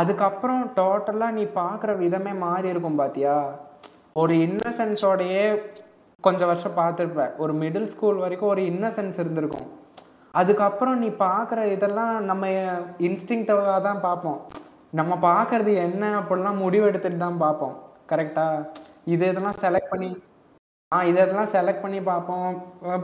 அதுக்கப்புறம் 0.00 0.62
டோட்டலா 0.78 1.28
நீ 1.38 1.44
பார்க்குற 1.60 1.90
விதமே 2.04 2.32
மாறி 2.44 2.68
இருக்கும் 2.68 3.00
பாத்தியா? 3.02 3.36
ஒரு 4.22 4.34
இன்னசென்ஸோடயே 4.46 5.44
கொஞ்சம் 6.24 6.50
வருஷம் 6.50 6.78
பார்த்துருப்ப. 6.78 7.24
ஒரு 7.42 7.52
மிடில் 7.62 7.90
ஸ்கூல் 7.94 8.22
வரைக்கும் 8.24 8.52
ஒரு 8.54 8.62
இன்னசென்ஸ் 8.72 9.18
இருந்திருக்கும். 9.22 9.65
அதுக்கப்புறம் 10.40 10.98
நீ 10.98 11.08
பார்க்குற 11.24 11.60
இதெல்லாம் 11.74 12.24
நம்ம 12.30 12.46
இன்ஸ்டிங்டிவாக 13.06 13.82
தான் 13.86 14.00
பார்ப்போம். 14.00 14.40
நம்ம 14.90 15.12
பார்க்கறது 15.22 15.72
என்ன 15.86 16.20
அப்படிலாம் 16.20 16.60
முடிவெடுத்துட்டு 16.64 17.16
தான் 17.16 17.42
பார்ப்போம். 17.44 17.76
கரெக்டா 18.10 18.46
இது 19.04 19.28
இதெல்லாம் 19.28 19.60
செலக்ட் 19.60 19.90
பண்ணி 19.90 20.10
ஆ 20.94 20.98
இது 21.02 21.22
இதெல்லாம் 21.22 21.52
செலக்ட் 21.54 21.80
பண்ணி 21.82 22.00
பார்ப்போம். 22.00 22.50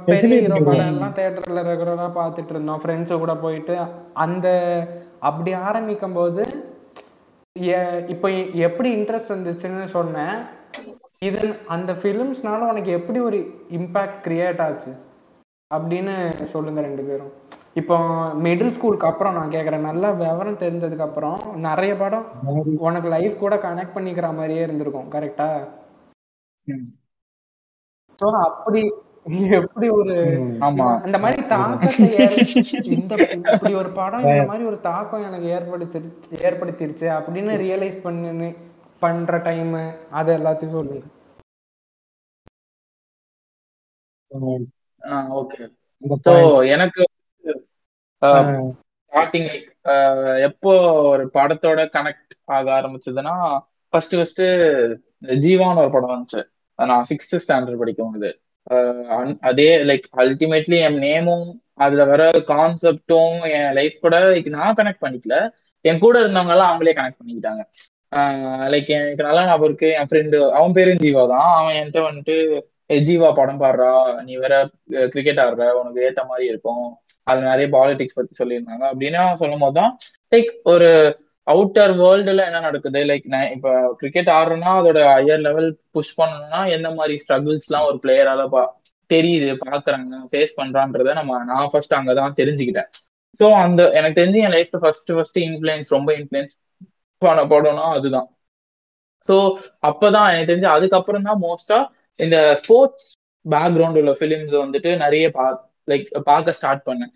பெரிய 0.05 0.40
ஹீரோ 0.40 0.55
இப்போ- 0.55 0.64
படம் 0.64 0.87
எல்லாம் 0.87 1.14
தேட்டரில் 1.14 1.62
ரெகுலராக 1.71 2.11
பார்த்துட்டு 2.18 2.51
இருந்தோம். 2.51 2.81
ஃப்ரெண்ட்ஸு 2.83 3.18
கூட 3.18 3.35
போயிட்டு 3.37 3.75
அந்த 4.25 4.47
அப்படி 5.21 5.53
ஆரம்பிக்கும் 5.68 6.12
போது 6.12 6.45
இப்போ 8.14 8.29
எப்படி 8.66 8.88
இன்ட்ரெஸ்ட் 8.97 9.35
வந்துச்சுன்னு 9.35 9.85
சொன்னேன். 9.97 10.37
இது 11.18 11.40
அந்த 11.68 11.92
ஃபிலிம்ஸ்னால 11.92 12.62
உனக்கு 12.71 12.90
எப்படி 12.90 13.18
ஒரு 13.21 13.38
இம்பேக்ட் 13.71 14.23
கிரியேட் 14.27 14.62
ஆச்சு? 14.66 14.92
அப்படின்னு 15.76 16.14
சொல்லுங்க 16.52 16.80
ரெண்டு 16.87 17.02
பேரும். 17.08 17.32
இப்போ 17.80 17.96
மிடில் 18.44 18.74
ஸ்கூலுக்கு 18.76 19.06
அப்புறம் 19.11 19.37
நான் 19.38 19.54
கேட்குறேன் 19.56 19.87
நல்லா 19.88 20.11
விவரம் 20.22 20.62
தெரிஞ்சதுக்கு 20.64 21.06
அப்புறம் 21.08 21.38
நிறைய 21.68 21.92
படம் 22.02 22.26
உனக்கு 22.88 23.08
லைஃப் 23.14 23.38
கூட 23.38 23.56
கனெக்ட் 23.66 23.96
பண்ணிக்கிற 23.96 24.28
மாதிரியே 24.38 24.62
இருந்திருக்கும். 24.66 25.11
கரெக்டா. 25.16 25.48
ஸோ 28.20 28.26
அப்படி 28.48 28.82
எப்படி 29.58 29.88
ஒரு 30.00 30.14
அந்த 31.06 31.18
மாதிரி 31.24 31.42
தாக்கத்தை 31.52 32.06
ஏற்~ 32.22 32.37
இந்த 32.96 33.14
இப்படி 33.52 33.74
ஒரு 33.82 33.90
படம் 33.98 34.26
இந்த 34.30 34.44
மாதிரி 34.50 34.64
ஒரு 34.70 34.78
தாக்கம் 34.88 35.26
எனக்கு 35.28 35.48
ஏற்படுத்திருச்சு 35.58 36.40
ஏற்படுத்திருச்சு 36.48 37.06
அப்படின்னு 37.18 37.54
ரியலைஸ் 37.64 37.98
பண்ணு 38.06 38.48
பண்ற 39.02 39.38
டைம் 39.48 39.74
அது 40.20 40.30
எல்லாத்தையும் 40.38 40.76
சொல்லுங்க. 40.78 41.04
Okay 45.10 45.72
so. 46.24 46.66
எனக்கு 46.66 47.04
ஸ்டார்டிங் 48.22 49.48
லைக் 49.48 50.40
எப்போ 50.40 50.92
ஒரு 50.92 51.30
படத்தோட 51.34 51.88
கனெக்ட் 51.96 52.34
ஆக 52.44 52.70
ஆரம்பிச்சதுன்னா 52.70 53.58
ஃபர்ஸ்ட் 53.88 54.14
ஃபர்ஸ்ட் 54.16 54.40
ஜீவான்னு 55.26 55.76
ஒரு 55.76 55.90
படம் 55.90 56.26
வந்துச்சு. 56.26 56.44
நான் 56.76 57.04
சிக்ஸ்த் 57.08 57.40
ஸ்டாண்டர்ட் 57.48 57.76
படிக்கும் 57.76 58.22
அன்- 58.70 59.38
அதே 59.40 59.76
லைக் 59.76 60.02
அல்டிமேட்லி 60.16 60.78
என் 60.80 60.98
நேமும் 60.98 61.60
அதுல 61.74 62.04
வர 62.04 62.30
கான்செப்டும் 62.30 63.52
என் 63.52 63.72
லைஃப் 63.72 63.96
கூட 64.00 64.20
like 64.20 64.48
நான் 64.48 64.74
கனெக்ட் 64.74 65.02
பண்ணிக்கல. 65.02 65.50
என் 65.80 65.98
கூட 65.98 66.20
இருந்தவங்க 66.20 66.50
எல்லாம் 66.50 66.80
அவங்களே 66.80 66.84
கனெக்ட் 66.84 67.16
பண்ணிக்கிட்டாங்க. 67.26 67.64
லைக் 68.70 68.86
எனக்கு 68.86 69.22
நல்லா 69.22 69.44
ஞாபகம் 69.44 69.64
இருக்கு. 69.64 69.92
என் 69.92 70.06
ஃப்ரெண்டு 70.06 70.50
அவன் 70.50 70.72
பேரும் 70.72 70.96
ஜீவா 70.96 71.28
தான். 71.28 71.56
அவன் 71.56 71.74
என்கிட்ட 71.76 71.96
வந்துட்டு 71.96 72.30
"ஏய், 72.30 72.71
ஜீவா 73.07 73.28
படம் 73.33 73.61
பாடுறா 73.61 73.90
நீ 74.22 74.33
வேற 74.37 74.55
கிரிக்கெட் 75.12 75.42
ஆடுற 75.44 75.66
உனக்கு 75.81 76.05
ஏத்த 76.07 76.22
மாதிரி 76.31 76.46
இருக்கும். 76.52 76.85
அதுல 77.26 77.44
நிறைய 77.50 77.66
பாலிடிக்ஸ் 77.74 78.18
பத்தி 78.18 78.33
சொல்லியிருந்தாங்க. 78.38 78.85
அப்படின்னா 78.92 79.22
சொல்லும் 79.42 79.64
போது 79.64 79.76
தான் 79.81 79.92
லைக் 80.33 80.52
ஒரு 80.72 80.88
அவுட்டர் 81.46 81.92
வேர்ல்டுல 82.00 82.42
என்ன 82.48 82.59
நடக்குது? 82.61 83.00
லைக் 83.11 83.26
நான் 83.26 83.52
இப்ப 83.57 83.68
கிரிக்கெட் 84.00 84.31
ஆடுறேன்னா 84.37 84.72
அதோட 84.81 85.00
ஹையர் 85.12 85.44
லெவல் 85.46 85.68
புஷ் 85.90 86.16
பண்ணணும்னா 86.18 86.61
எந்த 86.76 86.88
மாதிரி 86.98 87.14
ஸ்ட்ரகிள்ஸ் 87.22 87.68
எல்லாம் 87.68 87.88
ஒரு 87.90 87.98
பிளேயரால 88.05 88.44
பா 88.48 88.62
தெரியுது 89.11 89.48
பாக்குறாங்க 89.64 90.20
ஃபேஸ் 90.31 90.59
பண்றான்றத 90.59 91.14
நம்ம 91.20 91.40
நான் 91.50 91.70
ஃபர்ஸ்ட் 91.72 91.96
அங்கதான் 91.98 92.38
தெரிஞ்சுக்கிட்டேன். 92.40 92.90
ஸோ 93.40 93.46
அந்த 93.62 93.83
எனக்கு 93.98 94.18
தெரிஞ்சு 94.20 94.40
என் 94.46 94.55
லைஃப்ல 94.57 94.78
ஃபர்ஸ்ட் 94.83 95.11
ஃபர்ஸ்ட் 95.14 95.38
இன்ஃபுளுயன்ஸ் 95.44 95.90
ரொம்ப 95.90 96.11
இன்ஃபுளுயன்ஸ் 96.18 96.55
பண்ண 97.22 97.42
படம்னா 97.52 97.87
அதுதான். 97.96 98.28
ஸோ 99.28 99.35
அப்பதான் 99.88 100.28
எனக்கு 100.28 100.50
தெரிஞ்சு 100.50 100.70
அதுக்கப்புறம் 100.76 101.26
தான் 101.28 101.42
மோஸ்டா 101.42 101.78
இந்த 102.16 102.55
ஸ்போர்ட்ஸ் 102.55 103.12
பேக்ரவுண்ட் 103.51 103.98
உள்ள 104.01 104.12
ஃபிலிம்ஸ் 104.20 104.55
வந்துட்டு 104.64 104.96
நிறைய 104.96 105.31
பா 105.31 105.46
லைக் 105.90 106.07
பார்க்க 106.25 106.53
ஸ்டார்ட் 106.53 106.87
பண்ணேன். 106.87 107.12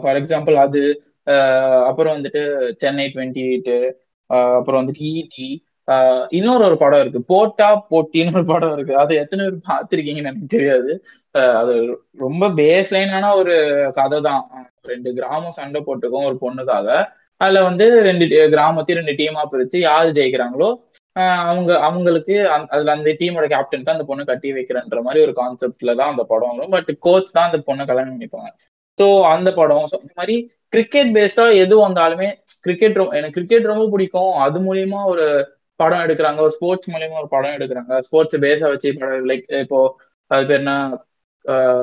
ஃபார் 0.00 0.16
எக்ஸாம்பிள் 0.16 0.54
அது 0.54 0.82
ஆஹ் 1.26 1.84
அப்புறம் 1.84 2.14
வந்துட்டு 2.16 2.70
சென்னை 2.76 3.06
டுவெண்ட்டி 3.14 3.42
எயிட்டு 3.50 3.76
அப்புறம் 4.26 4.80
வந்துட்டு 4.80 5.04
ஈடி 5.14 5.48
இன்னொரு 6.30 6.64
ஒரு 6.64 6.76
படம் 6.76 7.00
இருக்கு. 7.00 7.20
போட்டா 7.22 7.86
போட்டின்னு 7.90 8.34
ஒரு 8.34 8.44
படம் 8.44 8.72
இருக்கு. 8.72 8.96
அது 8.96 9.14
எத்தனை 9.14 9.44
பேர் 9.46 9.66
பார்த்திருக்கீங்கன்னு 9.70 10.30
எனக்கு 10.30 10.46
தெரியாது. 10.46 11.04
ஆஹ் 11.38 11.56
அது 11.62 11.74
ரொம்ப 12.18 12.48
பேஸ் 12.48 12.90
லைனான 12.96 13.34
ஒரு 13.36 13.54
கதை 13.94 14.20
தான். 14.20 14.44
ரெண்டு 14.82 15.14
கிராமம் 15.14 15.56
சண்டை 15.58 15.80
போட்டுக்கும் 15.86 16.26
ஒரு 16.28 16.36
பொண்ணுக்காக. 16.44 16.88
அதுல 17.36 17.62
வந்து 17.62 18.02
ரெண்டு 18.02 18.24
கிராமத்தையும் 18.54 19.00
ரெண்டு 19.00 19.14
டீமா 19.20 19.42
பிரிச்சு 19.52 19.78
யார் 19.78 20.06
ஜெயிக்கிறாங்களோ 20.06 20.70
அவங்க 21.50 21.70
அவங்களுக்கு 21.86 22.34
அதுல 22.74 22.92
அந்த 22.96 23.10
டீமோட 23.20 23.46
கேப்டனுக்கு 23.54 23.94
அந்த 23.94 24.04
பொண்ணு 24.10 24.24
கட்டி 24.24 24.48
வைக்கிறன்ற 24.56 25.00
மாதிரி 25.06 25.20
ஒரு 25.26 25.32
கான்செப்ட்ல 25.40 25.94
தான் 26.00 26.12
அந்த 26.12 26.24
படம் 26.32 26.52
வரும். 26.52 26.74
பட் 26.76 26.90
கோச் 27.06 27.34
தான் 27.36 27.48
அந்த 27.50 27.58
பொண்ணை 27.68 27.84
கல்யாணம் 27.90 28.14
பண்ணிப்பாங்க. 28.14 28.50
ஸோ 28.98 29.06
அந்த 29.34 29.48
படம் 29.58 29.86
ஸோ 29.92 29.96
இந்த 30.04 30.14
மாதிரி 30.20 30.36
கிரிக்கெட் 30.72 31.10
பேஸ்டா 31.16 31.44
எது 31.62 31.74
வந்தாலுமே 31.86 32.28
கிரிக்கெட் 32.64 32.98
எனக்கு 33.18 33.36
கிரிக்கெட் 33.38 33.70
ரொம்ப 33.72 33.86
பிடிக்கும். 33.94 34.32
அது 34.44 34.58
மூலியமா 34.66 35.00
ஒரு 35.12 35.24
படம் 35.80 36.02
எடுக்கிறாங்க. 36.06 36.40
ஒரு 36.46 36.52
ஸ்போர்ட்ஸ் 36.56 36.90
மூலியமா 36.94 37.18
ஒரு 37.22 37.30
படம் 37.36 37.56
எடுக்கிறாங்க. 37.58 37.92
ஸ்போர்ட்ஸ் 38.06 38.38
பேஸா 38.44 38.68
வச்சு 38.74 38.90
படம் 38.98 39.28
லைக் 39.30 39.46
இப்போ 39.64 39.78
அது 40.30 40.44
பேர் 40.46 40.60
என்ன? 40.62 40.72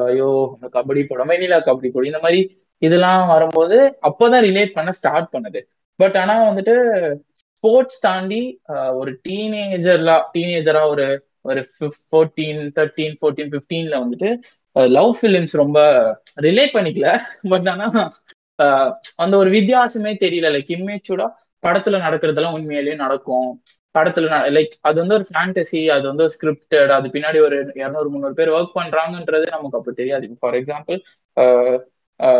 ஐயோ 0.08 0.28
இந்த 0.56 0.68
கபடி 0.76 1.02
படம் 1.08 1.30
வெண்ணிலா 1.32 1.58
கபடி 1.68 1.90
படம் 1.92 2.12
இந்த 2.12 2.22
மாதிரி 2.26 2.40
இதெல்லாம் 2.82 3.22
வரும்போது 3.28 3.78
அப்போதான் 4.10 4.46
ரிலேட் 4.48 4.76
பண்ண 4.78 4.90
ஸ்டார்ட் 5.00 5.30
பண்ணுது. 5.36 5.60
பட் 6.00 6.18
ஆனா 6.18 6.34
வந்துட்டு 6.50 6.74
ஸ்போர்ட்ஸ் 7.58 8.02
தாண்டி 8.02 8.41
ஆஹ் 8.74 8.93
ஒரு 9.00 9.12
டீனேஜர்லா 9.28 10.15
டீனேஜரா 10.36 10.84
ஒரு 10.93 11.06
ஒரு 11.46 11.62
ஃபோர்டீன் 12.10 12.62
தேர்ட்டீன் 12.78 13.15
ஃபோர்டீன் 13.20 13.52
ஃபிஃப்டீன்ல 13.54 13.96
வந்துட்டு 14.04 14.30
லவ் 14.91 15.13
ஃபிலிம்ஸ் 15.20 15.54
ரொம்ப 15.56 15.80
ரிலேட் 16.48 16.76
பண்ணிக்கல. 16.76 17.10
பட் 17.50 17.67
ஆனா 17.74 17.88
ஆஹ் 18.60 18.91
அந்த 19.24 19.34
ஒரு 19.38 19.50
வித்தியாசமே 19.50 20.12
தெரியல. 20.24 20.48
லைக் 20.56 20.72
இம்மேச்சூடா 20.78 21.28
படத்துல 21.63 22.00
நடக்கிறதெல்லாம் 22.06 22.56
உண்மையிலேயே 22.58 22.96
நடக்கும். 23.06 23.50
படத்துல 23.96 24.26
லைக் 24.56 24.74
அது 24.82 24.98
வந்து 25.02 25.15
ஒரு 25.15 25.26
ஃபேண்டசி 25.30 25.82
அது 25.96 26.06
வந்து 26.08 26.26
ஒரு 26.26 26.34
ஸ்கிரிப்டட் 26.36 26.91
அது 26.98 27.08
பின்னாடி 27.15 27.39
ஒரு 27.48 27.58
இரநூறு 27.82 28.10
முந்நூறு 28.13 28.36
பேர் 28.39 28.56
ஒர்க் 28.58 28.78
பண்றாங்கன்றது 28.80 29.46
நமக்கு 29.56 29.80
அப்ப 29.80 29.93
தெரியாது. 30.02 30.28
ஃபார் 30.41 30.58
எக்ஸாம்பிள் 30.60 31.00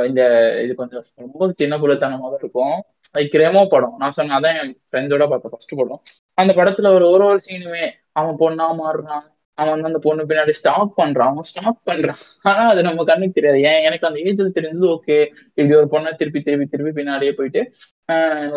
இந்த 0.08 0.21
இது 0.63 0.73
கொஞ்சம் 0.75 1.03
ரொம்ப 1.23 1.49
சின்ன 1.56 1.75
புலத்தனமா 1.77 2.27
தான் 2.34 2.41
இருக்கும். 2.43 2.77
லைக் 3.17 3.36
ரெமோ 3.43 3.63
படம். 3.75 3.95
நான் 4.01 4.15
சொன்னேன் 4.17 4.38
அதான் 4.39 4.58
என் 4.62 4.75
ஃப்ரெண்ட்ஸோட 4.89 5.25
பார்த்த 5.30 5.49
ஃபர்ஸ்ட் 5.53 5.77
படம். 5.82 6.01
அந்த 6.41 6.53
படத்துல 6.60 6.93
ஒரு 6.97 7.06
ஒரு 7.13 7.25
ஒரு 7.32 7.39
சீனுமே 7.47 7.86
அவன் 8.19 8.38
பொண்ணா 8.43 8.67
மாறுறான். 8.84 9.25
அவன் 9.58 9.73
வந்து 9.73 9.88
அந்த 9.89 9.99
பொண்ணு 9.99 10.23
பின்னாடி 10.30 10.53
ஸ்டாப் 10.58 10.91
பண்றான். 10.99 11.30
அவன் 11.32 11.47
ஸ்டாப் 11.51 11.80
பண்றான். 11.89 12.19
ஆனா 12.41 12.63
அது 12.71 12.82
நம்ம 12.88 13.03
கண்ணுக்கு 13.03 13.41
தெரியாது. 13.41 13.62
ஏன் 13.71 13.86
எனக்கு 13.88 14.08
அந்த 14.10 14.19
ஏஜ்ல 14.25 14.49
தெரிஞ்சது 14.58 14.88
ஓகே 14.95 15.17
இப்படி 15.53 15.75
ஒரு 15.80 15.88
பொண்ணை 15.93 16.12
திருப்பி 16.15 16.41
திருப்பி 16.41 16.65
திருப்பி 16.73 16.91
பின்னாடியே 16.99 17.32
போயிட்டு 17.39 17.62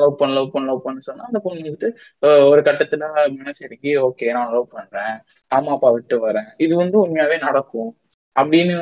லவ் 0.03 0.17
பண்ண 0.19 0.35
லவ் 0.35 0.51
பண்ண 0.53 0.67
லவ் 0.71 0.83
பண்ண 0.83 1.01
சொன்னா 1.09 1.25
அந்த 1.25 1.39
பொண்ணு 1.45 1.65
வந்துட்டு 1.69 1.89
ஒரு 2.51 2.61
கட்டத்துல 2.69 3.09
மனசு 3.39 3.63
இறங்கி 3.69 3.93
ஓகே 4.09 4.31
நான் 4.37 4.53
லவ் 4.53 4.69
பண்றேன். 4.77 5.15
அம்மா 5.49 5.73
அப்பா 5.73 5.91
விட்டு 5.91 6.19
வரேன். 6.27 6.49
இது 6.57 6.75
வந்து 6.77 6.97
உண்மையாவே 7.05 7.39
நடக்கும். 7.47 7.91
அப்படின்னு 8.41 8.77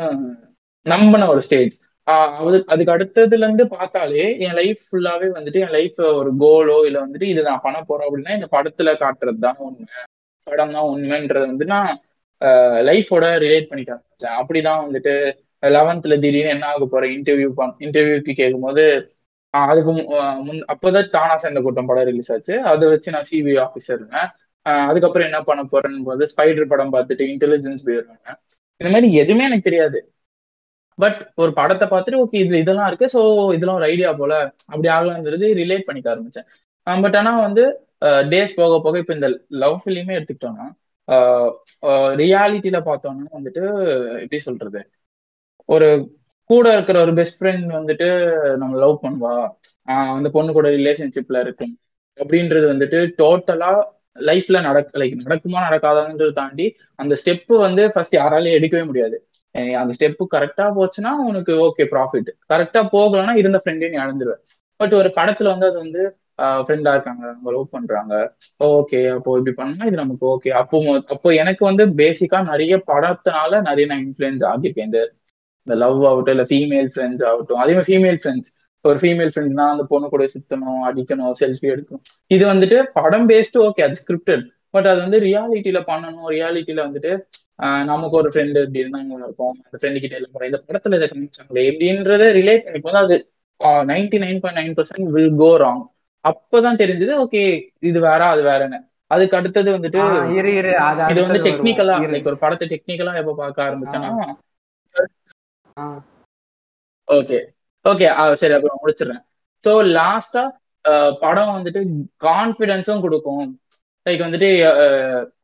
நம்பின 0.86 1.28
ஒரு 1.28 1.42
ஸ்டேஜ் 1.42 1.74
அது 2.08 2.58
அதுக்கு 2.66 2.94
அடுத்ததுல 2.96 3.44
இருந்து 3.46 3.68
பார்த்தாலே 3.68 4.38
என் 4.38 4.52
லைஃப் 4.52 4.80
ஃபுல்லாவே 4.86 5.26
வந்துட்டு 5.38 5.58
என் 5.64 5.74
லைஃப் 5.76 5.98
ஒரு 6.20 6.30
கோலோ 6.40 6.86
இல்ல 6.86 6.98
வந்துட்டு 7.06 7.26
இது 7.32 7.42
நான் 7.42 7.60
பண்ண 7.62 7.78
போறேன் 7.82 8.06
அப்படின்னா 8.08 8.34
இந்த 8.34 8.48
படத்துல 8.52 8.92
காட்டுறது 9.02 9.38
தான் 9.38 9.58
உண்மை. 9.58 9.86
படம் 10.46 10.72
தான் 10.72 10.88
உண்மைன்றது 10.92 11.46
வந்து 11.46 11.64
நான் 11.64 11.90
லைஃபோட 12.88 13.24
ரிலேட் 13.44 13.68
பண்ணி 13.70 13.84
காமிச்சேன் 13.84 14.36
அப்படிதான் 14.40 14.82
வந்துட்டு 14.84 15.14
லெவன்த்ல 15.66 16.14
திடீர்னு 16.20 16.52
என்ன 16.54 16.66
ஆக 16.66 16.86
போறேன் 16.86 17.12
இன்டர்வியூ 17.16 17.48
பண் 17.58 17.74
இன்டர்வியூக்கு 17.78 18.32
கேட்கும்போது 18.32 18.84
அதுக்கு 19.54 19.92
மு- 19.92 20.06
முன் 20.42 20.60
அப்போதான் 20.72 21.08
தானா 21.08 21.36
சேர்ந்த 21.36 21.60
கூட்டம் 21.60 21.86
படம் 21.86 22.04
ரிலீஸ் 22.04 22.32
ஆச்சு. 22.32 22.54
அதை 22.72 22.88
வச்சு 22.88 23.12
நான் 23.14 23.28
சிபி 23.30 23.52
ஆஃபீஸர் 23.64 23.96
இருந்தேன். 23.98 24.28
அதுக்கப்புறம் 24.90 25.28
என்ன 25.30 25.40
பண்ண 25.42 25.62
போறேன்னு 25.72 26.04
போது 26.04 26.24
ஸ்பைடர் 26.32 26.70
படம் 26.72 26.92
பார்த்துட்டு 26.92 27.24
இன்டெலிஜென்ஸ் 27.32 27.84
போயிருவாங்க 27.86 28.26
இந்த 28.80 28.90
மாதிரி 28.94 29.08
எதுவுமே 29.22 29.44
எனக்கு 29.44 29.66
தெரியாது. 29.68 29.98
பட் 30.98 31.20
ஒரு 31.34 31.50
படத்தை 31.52 31.86
பார்த்துட்டு 31.88 32.20
ஓகே 32.22 32.38
இது 32.44 32.58
இதெல்லாம் 32.58 32.88
இருக்கு 32.90 33.06
ஸோ 33.14 33.20
இதெல்லாம் 33.56 33.78
ஒரு 33.80 33.86
ஐடியா 33.92 34.10
போல 34.20 34.32
அப்படி 34.72 34.88
ஆகலாங்கிறது 34.96 35.46
ரிலேட் 35.60 35.86
பண்ணிக்க 35.86 36.08
ஆரம்பிச்சேன். 36.14 36.46
பட் 36.86 37.16
ஆனா 37.16 37.32
வந்து 37.40 37.64
டேஸ் 38.32 38.54
போக 38.54 38.74
போக 38.80 38.98
இப்போ 38.98 39.14
இந்த 39.14 39.28
லவ் 39.62 39.76
ஃபிலிமே 39.82 40.16
எடுத்துக்கிட்டோம்னா 40.18 40.66
ரியாலிட்டியில 42.20 42.78
பார்த்தோம்னா 42.88 43.26
வந்துட்டு 43.38 43.62
எப்படி 44.22 44.38
சொல்றது? 44.48 44.80
ஒரு 45.68 45.88
கூட 46.50 46.66
இருக்கிற 46.72 46.98
ஒரு 47.00 47.12
பெஸ்ட் 47.14 47.38
ஃப்ரெண்ட் 47.40 47.66
வந்துட்டு 47.78 48.06
நம்ம 48.56 48.78
லவ் 48.78 48.96
பண்ணுவா. 49.02 49.34
ஆஹ் 49.88 50.12
அந்த 50.16 50.28
பொண்ணு 50.36 50.52
கூட 50.52 50.68
ரிலேஷன்ஷிப்ல 50.78 51.40
இருக்கும் 51.44 51.74
அப்படின்றது 52.18 52.66
வந்துட்டு 52.72 52.98
டோட்டலா 53.20 53.70
லைஃப்ல 54.20 54.58
நடக்க 54.60 54.98
லைக் 55.00 55.14
நடக்குமா 55.22 55.58
நடக்காதான்றது 55.66 56.32
தாண்டி 56.32 56.66
அந்த 56.98 57.14
ஸ்டெப் 57.20 57.52
வந்து 57.66 57.82
ஃபர்ஸ்ட் 57.92 58.16
யாராலையும் 58.16 58.56
எடுக்கவே 58.58 58.84
முடியாது. 58.86 59.16
அந்த 59.80 59.92
ஸ்டெப் 59.96 60.22
கரெக்டா 60.34 60.66
போச்சுன்னா 60.78 61.12
உனக்கு 61.30 61.52
ஓகே 61.66 61.84
ப்ராஃபிட் 61.94 62.30
கரெக்டா 62.52 62.80
போகலன்னா 62.96 63.34
இருந்த 63.42 63.58
ஃப்ரெண்டே 63.64 63.90
நீ 63.92 63.98
இழந்துருவ 64.04 64.34
பட் 64.80 64.94
ஒரு 65.00 65.08
படத்துல 65.18 65.52
வந்து 65.54 65.68
அது 65.70 65.78
வந்து 65.84 66.02
ஃப்ரெண்டா 66.66 66.90
இருக்காங்க 66.96 67.22
அவங்க 67.30 67.50
லவ் 67.54 67.72
பண்றாங்க. 67.76 68.14
ஓகே 68.66 68.98
அப்போ 69.14 69.30
இப்படி 69.38 69.54
பண்ணா 69.60 69.86
இது 69.90 69.96
நமக்கு 70.02 70.24
ஓகே 70.32 70.50
அப்போ 70.60 70.78
அப்போ 71.14 71.28
எனக்கு 71.42 71.62
வந்து 71.70 71.84
பேசிக்கா 72.02 72.38
நிறைய 72.50 72.74
படத்தினால 72.90 73.60
நிறைய 73.68 73.86
நான் 73.92 74.04
இன்ஃபுளுன்ஸ் 74.06 74.44
ஆகியிருக்கேன். 74.52 74.88
இந்த 74.90 75.00
இந்த 75.66 75.76
லவ் 75.84 76.04
ஆகட்டும் 76.10 76.34
இல்ல 76.36 76.44
ஃபீமேல் 76.50 76.90
ஃப்ரெண்ட்ஸ் 76.94 77.24
ஆகட்டும். 77.30 77.60
அதே 77.62 77.72
மாதிரி 77.76 77.88
ஃபீமேல் 77.90 78.20
ஃப்ரெண்ட்ஸ் 78.22 78.50
ஒரு 78.84 78.98
ஃபீமேல் 79.02 79.32
ஃப்ரெண்ட்னா 79.34 79.64
அந்த 79.74 79.84
பொண்ணு 79.92 80.06
கூட 80.14 80.24
சுத்தணும் 80.34 80.82
அடிக்கணும் 80.88 81.34
செல்ஃபி 81.42 81.68
எடுக்கணும். 81.74 82.04
இது 82.36 82.44
வந்துட்டு 82.52 82.78
படம் 82.98 83.26
பேஸ்டு 83.30 83.62
ஓகே 83.66 83.82
அது 83.86 83.98
ஸ்கிரிப்டட் 84.02 84.44
பட் 84.78 84.90
அது 84.92 85.00
வந்து 85.06 85.20
ரியாலிட்டியில 85.28 85.80
பண்ணணும். 85.90 86.28
ரியாலிட்டியில 86.36 86.80
வந்துட்டு 86.88 87.12
நமக்கு 87.90 88.18
ஒரு 88.20 88.28
ஃப்ரெண்டு 88.32 88.58
இப்படி 88.64 88.82
இருந்தாங்க 88.84 89.14
இருக்கும். 89.26 89.54
அந்த 89.64 89.78
ஃப்ரெண்டு 89.80 90.02
கிட்ட 90.02 90.16
எல்லாம் 90.18 90.48
இந்த 90.50 90.60
படத்துல 90.68 90.98
இதை 90.98 91.06
காமிச்சாங்களே 91.12 91.64
இப்படின்றத 91.70 92.26
ரிலேட் 92.40 92.66
பண்ணி 92.66 92.80
போது 92.86 92.98
அது 93.04 93.16
ninety 93.92 94.18
nine 94.24 94.42
point 94.42 94.60
nine 94.60 94.76
percent 94.78 95.08
will 95.16 95.38
go 95.42 95.50
wrong 95.64 95.82
அப்பதான் 96.24 96.80
தெரிஞ்சது 96.82 97.12
ஓகே 97.24 97.42
இது 97.88 97.98
வேற 98.08 98.20
அது 98.34 98.42
வேறன்னு. 98.48 98.78
அதுக்கு 99.10 99.36
அடுத்தது 99.38 99.68
வந்துட்டு 99.76 100.00
இது 101.12 101.20
வந்து 101.26 101.40
டெக்னிக்கலா. 101.46 101.94
லைக் 102.14 102.30
ஒரு 102.32 102.38
படத்தை 102.44 102.66
டெக்னிக்கலா 102.72 103.14
எப்ப 103.22 103.34
பார்க்க 103.42 103.66
ஆரம்பிச்சேன்னா. 103.66 104.10
ஓகே 107.08 107.38
ஓகே 107.84 108.08
சரி 108.40 108.54
அப்புறம் 108.56 108.80
முடிச்சிடுறேன். 108.82 109.22
ஸோ 109.64 109.72
லாஸ்டா 109.98 110.42
படம் 111.24 111.54
வந்துட்டு 111.56 111.80
கான்ஃபிடென்ஸும் 112.26 113.04
கொடுக்கும். 113.06 113.46
லைக் 114.08 114.26
வந்துட்டு 114.26 114.50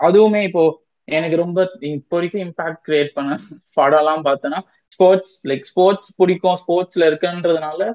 அதுவுமே 0.06 0.42
இப்போ 0.48 0.64
எனக்கு 1.08 1.36
ரொம்ப 1.42 1.60
இப்போ 1.90 2.16
வரைக்கும் 2.16 2.44
இம்பாக்ட் 2.46 2.84
கிரியேட் 2.88 3.16
பண்ண 3.16 3.32
படம்லாம் 3.78 4.26
பார்த்தோன்னா 4.28 4.60
ஸ்போர்ட்ஸ் 4.94 5.34
லைக் 5.50 5.66
ஸ்போர்ட்ஸ் 5.70 6.10
பிடிக்கும் 6.20 6.58
ஸ்போர்ட்ஸ்ல 6.62 7.08
இருக்குன்றதுனால 7.10 7.88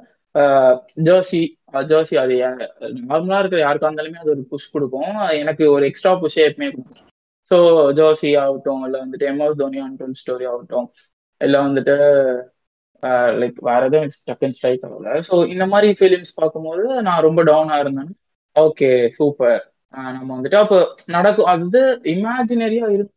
ஜெர்சி 1.07 1.41
ஜெர்சி 1.91 2.15
அது 2.23 2.35
நார்மலா 3.09 3.39
இருக்கிற 3.41 3.61
யாருக்கா 3.63 3.87
இருந்தாலுமே 3.89 4.21
அது 4.23 4.33
ஒரு 4.35 4.43
புஷ் 4.51 4.71
கொடுக்கும். 4.73 5.15
எனக்கு 5.41 5.63
ஒரு 5.75 5.83
எக்ஸ்ட்ரா 5.89 6.11
புஷ் 6.23 6.37
எப்பவுமே 6.45 6.69
கொடுக்கும். 6.73 7.05
ஸோ 7.51 7.57
ஜோசி 7.99 8.29
ஆகட்டும் 8.43 8.83
இல்லை 8.87 8.99
வந்துட்டு 9.03 9.27
எம்எஸ் 9.31 9.59
தோனி 9.61 9.79
அன்டோல் 9.85 10.19
ஸ்டோரி 10.21 10.45
ஆகட்டும் 10.51 10.87
இல்லை 11.41 11.59
வந்துட்டு 11.67 11.95
லைக் 13.41 13.59
வேற 13.69 13.81
எதுவும் 13.89 14.09
டக்குன்னு 14.29 14.57
ஸ்ட்ரைக் 14.57 14.85
ஆகல. 14.87 15.13
ஸோ 15.29 15.35
இந்த 15.53 15.65
மாதிரி 15.73 15.89
ஃபிலிம்ஸ் 15.99 16.33
பார்க்கும்போது 16.39 16.85
நான் 17.07 17.25
ரொம்ப 17.27 17.43
டவுனாக 17.49 17.83
இருந்தேன். 17.85 18.11
ஓகே 18.55 18.89
சூப்பர் 19.17 19.59
நம்ம 20.15 20.29
வந்துட்டு 20.35 20.59
அப்போ 20.63 20.77
நடக்கும். 21.15 21.49
அது 21.51 21.61
வந்து 21.63 21.81
இமேஜினரியா 22.13 22.87
இருக்கு 22.95 23.15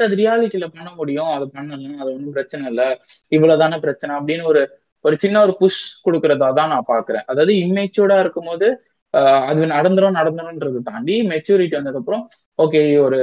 அது 0.00 0.16
ரியாலிட்டியில 0.20 0.66
பண்ண 0.74 0.88
முடியும். 0.98 1.30
அது 1.36 1.46
பண்ணலாம் 1.54 2.02
அது 2.02 2.10
ஒன்றும் 2.14 2.36
பிரச்சனை 2.36 2.64
இல்லை. 2.72 2.86
இவ்வளவுதானே 3.32 3.78
பிரச்சனை 3.86 4.12
அப்படின்னு 4.18 4.44
ஒரு 4.52 4.62
ஒரு 5.04 5.16
சின்ன 5.22 5.36
ஒரு 5.46 5.52
புஷ் 5.60 5.78
கொடுக்கறதா 6.04 6.48
தான் 6.58 6.72
நான் 6.72 6.90
பாக்குறேன் 6.90 7.24
அதாவது 7.30 7.52
இம்மெச்சூர்டா 7.62 8.16
இருக்கும்போது 8.24 8.66
ஆஹ் 9.14 9.46
அது 9.48 9.62
நடந்துரும் 9.72 10.18
நடந்துரும்ன்றது 10.18 10.78
தாண்டி 10.90 11.14
மெச்சூரிட்டி 11.32 11.74
வந்ததுக்கப்புறம் 11.78 12.22
ஓகே 12.58 12.80
ஒரு 13.06 13.18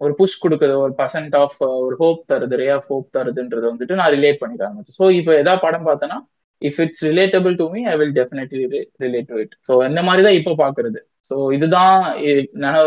ஒரு 0.00 0.12
புஷ் 0.18 0.42
கொடுக்குது 0.44 0.74
ஒரு 0.84 0.92
பர்சன்ட் 1.00 1.34
ஆஃப் 1.40 1.56
ஒரு 1.78 1.96
ஹோப் 2.00 2.20
தருது 2.30 2.56
ரே 2.60 2.66
ஆஃப் 2.76 2.88
ஹோப் 2.92 3.08
தருதுன்றது 3.16 3.66
வந்துட்டு 3.70 3.98
நான் 4.00 4.12
ரிலேட் 4.16 4.40
பண்ணிக்க 4.40 4.62
ஆரம்பிச்சேன். 4.68 4.98
ஸோ 5.00 5.06
இப்போ 5.18 5.32
எதா 5.42 5.54
படம் 5.64 5.86
பார்த்தேன்னா 5.88 6.18
if 6.62 6.80
it's 6.84 7.04
relatable 7.10 7.54
to 7.60 7.66
me 7.74 7.80
I 7.92 7.96
will 8.00 8.14
definitely 8.18 8.64
relate 9.04 9.28
to 9.30 9.38
it 9.44 9.54
so 9.68 9.74
இந்த 9.90 10.02
மாதிரி 10.08 10.24
தான் 10.26 10.38
இப்போ 10.40 10.54
பாக்குறது 10.62 11.00
ஸோ 11.32 11.36
இதுதான் 11.56 11.96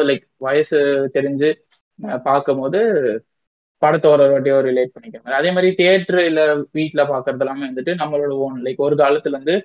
லைக் 0.09 0.25
வயசு 0.45 0.79
தெரிஞ்சு 1.15 1.49
பார்க்கும் 2.27 2.61
போது 2.63 2.79
படத்தை 3.81 4.07
ஒரு 4.15 4.23
வாட்டியோ 4.31 4.57
ரிலேட் 4.67 4.93
பண்ணிக்கிறேன் 4.95 5.37
அதே 5.39 5.49
மாதிரி 5.55 5.69
தியேட்டர் 5.79 6.19
இல்ல 6.29 6.41
வீட்டுல 6.77 7.01
பாக்குறது 7.11 7.43
எல்லாமே 7.45 7.65
வந்துட்டு 7.69 7.93
நம்மளோட 8.01 8.33
ஓன் 8.45 8.57
லைக் 8.65 8.85
ஒரு 8.87 8.95
காலத்துல 9.03 9.37
இருந்து 9.37 9.55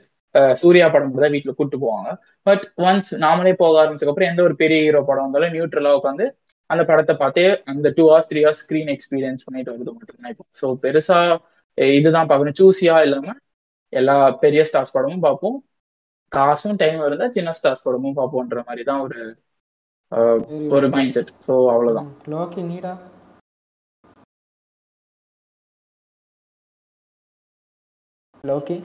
சூர்யா 0.63 0.87
படம் 0.95 1.15
தான் 1.23 1.35
வீட்டுல 1.35 1.53
கூட்டு 1.59 1.77
போவாங்க. 1.85 2.11
பட் 2.47 2.65
ஒன்ஸ் 2.89 3.11
நாமளே 3.25 3.53
போக 3.63 3.75
ஆரம்பிச்சதுக்கப்புறம் 3.83 4.31
எந்த 4.33 4.43
ஒரு 4.49 4.55
பெரிய 4.63 4.79
ஹீரோ 4.85 5.01
படம் 5.09 5.27
வந்தாலும் 5.27 5.55
நியூட்ரலா 5.57 5.93
உட்காந்து 5.99 6.27
அந்த 6.71 6.83
படத்தை 6.91 7.15
பார்த்தே 7.23 7.45
அந்த 7.73 7.87
two 7.97 8.05
hours 8.11 8.29
three 8.31 8.41
hours 8.45 8.63
screen 8.65 8.91
experience 8.95 9.45
பண்ணிட்டு 9.47 9.73
வருது 9.75 9.93
மட்டும்தான் 9.97 10.33
இப்போ. 10.35 10.45
ஸோ 10.61 10.67
பெருசா 10.85 11.19
இதுதான் 11.79 12.29
பார்க்கணும். 12.31 12.59
சூஸியா 12.61 12.97
இல்லாம 13.07 13.35
எல்லா 13.93 14.15
பெரிய 14.45 14.63
ஸ்டார்ஸ் 14.71 14.95
படமும் 14.97 15.25
பார்ப்போம். 15.27 15.57
காசும் 16.33 16.81
டைம் 16.81 17.01
இருந்தா 17.05 17.29
சின்ன 17.37 17.55
ஸ்டார்ஸ் 17.59 17.85
படமும் 17.87 18.19
பார்ப்போன்ற 18.19 18.63
மாதிரி 18.67 18.85
தான் 18.85 19.03
ஒரு 19.07 19.21
ஒரு 20.73 20.87
மைண்ட் 20.95 21.15
செட் 21.17 21.33
ஸோ 21.47 21.55
அவ்வளவுதான். 21.73 22.11
லோக்கி 22.33 22.63
நீடா? 22.69 22.95
லோக்கி? 28.45 28.77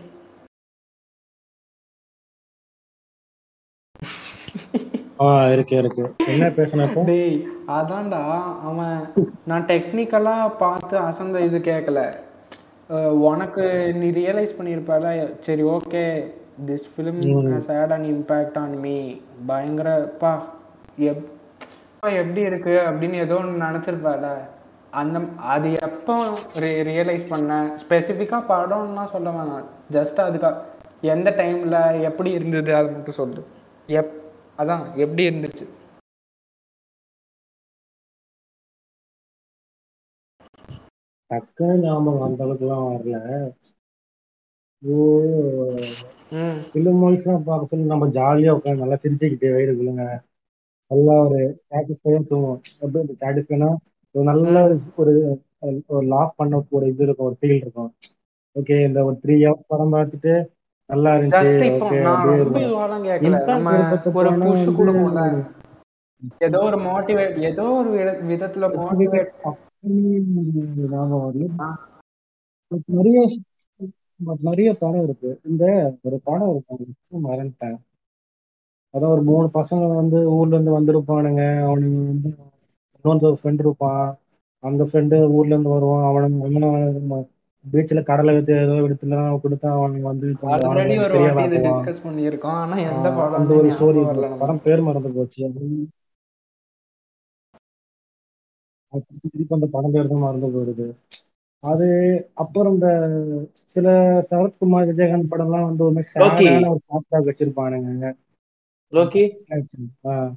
ஆ 5.19 5.27
இருக்கு 5.53 5.75
இருக்கு. 5.81 6.03
என்ன 6.31 6.45
பேசினப்போ 6.55 7.01
டேய் 7.09 7.35
அதான்டா 7.75 8.21
அவன் 8.69 8.97
நான் 9.45 9.67
டெக்னிக்கலா 9.69 10.33
பார்த்து 10.59 10.95
அசந்த 11.03 11.43
இது 11.47 11.59
கேட்கல 11.67 11.99
உனக்கு 13.27 13.65
நீ 13.99 14.07
ரியலைஸ் 14.17 14.57
பண்ணியிருப்பால 14.57 15.05
சரி 15.41 15.63
okay 15.75 16.03
this 16.57 16.85
film 16.93 17.21
has 17.51 17.69
had 17.75 17.93
an 17.95 18.05
impact 18.11 18.57
on 18.57 18.75
me 18.77 18.95
பயங்கரப்பா. 19.47 20.33
எப் 21.09 21.23
எப்படி 22.21 22.41
இருக்கு 22.41 22.73
அப்படின்னு 22.87 23.17
ஏதோ 23.25 23.35
ஒன்று 23.35 23.65
நினச்சிருப்பால 23.65 24.25
அந்த 24.91 25.19
அது 25.53 25.69
எப்போ 25.87 26.15
ரியலைஸ் 26.89 27.25
பண்ண? 27.29 27.51
ஸ்பெசிஃபிக்காக 27.83 28.49
படம்னா 28.51 29.05
சொல்ல 29.05 29.29
வேணாம். 29.31 29.65
ஜஸ்ட் 29.91 30.21
அதுக்கா 30.27 30.51
எந்த 31.13 31.29
டைமில் 31.39 31.79
எப்படி 32.01 32.31
இருந்தது 32.31 32.75
அது 32.75 32.91
மட்டும் 32.91 33.19
சொல்லு. 33.21 33.41
எப் 33.87 34.13
அதான் 34.57 34.83
எப்படி 34.95 35.29
இருந்துச்சு? 35.29 35.65
டக்குன்னு 41.29 41.75
ஞாபகம் 41.83 42.21
அந்த 42.21 42.45
அளவுக்குலாம் 42.45 42.85
வரல. 42.89 43.15
ஓ. 44.83 44.97
ஃபிலிம் 46.69 47.01
வாய்ஸ்லாம் 47.01 47.47
பார்க்க 47.47 47.71
சொல்லி 47.71 47.85
நம்ம 47.91 48.07
ஜாலியா 48.17 48.53
உட்காந்து 48.57 48.83
நல்லா 48.83 48.97
சிரிச்சுக்கிட்டு 49.03 49.53
வயிறுக்குள்ளுங்க 49.55 50.05
நல்லா 50.91 51.13
ஒரு 51.25 51.39
சாட்டிஸ்ஃபையா 51.67 52.19
தூங்கும். 52.31 52.59
எப்படி 52.81 53.03
இந்த 53.03 53.15
சாட்டிஸ்ஃபைனா 53.21 53.69
ஒரு 54.15 54.25
நல்ல 54.31 54.55
ஒரு 55.01 55.13
ஒரு 55.93 56.05
லாஃப் 56.13 56.37
பண்ண 56.39 56.61
ஒரு 56.77 56.85
இது 56.91 57.03
இருக்கும் 57.05 57.27
ஒரு 57.29 57.37
ஃபீல் 57.39 57.61
இருக்கும். 57.63 57.89
ஓகே 58.55 58.75
இந்த 58.87 58.99
ஒரு 59.07 59.15
த்ரீ 59.23 59.35
ஹவர்ஸ் 59.43 59.71
படம் 59.71 59.95
பார்த்துட்டு 59.95 60.33
நல்லா 60.89 61.11
இருந்துச்சு 61.15 61.55
ஏதோ 66.47 66.59
ஒரு 66.67 66.77
மோட்டிவேட் 66.85 67.35
ஏதோ 67.49 67.65
ஒரு 67.79 67.89
விதத்துல 68.29 68.67
மோட்டிவேட் 68.77 69.31
நிறைய 72.97 73.19
நிறைய 74.43 74.69
படம் 74.73 75.03
இருக்கு. 75.03 75.39
இந்த 75.43 75.63
ஒரு 76.01 76.19
படம் 76.23 76.51
இருக்கு. 76.77 76.87
மறந்துட்டேன். 77.27 77.77
அதான் 78.93 79.13
ஒரு 79.15 79.21
மூணு 79.21 79.47
பசங்க 79.53 79.95
வந்து 79.95 80.17
ஊர்ல 80.31 80.55
இருந்து 80.55 80.75
வந்திருப்பானுங்க. 80.75 81.41
அவனுங்க 81.65 82.31
வந்து 83.05 83.21
இன்னொரு 83.21 83.37
ஃப்ரெண்ட் 83.41 83.59
இருப்பான். 83.59 84.05
அந்த 84.63 84.83
ஃப்ரெண்டு 84.83 85.17
ஊர்ல 85.29 85.53
இருந்து 85.53 85.69
வருவான். 85.69 86.05
அவனும் 86.05 86.37
அவனும் 86.41 87.25
பீச்ல 87.65 88.03
கடலை 88.03 88.35
வித்து 88.35 88.53
ஏதோ 88.59 88.75
எடுத்துலாம் 88.85 89.39
கொடுத்தா 89.43 89.67
அவன் 89.77 89.95
வந்து 90.03 90.27
அந்த 93.37 93.51
ஒரு 93.55 93.69
ஸ்டோரி 93.75 94.01
படம் 94.39 94.63
பேர் 94.63 94.81
மறந்து 94.81 95.11
போச்சு. 95.11 95.43
திருப்பி 99.21 99.55
அந்த 99.55 99.67
படம் 99.71 99.91
பேர் 99.91 100.07
தான் 100.07 100.19
மறந்து 100.19 100.47
போயிடுது. 100.47 100.87
அது 101.63 101.85
அப்புறம் 102.35 102.73
இந்த 102.73 102.89
சில 103.65 103.87
சரத்குமார் 104.29 104.89
விஜயகாந்த் 104.89 105.31
படம்லாம் 105.31 105.67
வந்து 105.67 105.83
ஒரு 105.83 105.95
மாதிரி 106.15 106.47
ஒரு 106.67 106.81
பாட்டாக 106.85 107.21
வச்சிருப்பானுங்க. 107.25 108.11
ஆஹ் 110.05 110.31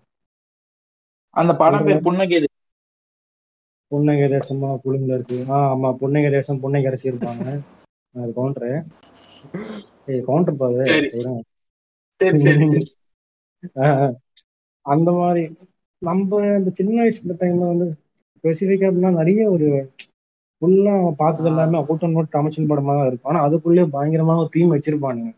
அந்த 1.36 1.52
படம் 1.56 1.84
பேர் 1.84 2.00
புன்னகை. 2.00 2.38
புன்னகை 3.90 4.26
தேசமா 4.28 4.70
புழுங்கரிசி 4.84 5.36
ஆஹ் 5.48 5.68
ஆமா 5.72 5.90
புன்னகை 5.96 6.30
தேசம் 6.30 6.60
புன்னகை 6.60 6.86
அரிசி 6.86 7.10
இருப்பாங்க. 7.10 7.44
அது 8.14 8.32
கவுண்டரு 8.32 8.70
ஏய் 10.06 10.24
கவுண்டர் 10.24 10.58
ஆஹ் 13.82 14.12
அந்த 14.86 15.10
மாதிரி 15.12 15.42
நம்ம 16.02 16.30
இந்த 16.58 16.70
சின்ன 16.70 17.02
வயசுல 17.02 17.34
டைம்ல 17.40 17.66
வந்து 17.66 17.86
ஸ்பெசிஃபிக்கா 18.34 18.88
அப்படின்னா 18.88 19.10
நிறைய 19.12 19.50
ஒரு 19.50 19.68
ஃபுல்லா 20.62 20.94
பார்த்தது 21.22 21.48
எல்லாமே 21.48 21.76
அவுட் 21.80 22.04
அண்ட் 22.06 22.16
அவுட் 22.16 22.34
தமிழ் 22.36 22.70
படமா 22.70 22.92
தான் 22.98 23.08
இருக்கும். 23.08 23.30
ஆனா 23.32 23.40
அதுக்குள்ளே 23.46 23.84
பயங்கரமான 23.96 24.40
ஒரு 24.44 24.50
தீம் 24.56 24.74
வச்சிருப்பானுங்க. 24.74 25.30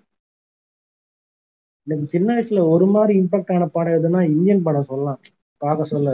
எனக்கு 1.86 2.06
சின்ன 2.14 2.28
வயசுல 2.34 2.62
ஒரு 2.74 2.86
மாதிரி 2.94 3.12
இம்பாக்ட் 3.20 3.52
ஆன 3.54 3.66
படம் 3.76 3.96
எதுனா 3.98 4.20
இந்தியன் 4.34 4.66
படம் 4.66 4.88
சொல்லலாம். 4.90 5.20
பார்க்க 5.60 5.92
சொல்ல. 5.92 6.10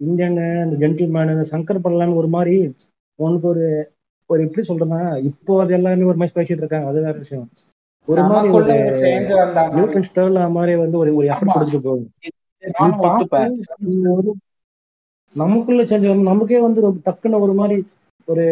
இந்தியன் 0.00 0.36
இந்த 0.64 0.76
ஜென்டில்மேன் 0.82 1.32
இந்த 1.34 1.46
சங்கர் 1.52 1.84
படம்லாம் 1.84 2.18
ஒரு 2.20 2.28
மாதிரி 2.36 2.56
உனக்கு 3.18 3.46
ஒரு 3.52 3.64
ஒரு 4.30 4.40
எப்படி 4.46 4.62
சொல்றேன்னா 4.66 5.00
இப்போ 5.30 5.52
அது 5.62 5.72
எல்லாருமே 5.78 6.08
ஒரு 6.10 6.18
மாதிரி 6.20 6.36
பேசிட்டு 6.38 6.62
இருக்காங்க. 6.62 6.88
அது 6.90 7.04
வேற 7.06 7.16
விஷயம். 7.24 7.46
ஒரு 8.08 8.22
மாதிரி 8.30 8.48
ஒரு 8.58 8.74
நியூட்டன் 9.76 10.06
ஸ்டர்லா 10.08 10.44
மாதிரி 10.56 10.74
வந்து 10.82 10.96
ஒரு 10.98 11.10
ஒரு 11.18 11.26
எஃபர்ட் 11.32 11.54
கொடுத்துட்டு 11.54 11.90
ஒரு 14.16 14.30
நமக்குள்ள 15.36 15.82
சேஞ்ச் 15.90 16.28
நமக்கே 16.30 16.60
வந்து 16.66 16.80
டக்குன்னு 17.06 17.42
ஒரு 17.46 17.54
மாதிரி 17.60 17.76
ஒரு 18.28 18.44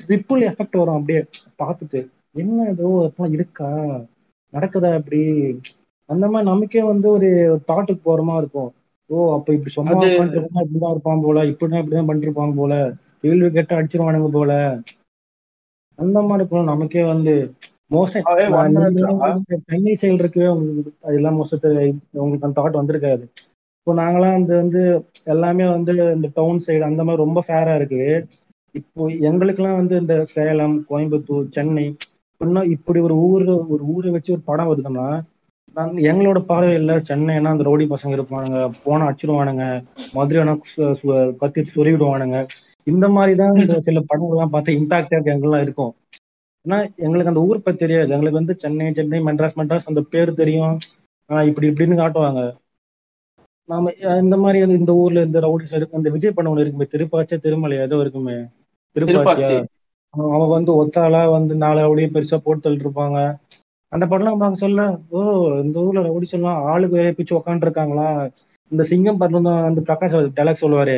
ட்ரிப்புள் 0.00 0.42
எஃபெக்ட் 0.48 0.80
வரும் 0.80 0.98
அப்படியே. 0.98 1.20
பார்த்துட்டு 1.60 2.00
என்ன 2.34 2.66
ஏதோ 2.72 2.88
அப்பெல்லாம் 3.04 3.36
இருக்கா? 3.36 3.68
நடக்குதா 4.52 4.90
அப்படி 4.98 5.20
அந்த 6.08 6.24
மாதிரி 6.28 6.48
நமக்கே 6.50 6.82
வந்து 6.84 7.06
ஒரு 7.10 7.28
தாட்டுக்கு 7.68 8.02
போற 8.02 8.20
மாதிரி 8.22 8.42
இருக்கும். 8.42 8.70
ஓ 9.10 9.16
அப்ப 9.36 9.54
இப்படி 9.54 9.72
உட்காந்துட்டு 9.74 10.38
இப்படிதான் 10.40 10.94
இருப்பான் 10.94 11.24
போல 11.24 11.44
இப்படிதான் 11.50 11.82
இப்படிதான் 11.82 12.10
பண்ணிருப்பான் 12.10 12.58
போல 12.58 12.74
கேள்வி 13.24 13.48
கேட்டு 13.50 13.78
அடிச்சிருவானுங்க 13.78 14.30
போல. 14.32 14.52
அந்த 15.98 16.18
மாதிரி 16.22 16.44
போல 16.48 16.62
நமக்கே 16.64 17.02
வந்து 17.10 17.34
மோஸ்ட் 17.94 18.18
மினிட்ரா 18.66 19.30
சென்னை 19.66 19.94
சைடு 20.00 20.20
இருக்கவே 20.20 20.50
உங்களுக்கு 20.54 20.92
அதெல்லாம் 21.06 21.38
மோஸ்ட் 21.38 21.66
உங்களுக்கு 22.16 22.46
அந்த 22.46 22.56
தாட் 22.58 22.80
வந்திருக்காது. 22.80 23.24
இப்போ 23.78 23.92
நாங்களாம் 23.94 24.36
வந்து 24.36 24.54
வந்து 24.56 24.80
எல்லாமே 25.26 25.66
வந்து 25.68 25.92
இந்த 26.16 26.28
டவுன் 26.34 26.64
சைடு 26.66 26.82
அந்த 26.88 27.02
மாதிரி 27.04 27.24
ரொம்ப 27.24 27.40
ஃபேரா 27.46 27.74
இருக்கு 27.74 28.00
இப்போ 28.72 29.06
எங்களுக்கெல்லாம் 29.06 29.76
வந்து 29.76 30.00
இந்த 30.00 30.24
சேலம் 30.24 30.86
கோயம்புத்தூர் 30.90 31.50
சென்னை 31.50 31.96
இன்னும் 32.38 32.70
இப்படி 32.70 33.00
ஒரு 33.00 33.14
ஊர் 33.16 33.44
ஒரு 33.68 33.84
ஊரை 33.84 34.10
வச்சு 34.10 34.32
ஒரு 34.32 34.42
படம் 34.44 34.68
வருதுன்னா 34.68 35.22
நாங்க 35.74 36.00
எங்களோட 36.00 36.38
பார்வையில 36.48 37.02
சென்னைனா 37.08 37.44
அந்த 37.44 37.64
ரவுடி 37.64 37.94
பசங்க 37.94 38.14
இருப்பானுங்க. 38.18 38.72
போனா 38.84 39.08
அச்சுடுவானுங்க 39.08 39.84
மதுரைனா 40.14 40.54
சு- 40.76 41.36
கத்தி 41.36 41.60
சொறிவிடுவானுங்க 41.60 42.48
இந்த 42.84 43.08
மாதிரி 43.08 43.36
தான் 43.36 43.54
இந்த 43.54 43.80
சில 43.80 44.00
படங்கள்லாம் 44.00 44.48
பார்த்தா 44.52 44.72
இம்பாக்டா 44.78 45.18
எங்கெல்லாம் 45.24 45.62
இருக்கும். 45.62 45.94
ஏன்னா 46.64 46.96
எங்களுக்கு 46.96 47.28
அந்த 47.28 47.40
ஊர் 47.40 47.62
பத்தி 47.62 47.78
தெரியாது. 47.78 48.08
எங்களுக்கு 48.08 48.38
வந்து 48.38 48.54
சென்னை 48.58 48.92
சென்னை 48.92 49.20
மெட்ராஸ் 49.20 49.56
மெட்ராஸ் 49.56 49.84
அந்த 49.84 50.00
பேர் 50.00 50.34
தெரியும். 50.34 50.78
ஆஹ் 51.28 51.46
இப்படி 51.46 51.68
இப்படின்னு 51.68 51.94
காட்டுவாங்க. 51.94 52.56
நாம 53.64 53.92
இந்த 54.22 54.36
மாதிரி 54.36 54.68
இந்த 54.72 54.94
ஊர்ல 54.94 55.22
இந்த 55.22 55.40
ரவுடி 55.40 55.74
இருக்கு 55.76 55.96
இந்த 55.96 56.10
விஜய் 56.10 56.30
படம் 56.30 56.56
ஒண்ணு 56.56 56.60
இருக்குமே. 56.60 56.86
திருப்பாச்சே 56.92 57.38
திருமலை 57.38 57.78
ஏதோ 57.78 57.96
இருக்குமே. 57.96 58.36
திருப்பாச்சி. 58.96 59.56
அவன் 60.14 60.54
வந்து 60.54 60.70
ஒத்தாளா 60.80 61.22
வந்து 61.30 61.54
நாலு 61.62 61.80
ரவுடியும் 61.80 62.14
பெருசா 62.14 62.38
போட்டு 62.44 62.62
தள்ளிட்டு 62.64 62.86
இருப்பாங்க. 62.86 63.18
அந்த 63.92 64.04
படம்லாம் 64.06 64.40
பார்க்க 64.42 64.64
சொல்ல 64.64 64.82
ஓ 65.10 65.20
இந்த 65.62 65.76
ஊர்ல 65.80 66.02
ரவுடி 66.06 66.26
சொல்லலாம் 66.32 66.64
ஆளுக்கு 66.72 66.98
வேற 66.98 67.08
பிச்சு 67.12 67.38
உக்காந்துருக்காங்களா? 67.38 68.08
இந்த 68.72 68.82
சிங்கம் 68.90 69.20
படத்துல 69.20 69.46
தான் 69.48 69.66
வந்து 69.68 69.84
பிரகாஷ் 69.86 70.16
டைலாக் 70.38 70.62
சொல்லுவாரு. 70.62 70.96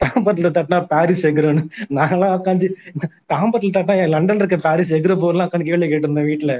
தாம்பரத்துல 0.00 0.50
தட்டினா 0.54 0.78
பாரிஸ் 0.92 1.26
எகுறன்னு 1.30 1.62
நாங்களாம் 1.98 2.34
உட்காந்து 2.38 2.68
தாம்பரத்துல 3.32 3.74
தட்டினா 3.76 3.98
என் 4.02 4.14
லண்டன்ல 4.14 4.42
இருக்க 4.42 4.58
பாரிஸ் 4.66 4.96
எகுற 4.98 5.14
போர்லாம் 5.22 5.48
உட்காந்து 5.48 5.68
கேள்வி 5.68 5.90
கேட்டிருந்தேன் 5.92 6.30
வீட்டுல 6.30 6.54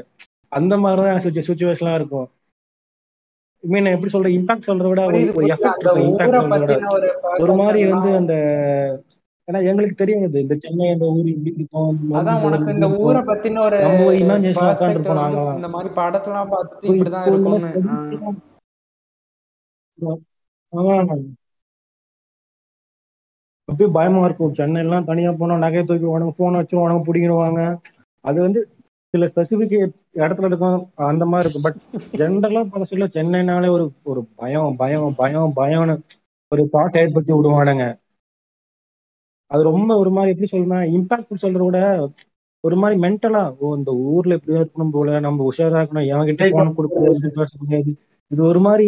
அந்த 0.53 0.75
மாதிரிதான் 0.85 1.25
சுச்சுவேஷன்லாம் 1.49 1.99
இருக்கும். 2.01 2.29
மீன் 3.65 3.93
எப்படி 3.95 4.13
சொல்ற 4.13 4.31
இம்பாக்ட் 4.37 4.69
சொல்றத 4.69 4.89
விட 4.91 5.03
ஒரு 7.43 7.55
மாதிரி 7.61 7.81
வந்து 7.93 8.11
அந்த 8.21 8.35
ஏன்னா 9.49 9.61
எங்களுக்கு 9.71 9.97
தெரியாது 10.01 10.37
இந்த 10.45 10.55
சென்னை 10.65 10.89
இந்த 10.95 11.07
ஊர் 11.15 11.29
இப்படி 11.33 11.53
இருக்கும் 11.59 12.17
அதான் 12.19 12.43
உனக்கு 12.47 12.75
இந்த 12.75 12.87
இருக்கும் 12.87 13.07
ஊரை 13.09 13.23
பத்தின 13.31 13.63
ஒரு 13.67 13.79
இமேஜினேஷன் 14.23 14.69
வந்து 14.81 15.17
நாங்களாம் 15.21 15.57
இந்த 15.61 15.71
மாதிரி 15.75 15.91
படத்தெல்லாம் 16.01 16.51
பார்த்துட்டு 16.53 16.87
இப்போ 16.89 16.97
இப்படிதான் 16.99 17.63
ஸ்டடிஸ்லாம் 17.65 18.39
அப்படியே 23.69 23.91
பயமா 23.97 24.21
இருக்கும். 24.27 24.55
சென்னையெல்லாம் 24.59 25.09
தனியா 25.11 25.31
போனா 25.41 25.55
நகையை 25.65 25.83
தூக்கி 25.89 26.07
உடனே 26.13 26.33
போன் 26.39 26.59
வச்சு 26.59 26.75
உடனே 26.83 27.01
பிடிங்கிடுவாங்க 27.07 27.61
அது 28.25 28.39
வந்து 28.47 28.61
சில 29.15 29.27
ஸ்பெசிபிக் 29.31 29.75
இடத்துல 30.23 30.49
இருக்கும். 30.51 30.81
அந்த 31.11 31.25
மாதிரி 31.31 31.47
இருக்கும். 31.47 31.67
பட் 31.67 31.79
ஜென்ரலா 32.21 32.63
பார்க்க 32.71 32.91
சொல்ல 32.93 33.09
சென்னைனாலே 33.17 33.71
ஒரு 33.77 33.85
ஒரு 34.11 34.21
பயம் 34.41 34.77
பயம் 34.83 35.17
பயம் 35.21 35.57
பயம்னு 35.61 35.97
ஒரு 36.53 36.65
தாட் 36.75 36.99
ஏற்படுத்தி 37.03 37.33
விடுவானுங்க. 37.37 37.87
அது 39.53 39.63
ரொம்ப 39.71 39.91
ஒரு 40.03 40.11
மாதிரி 40.17 40.33
எப்படி 40.35 40.51
சொல்லணும் 40.53 40.93
இம்பாக்ட் 40.97 41.43
சொல்றத 41.45 41.65
விட 41.67 41.81
ஒரு 42.65 42.77
மாதிரி 42.81 42.97
மென்டலா 43.05 43.43
ஓ 43.61 43.75
இந்த 43.79 43.93
ஊர்ல 44.11 44.37
இப்படி 44.39 44.59
இருக்கணும் 44.59 44.95
போல 44.95 45.21
நம்ம 45.21 45.47
உஷாரா 45.51 45.81
இருக்கணும் 45.81 46.09
எவன்கிட்ட 46.13 46.45
Like 46.45 46.57
போன 46.59 46.75
கொடுக்க 46.77 46.99
பேச 47.39 47.53
முடியாது 47.63 47.93
இது 48.31 48.43
ஒரு 48.51 48.61
மாதிரி 48.67 48.87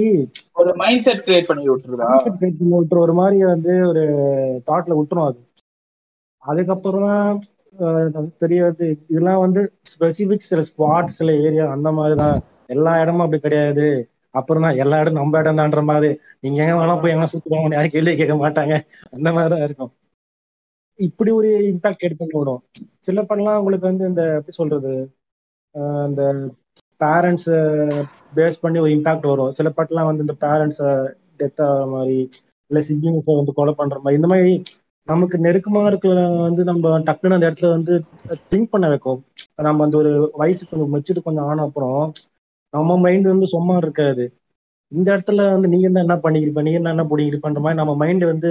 ஒரு 0.61 0.71
மைண்ட் 0.83 1.07
செட் 1.07 1.25
கிரியேட் 1.25 1.49
பண்ணி 1.49 1.65
விட்டுருதா? 1.71 2.11
create 2.37 2.59
பண்ணி 2.59 2.75
விட்டுற 2.75 2.99
ஒரு 3.07 3.15
மாதிரி 3.19 3.39
வந்து 3.53 3.73
ஒரு 3.91 4.03
தாட்ல 4.69 4.97
விட்டுரும் 4.99 5.27
அது. 5.29 5.41
அதுக்கப்புறம் 6.43 7.05
தான் 7.07 7.41
தெரியாது. 8.43 8.87
இதெல்லாம் 9.13 9.43
வந்து 9.45 9.61
ஸ்பெசிபிக் 9.93 10.49
சில 10.51 10.63
ஸ்பாட் 10.71 11.15
சில 11.19 11.31
ஏரியா 11.47 11.67
அந்த 11.77 11.91
மாதிரி 11.99 12.17
தான் 12.23 12.37
எல்லா 12.75 12.93
இடமும் 13.03 13.25
அப்படி 13.27 13.41
கிடையாது. 13.47 13.87
அப்புறம் 14.35 14.65
தான் 14.67 14.79
எல்லா 14.83 14.97
இடம் 15.03 15.21
நம்ம 15.21 15.41
இடம் 15.43 15.61
தான்ற 15.61 15.83
மாதிரி. 15.91 16.11
நீங்க 16.45 16.59
எங்க 16.65 16.77
வேணா 16.81 16.97
போய் 17.03 17.15
எங்க 17.17 17.29
சுத்துவாங்க 17.35 17.77
யாரும் 17.79 17.95
கேள்வி 17.97 18.15
கேட்க 18.21 18.37
மாட்டாங்க. 18.45 18.75
அந்த 19.17 19.29
மாதிரி 19.37 19.53
தான் 19.55 19.67
இருக்கும். 19.69 19.93
இப்படி 20.99 21.31
ஒரு 21.31 21.49
இம்பாக்ட் 21.71 22.05
எடுத்துன்னு 22.05 22.39
விடும் 22.39 22.63
சில 22.99 23.23
படம்லாம் 23.23 23.57
உங்களுக்கு 23.57 23.87
வந்து 23.87 24.07
இந்த 24.07 24.23
எப்படி 24.35 24.53
சொல்றது 24.53 24.93
அஹ் 25.75 26.07
இந்த 26.09 26.23
பேரண்ட்ஸ் 27.01 27.51
பேஸ் 28.33 28.61
பண்ணி 28.61 28.79
ஒரு 28.79 28.91
இம்பாக்ட் 28.91 29.27
வரும். 29.27 29.51
சில 29.51 29.69
பாட்டுலாம் 29.77 30.09
வந்து 30.11 30.25
இந்த 30.27 30.37
பேரண்ட்ஸ் 30.41 30.83
டெத் 31.39 31.63
ஆகிற 31.65 31.87
மாதிரி 31.87 32.17
இல்ல 32.71 32.81
சிப்ளிங்ஸை 32.89 33.37
வந்து 33.37 33.53
கொலை 33.53 33.75
பண்ற 33.75 33.97
மாதிரி 33.99 34.17
இந்த 34.17 34.29
மாதிரி 34.29 34.53
நமக்கு 35.09 35.39
நெருக்கமா 35.39 35.87
இருக்கிற 35.87 36.13
வந்து 36.41 36.65
நம்ம 36.65 36.99
டக்குன்னு 37.01 37.37
அந்த 37.37 37.49
இடத்துல 37.49 37.71
வந்து 37.71 37.95
திங்க் 38.51 38.71
பண்ண 38.71 38.89
வைக்கும். 38.89 39.21
நம்ம 39.63 39.85
அந்த 39.85 39.97
ஒரு 39.97 40.13
வயசு 40.35 40.63
கொஞ்சம் 40.69 40.93
மெச்சூர் 40.95 41.23
கொஞ்சம் 41.23 41.45
ஆன 41.45 41.63
அப்புறம் 41.63 42.01
நம்ம 42.73 42.97
மைண்ட் 42.99 43.27
வந்து 43.27 43.47
சும்மா 43.47 43.77
இருக்காது. 43.77 44.25
இந்த 44.93 45.09
இடத்துல 45.15 45.51
வந்து 45.51 45.69
நீ 45.69 45.79
என்ன 45.81 46.01
என்ன 46.01 46.17
பண்ணிருப்ப 46.17 46.63
நீ 46.63 46.73
என்ன 46.73 46.91
என்ன 46.91 47.05
பிடிக்கிருப்பன்ற 47.05 47.61
மாதிரி 47.61 47.81
நம்ம 47.81 47.95
மைண்ட் 47.97 48.25
வந்து 48.25 48.51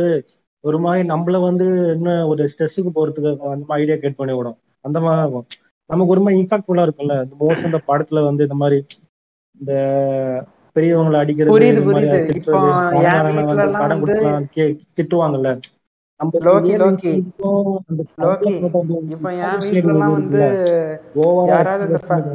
ஒரு 0.64 0.78
மாதிரி 0.80 1.08
நம்மள 1.10 1.42
வந்து 1.42 1.66
இன்னும் 1.96 2.28
ஒரு 2.28 2.44
ஸ்ட்ரெஸ்ஸுக்கு 2.52 2.92
போறதுக்கு 2.96 3.32
அந்த 3.54 3.66
மாதிரி 3.68 3.82
ஐடியா 3.82 3.98
கிரியேட் 3.98 4.20
பண்ணி 4.22 4.34
விடும். 4.34 4.58
அந்த 4.86 4.98
மாதிரி 5.00 5.22
இருக்கும் 5.24 5.48
நமக்கு 5.90 6.14
ஒரு 6.14 6.22
மாதிரி 6.22 6.42
இம்பாக்ட்ஃபுல்லா 6.42 6.86
இருக்கும்ல. 6.86 7.16
இந்த 7.26 7.36
மோஸ்ட் 7.42 7.68
இந்த 7.70 7.80
படத்துல 7.88 8.24
வந்து 8.26 8.44
இந்த 8.48 8.56
மாதிரி 8.56 8.78
இந்த 9.56 9.74
பெரியவங்களை 10.76 11.18
அடிக்கிறது 11.18 11.52
திட்டுவாங்கல்ல. 14.98 15.50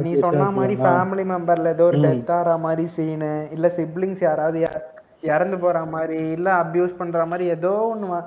நீ 0.03 0.13
சொன்ன 0.15 0.49
மாதிரி. 0.51 0.75
ஃபேமிலி 0.81 1.23
மெம்பர்ல 1.31 1.73
ஏதோ 1.75 1.83
ஒரு. 1.83 1.97
டெத் 2.05 2.31
ஆகிற 2.37 2.57
மாதிரி 2.65 2.85
சீனு 2.95 3.31
இல்ல 3.55 3.67
சிப்ளிங்ஸ் 3.77 4.23
யாராவது 4.27 4.59
இறந்து 5.23 5.57
போற 5.59 5.77
மாதிரி 5.87 6.17
இல்ல 6.35 6.49
அபியூஸ் 6.61 6.97
பண்ற 6.97 7.25
மாதிரி 7.25 7.45
ஏதோ 7.55 7.73
ஒண்ணு 7.89 8.19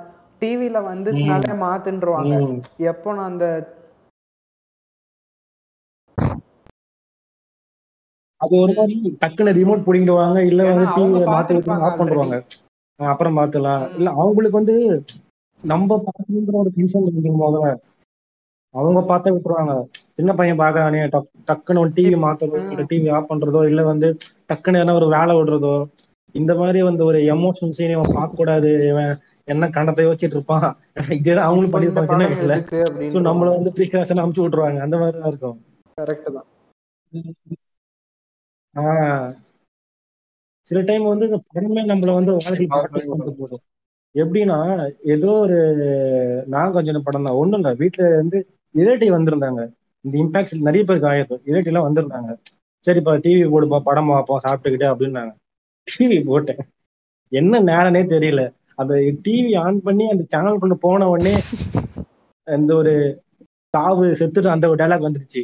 டிவில 0.43 0.79
வந்துச்சுனாலே 0.87 1.53
மாத்துன்றுவாங்க. 1.63 2.35
எப்போ 2.91 3.11
நான் 3.17 3.31
அந்த 3.33 3.47
அது 8.41 8.55
ஒரு 8.61 8.73
மாதிரி 8.73 8.95
டக்குன்னு 9.21 9.55
ரிமோட் 9.59 9.87
பிடிங்கிடுவாங்க 9.87 10.39
இல்ல 10.49 10.63
வந்து 10.71 10.87
அவங்க 10.91 11.19
டிவி 11.19 11.23
மாத்தி 11.29 11.55
விட்டு 11.57 11.75
ஆஃப் 11.81 11.99
பண்ணுவாங்க 12.01 12.37
அப்புறம் 13.01 13.37
மாத்தலாம். 13.39 13.85
இல்ல 13.93 14.09
அவங்களுக்கு 14.19 14.61
வந்து 14.61 14.77
நம்ம 15.63 15.89
பார்க்கணுன்ற 16.07 16.55
ஒரு 16.61 16.71
கன்சர்ன் 16.75 17.09
இருக்கு 17.09 17.33
முதல்ல. 17.39 17.69
அவங்க 18.75 19.01
பார்த்தா 19.05 19.33
விட்டுருவாங்க. 19.33 19.73
சின்ன 20.17 20.31
பையன் 20.35 20.61
பாக்குறானே 20.61 21.01
டக் 21.13 21.29
டக்குன்னு 21.49 21.83
ஒரு 21.83 21.91
டிவி 21.97 22.17
மாத்துறதோ 22.25 22.61
இல்ல 22.67 22.85
டிவி 22.91 23.09
ஆஃப் 23.17 23.29
பண்றதோ 23.29 23.63
இல்ல 23.71 23.83
வந்து 23.91 24.09
டக்குன்னு 24.51 24.81
எதனா 24.81 24.99
ஒரு 25.01 25.09
வேலை 25.15 25.35
விடுறதோ 25.39 25.75
இந்த 26.35 26.55
மாதிரி 26.55 26.83
வந்து 26.83 27.05
ஒரு 27.05 27.19
எமோஷனல் 27.35 27.77
சீன் 27.77 27.91
இவன் 27.91 28.15
பார்க்க 28.15 28.37
கூடாது 28.37 28.89
இவன் 28.89 29.13
என்ன 29.49 29.69
கண்டத்தை 29.69 30.03
யோசிச்சுட்டு 30.07 30.37
இருப்பான். 30.39 30.67
இதேதான் 31.19 31.49
அவங்களும் 31.49 31.75
பண்ணிருப்பாங்க 31.75 32.11
சின்ன 32.11 32.29
வயசுல. 32.29 32.57
சோ 33.15 33.21
நம்மள 33.29 33.49
வந்து 33.57 33.73
ப்ரீகாஷன் 33.77 34.23
அமுச்சு 34.23 34.45
விட்டுருவாங்க. 34.45 34.79
அந்த 34.79 34.97
மாதிரி 34.97 35.19
தான் 35.19 35.31
இருக்கும். 35.31 35.59
கரெக்ட் 35.99 36.31
தான். 36.33 36.49
ஆஹ் 38.75 39.31
சில 40.67 40.81
டைம் 40.83 41.05
வந்து 41.05 41.27
இந்த 41.27 41.39
படமே 41.55 41.83
நம்மள 41.91 42.15
வந்து 42.15 42.33
வாழ்க்கையில் 42.33 42.73
ப்ராக்டிஸ் 42.73 43.11
பண்ணிட்டு 43.11 43.41
போதும். 43.41 43.63
எப்படின்னா 44.15 44.59
ஏதோ 45.15 45.31
ஒரு 45.39 45.59
நாகார்ஜுன 46.51 47.03
படம் 47.03 47.23
தான். 47.23 47.35
ஒண்ணும் 47.35 47.61
இல்ல. 47.61 47.71
வீட்டுல 47.75 48.09
வந்து 48.17 48.39
ரிலேட்டிவ் 48.75 49.15
வந்திருந்தாங்க. 49.17 49.63
இந்த 50.05 50.15
இம்பாக்ட் 50.25 50.67
நிறைய 50.69 50.83
பேருக்கு 50.85 51.11
ஆயிருக்கும் 51.11 51.43
ரிலேட்டிவ் 51.47 51.73
எல்லாம் 51.73 51.89
வந்திருந்தாங்க. 51.89 52.31
சரிப்பா 52.87 53.13
டிவி 53.25 53.45
போடுப்பா 53.51 53.79
படம் 53.79 54.09
பார்ப்போம் 54.09 54.45
சாப்பிட்டுக்கிட்டு 54.47 54.87
அப்படின்னாங்க. 54.93 55.33
டிவி 55.87 56.25
போட்டேன். 56.25 56.63
என்ன 57.33 57.61
நேரனே 57.61 58.03
தெரியல. 58.03 58.43
அந்த 58.75 58.95
டிவி 58.95 59.59
ஆன் 59.59 59.83
பண்ணி 59.83 60.11
அந்த 60.11 60.25
சேனல் 60.29 60.59
கொண்டு 60.59 60.77
போன 60.79 61.09
உடனே 61.09 61.35
அந்த 62.45 62.75
ஒரு 62.75 62.95
சாவு 63.69 64.05
செத்துட்டு 64.05 64.47
அந்த 64.47 64.69
ஒரு 64.69 64.85
டைலாக் 64.85 65.07
வந்துருச்சு. 65.07 65.43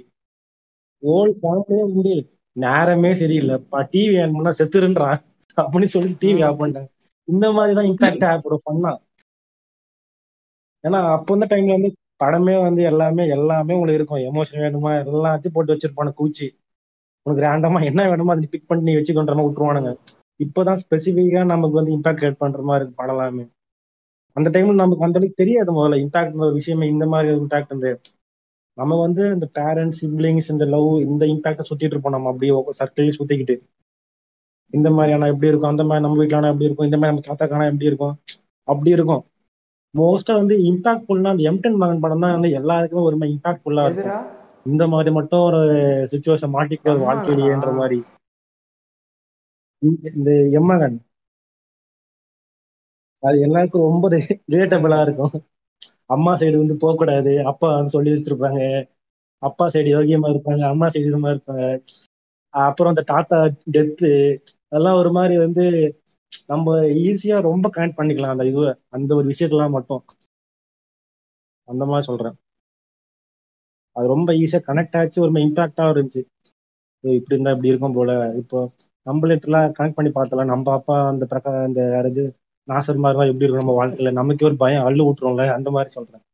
ஓல் 1.03 1.33
ஃபேமிலியே 1.43 1.81
வந்து 1.81 2.15
நேரமே 2.53 3.11
சரியில்லைப்பா 3.13 3.81
டிவி 3.93 4.23
ஆன் 4.23 4.33
பண்ணா 4.33 4.53
செத்துருன்றான். 4.59 5.21
அப்படின்னு 5.57 5.85
சொல்லி 5.85 6.17
டிவி 6.21 6.45
ஆஃப் 6.45 6.61
பண்ணிட்டாங்க. 6.61 6.89
இந்த 7.25 7.47
மாதிரிதான் 7.53 7.85
இம்பாக்ட் 7.85 8.27
ஆப்போட 8.33 8.57
பண்ணா 8.63 8.93
ஏன்னா 10.85 10.99
அப்போ 11.13 11.35
இந்த 11.35 11.47
டைம்ல 11.47 11.71
வந்து 11.71 11.91
படமே 12.25 12.63
வந்து 12.63 12.83
எல்லாமே 12.83 13.29
எல்லாமே 13.29 13.75
உங்களுக்கு 13.75 13.99
இருக்கும். 14.01 14.25
எமோஷன் 14.29 14.63
வேணுமா? 14.65 14.91
எல்லாத்தையும் 15.11 15.53
போட்டு 15.53 15.75
வச்சிருப்பானு 15.75 16.13
கூச்சி. 16.21 16.47
உனக்கு 17.23 17.47
ரேண்டமா 17.47 17.85
என்ன 17.85 18.09
வேணுமோ 18.09 18.33
அதை 18.33 18.49
பிக் 18.51 18.67
பண்ணி 18.67 18.95
வச்சுக்கொன்ற 18.95 19.35
மாதிரி 19.35 19.47
விட்டுருவானுங்க. 19.47 19.93
இப்போதான் 20.41 20.83
ஸ்பெசிஃபிக்கா 20.83 21.45
நமக்கு 21.45 21.79
வந்து 21.81 21.95
இம்பாக்ட் 21.97 22.21
கிரியேட் 22.21 22.43
பண்ற 22.43 22.61
மாதிரி 22.63 22.83
இருக்கு 22.83 23.01
படம் 23.01 23.15
எல்லாமே 23.15 23.45
அந்த 24.37 24.49
டைம்ல 24.55 24.75
நமக்கு 24.81 25.05
அந்த 25.05 25.19
அளவுக்கு 25.19 25.41
தெரியாது 25.43 25.71
முதல்ல 25.73 25.97
இம்பாக்ட் 26.03 26.43
ஒரு 26.45 26.53
விஷயமே 26.53 26.87
இந்த 26.89 27.07
மாதிரி 27.07 27.29
இம்பாக்ட் 27.39 27.73
வந்து. 27.75 27.91
நம்ம 28.79 28.99
வந்து 29.01 29.23
இந்த 29.35 29.47
பேரண்ட்ஸ் 29.59 30.01
சிப்ளிங்ஸ் 30.03 30.51
இந்த 30.55 30.65
லவ் 30.65 30.91
இந்த 31.01 31.27
இம்பாக்ட 31.27 31.63
சுத்திட்டு 31.71 31.95
இருப்போம். 31.95 32.15
நம்ம 32.17 32.31
அப்படியே 32.31 32.53
சர்க்கிள் 32.81 33.17
சுத்திக்கிட்டு. 33.19 33.57
இந்த 34.73 34.91
மாதிரி 34.91 35.13
ஆனா 35.13 35.27
எப்படி 35.27 35.51
இருக்கும் 35.51 35.71
அந்த 35.71 35.85
மாதிரி 35.85 36.05
நம்ம 36.05 36.19
வீட்டுல 36.23 36.37
ஆனா 36.37 36.49
எப்படி 36.49 36.65
இருக்கும் 36.65 36.89
இந்த 36.89 36.99
மாதிரி 36.99 37.13
நம்ம 37.13 37.27
தாத்தா 37.29 37.47
காணா 37.47 37.65
எப்படி 37.65 37.91
இருக்கும் 37.91 38.15
அப்படி 38.69 38.91
இருக்கும். 38.91 39.23
மோஸ்டா 39.95 40.35
வந்து 40.35 40.55
இம்பாக்ட்ஃபுல்னா 40.71 41.33
அந்த 41.35 41.45
எம்டன் 41.51 41.81
மகன் 41.83 42.01
படம் 42.01 42.21
தான் 42.21 42.35
வந்து 42.37 42.51
எல்லாருக்குமே 42.51 43.03
ஒரு 43.03 43.17
மாதிரி 43.17 43.35
இம்பாக்ட்ஃபுல்லா 43.37 43.85
இருக்கும். 43.85 44.05
எதிரா 44.05 44.19
இந்த 44.67 44.87
மாதிரி 44.87 45.11
மட்டும் 45.11 45.41
ஒரு 45.41 45.61
சுச்சுவேஷன் 46.13 46.55
மாட்டிக்கிறது 46.57 47.07
வாழ்க்கையிலேன்ற 47.09 47.73
மாதிரி. 47.75 47.99
இந்த- 49.79 50.61
எம்மகன் 50.61 50.99
அது 53.21 53.41
எல்லாருக்கும் 53.41 53.83
ரொம்ப 53.83 54.11
ரிலேட்டபிளா 54.51 55.03
இருக்கும். 55.03 55.31
அம்மா 56.07 56.35
சைடு 56.35 56.57
வந்து 56.57 56.77
போக 56.77 56.95
கூடாது 56.97 57.45
அப்பா 57.45 57.75
வந்து 57.75 57.91
சொல்லி 57.91 58.11
வச்சிருப்பாங்க. 58.11 58.89
அப்பா 59.39 59.69
சைடு 59.69 59.91
யோகியமா 59.97 60.29
இருப்பாங்க. 60.29 60.69
அம்மா 60.69 60.87
சைடு 60.87 61.11
இதுமா 61.11 61.39
இருப்பாங்க. 61.39 61.85
அப்புறம் 62.49 62.95
அந்த 62.97 63.03
தாத்தா 63.03 63.43
டெத்து 63.73 64.39
அதெல்லாம் 64.69 64.97
ஒரு 64.97 65.13
மாதிரி 65.13 65.39
வந்து 65.39 65.67
நம்ம 66.47 66.81
ஈஸியா 66.81 67.41
ரொம்ப 67.41 67.71
கனெக்ட் 67.75 67.99
பண்ணிக்கலாம். 67.99 68.31
அந்த 68.31 68.47
இது 68.47 68.81
அந்த 68.89 69.15
ஒரு 69.15 69.29
விஷயத்தெல்லாம் 69.29 69.71
மட்டும். 69.71 70.05
அந்த 71.65 71.85
மாதிரி 71.85 72.07
சொல்றேன். 72.07 72.35
அது 73.93 74.07
ரொம்ப 74.07 74.33
ஈஸியா 74.33 74.63
கனெக்ட் 74.67 74.99
ஆச்சு. 74.99 75.23
ஒரு 75.23 75.33
இம்பாக்டா 75.33 75.87
இருந்துச்சு. 75.93 76.25
இப்படி 77.01 77.35
இருந்தா 77.35 77.51
இப்படி 77.51 77.69
இருக்கும் 77.69 77.93
போல. 77.93 78.35
இப்போ 78.37 78.71
நம்மளேட்டெல்லாம் 79.07 79.73
கனெக்ட் 79.77 79.97
பண்ணி 79.97 80.11
பார்த்தலாம் 80.13 80.53
நம்ம 80.53 80.73
அப்பா 80.75 80.97
அந்த 81.09 81.25
பிரகா 81.31 81.53
அந்த 81.63 81.81
யாராவது 81.89 82.25
நாசர் 82.69 83.03
மாதிரிலாம் 83.03 83.31
எப்படி 83.31 83.47
இருக்கும் 83.47 83.63
நம்ம 83.63 83.77
வாழ்க்கையில. 83.79 84.13
நமக்கே 84.19 84.49
ஒரு 84.49 84.57
பயம் 84.59 84.87
அள்ளு 84.89 85.07
விட்டுருவோம்ல 85.07 85.47
அந்த 85.57 85.69
மாதிரி 85.77 85.93
சொல்றேன். 85.97 86.25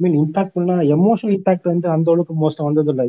மீன் 0.00 0.16
இம்பாக்ட்னா 0.18 0.76
எமோஷனல் 0.94 1.36
இம்பாக்ட் 1.36 1.70
வந்து 1.70 1.88
அந்த 1.94 2.08
அளவுக்கு 2.12 2.34
மோஸ்டா 2.40 2.66
வந்தது 2.66 2.90
இல்லை. 2.94 3.08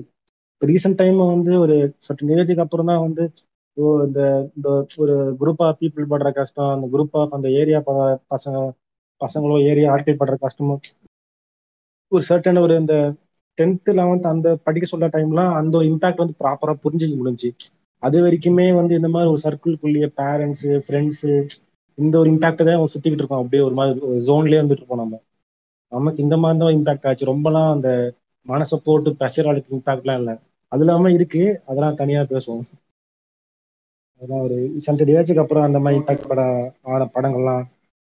ரீசெண்ட் 0.61 0.97
டைம் 0.97 1.19
வந்து 1.25 1.51
ஒரு 1.59 1.75
சற்று 1.99 2.35
ஏஜுக்கு 2.35 2.63
அப்புறம் 2.65 2.89
தான் 2.91 3.03
வந்து 3.05 3.23
ஓ 3.77 3.85
இந்த 4.05 4.21
இந்த 4.51 4.67
ஒரு 5.03 5.13
குரூப் 5.39 5.63
ஆஃப் 5.65 5.79
பீப்புள் 5.81 6.11
படுற 6.11 6.29
கஷ்டம் 6.33 6.73
அந்த 6.73 6.87
குரூப் 6.93 7.17
ஆஃப் 7.21 7.35
அந்த 7.37 7.47
ஏரியா 7.61 7.79
பசங்க 8.31 8.57
பசங்களோ 9.21 9.57
ஏரியா 9.69 9.89
ஆட்கள் 9.93 10.21
படுற 10.21 10.37
கஷ்டமோ 10.41 10.75
ஒரு 12.11 12.23
சர்டன் 12.29 12.59
ஒரு 12.59 12.75
இந்த 12.77 12.95
டென்த் 13.57 13.89
லெவன்த் 13.91 14.27
அந்த 14.27 14.55
படிக்க 14.63 14.97
சொல்ற 14.97 15.07
டைம்லாம் 15.07 15.53
அந்த 15.53 15.77
இம்பாக்ட் 15.89 16.23
வந்து 16.23 16.39
ப்ராப்பரா 16.39 16.73
புரிஞ்சுக்க 16.83 17.15
முடிஞ்சு 17.15 17.49
அது 18.03 18.17
வரைக்குமே 18.25 18.75
வந்து 18.75 18.95
இந்த 18.95 19.09
மாதிரி 19.09 19.31
ஒரு 19.31 19.41
சர்க்கிள்குள்ளேயே 19.43 20.09
பேரண்ட்ஸ் 20.17 20.65
ஃப்ரெண்ட்ஸ் 20.85 21.23
இந்த 21.97 22.15
ஒரு 22.19 22.29
இம்பாக்ட் 22.31 22.63
தான் 22.63 22.87
சுத்திக்கிட்டு 22.93 23.21
இருக்கோம். 23.21 23.41
அப்படியே 23.41 23.63
ஒரு 23.63 23.73
மாதிரி 23.73 23.99
ஜோன்லயே 24.27 24.59
வந்துட்டு 24.61 24.81
இருப்போம் 24.81 24.97
நம்ம. 24.97 25.15
நமக்கு 25.91 26.23
இந்த 26.23 26.37
மாதிரி 26.37 26.59
தான் 26.61 26.75
இம்பாக்ட் 26.77 27.07
ஆச்சு. 27.07 27.25
ரொம்பலாம் 27.25 27.71
அந்த 27.71 27.89
மனசை 28.45 28.77
போட்டு 28.83 29.11
ப்ரெஷர் 29.19 29.47
அழுத்து 29.47 29.77
இம்பாக்ட்லாம் 29.77 30.17
இல்லை. 30.17 30.35
அது 30.71 30.83
இல்லாம 30.83 31.11
இருக்கு. 31.11 31.43
அதெல்லாம் 31.65 31.95
தனியா 31.95 32.21
பேசுவோம். 32.23 32.65
அதெல்லாம் 34.21 34.43
ஒரு 34.43 34.57
சென்டர் 34.77 35.07
ஏஜுக்கு 35.09 35.43
அப்புறம் 35.43 35.63
அந்த 35.63 35.79
மாதிரி 35.79 36.01
இம்பாக்ட் 36.01 36.27
பட 36.27 36.41
ஆன 36.83 37.09
படங்கள்லாம் 37.15 37.63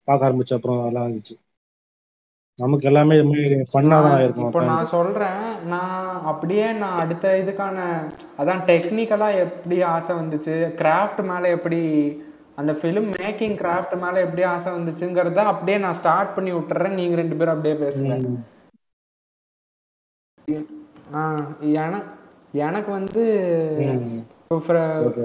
பார்க்க 0.07 0.29
ஆரம்பிச்ச 0.29 0.53
அப்புறம் 0.53 0.81
அதெல்லாம் 0.81 1.07
இருந்துச்சு. 1.07 1.35
நமக்கு 2.59 2.87
எல்லாமே 2.89 3.15
ஃபன்னா 3.71 3.97
தான் 4.03 4.21
இருக்கும் 4.21 4.45
இப்போ 4.45 4.61
நான் 4.61 4.91
சொல்றேன் 4.93 5.41
நான் 5.65 6.21
அப்படியே 6.23 6.67
நான் 6.73 6.99
அடுத்த 6.99 7.33
இதுக்கான 7.41 7.79
அதான் 8.37 8.63
டெக்னிக்கலா 8.69 9.27
எப்படி 9.43 9.77
ஆசை 9.81 10.13
வந்துச்சு 10.15 10.55
கிராஃப்ட் 10.79 11.21
மேல 11.23 11.49
எப்படி 11.49 11.81
அந்த 12.55 12.71
ஃபிலிம் 12.73 13.09
மேக்கிங் 13.15 13.55
கிராஃப்ட் 13.59 13.95
மேல 13.95 14.21
எப்படி 14.21 14.43
ஆசை 14.43 14.71
வந்துச்சுங்கிறத 14.71 15.43
அப்படியே 15.51 15.77
நான் 15.77 15.93
ஸ்டார்ட் 15.93 16.35
பண்ணி 16.35 16.51
விட்டுறேன். 16.53 16.97
நீங்க 16.99 17.15
ரெண்டு 17.15 17.37
பேரும் 17.37 17.55
அப்படியே 17.55 17.75
பேசுங்க. 17.83 18.15
என 21.83 22.01
எனக்கு 22.65 22.91
வந்து 22.91 23.23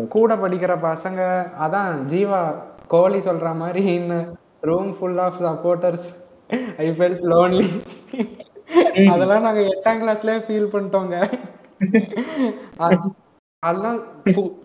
கூட 0.08 0.34
படிக்கிற 0.34 0.72
பசங்க 0.82 1.20
அதான் 1.64 1.92
ஜீவா 2.12 2.40
கோலி 2.86 3.18
சொல்ற 3.18 3.50
மாதிரி 3.54 3.82
இந்த 3.94 4.16
room 4.62 4.92
full 4.98 5.18
of 5.18 5.40
supporters 5.46 6.08
I 6.76 6.90
felt 6.90 7.22
lonely 7.22 7.66
அதெல்லாம் 9.08 9.42
நாங்க 9.42 9.60
எட்டாம் 9.60 10.00
கிளாஸ்லயே 10.02 10.38
ஃபீல் 10.38 10.72
பண்ணிட்டோங்க. 10.72 11.16
அது- 12.78 13.10
அதெல்லாம் 13.58 14.00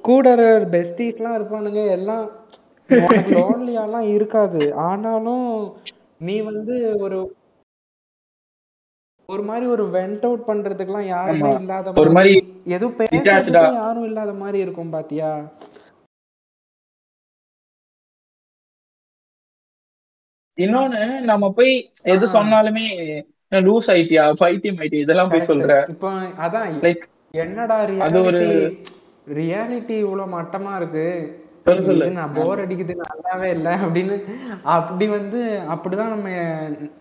கூட 0.01 0.35
பெஸ்டிஸ்லாம் 0.71 1.37
இருப்பானுங்க 1.37 1.87
எல்லாம் 1.87 2.29
லோன்லியாலாம் 2.89 4.13
இருக்காது. 4.13 4.75
ஆனாலும் 4.75 5.75
நீ 6.17 6.41
வந்து 6.41 6.95
ஒரு 6.97 7.35
ஒரு 9.25 9.43
மாதிரி 9.43 9.65
ஒரு 9.65 9.83
வெண்ட் 9.85 10.23
அவுட் 10.23 10.43
பண்றதுக்குலாம் 10.47 11.01
யாருமே 11.01 11.51
ஆமா. 11.51 11.59
இல்லாத 11.59 11.91
மாதிரி 12.11 12.33
எதுவும் 12.65 12.95
யாரும் 13.73 14.03
இல்லாத 14.03 14.33
மாதிரி 14.33 14.59
இருக்கும் 14.59 14.89
பாத்தியா? 14.89 15.31
இன்னொன்னு 20.57 21.19
நம்ம 21.19 21.49
போய் 21.49 21.91
எது. 22.03 22.25
சொன்னாலுமே 22.33 23.21
லூஸ் 23.49 23.87
ஆயிட்டியா? 23.87 24.33
பைத்தியம் 24.33 24.75
ஆயிட்டியா? 24.75 24.93
இதெல்லாம் 24.93 25.29
போய் 25.29 25.43
சொல்ற. 25.47 25.89
இப்போ 25.89 26.11
அதான் 26.11 26.69
லைக் 26.81 27.01
என்னடா 27.31 27.75
அது 27.75 28.31
ஒரு- 28.31 28.83
ரியாலிட்டி 29.33 29.89
இவ்வளவு 29.89 30.41
மட்டமா 30.41 30.75
இருக்கு. 30.75 31.45
நான் 32.11 32.33
போர் 32.33 32.67
அடிக்குது 32.67 32.95
நல்லாவே 32.97 33.43
இல்லை 33.43 33.73
அப்படின்னு 33.73 34.23
அப்படி 34.63 35.07
வந்து 35.07 35.59
அப்படிதான் 35.69 36.07
நம்ம 36.07 36.29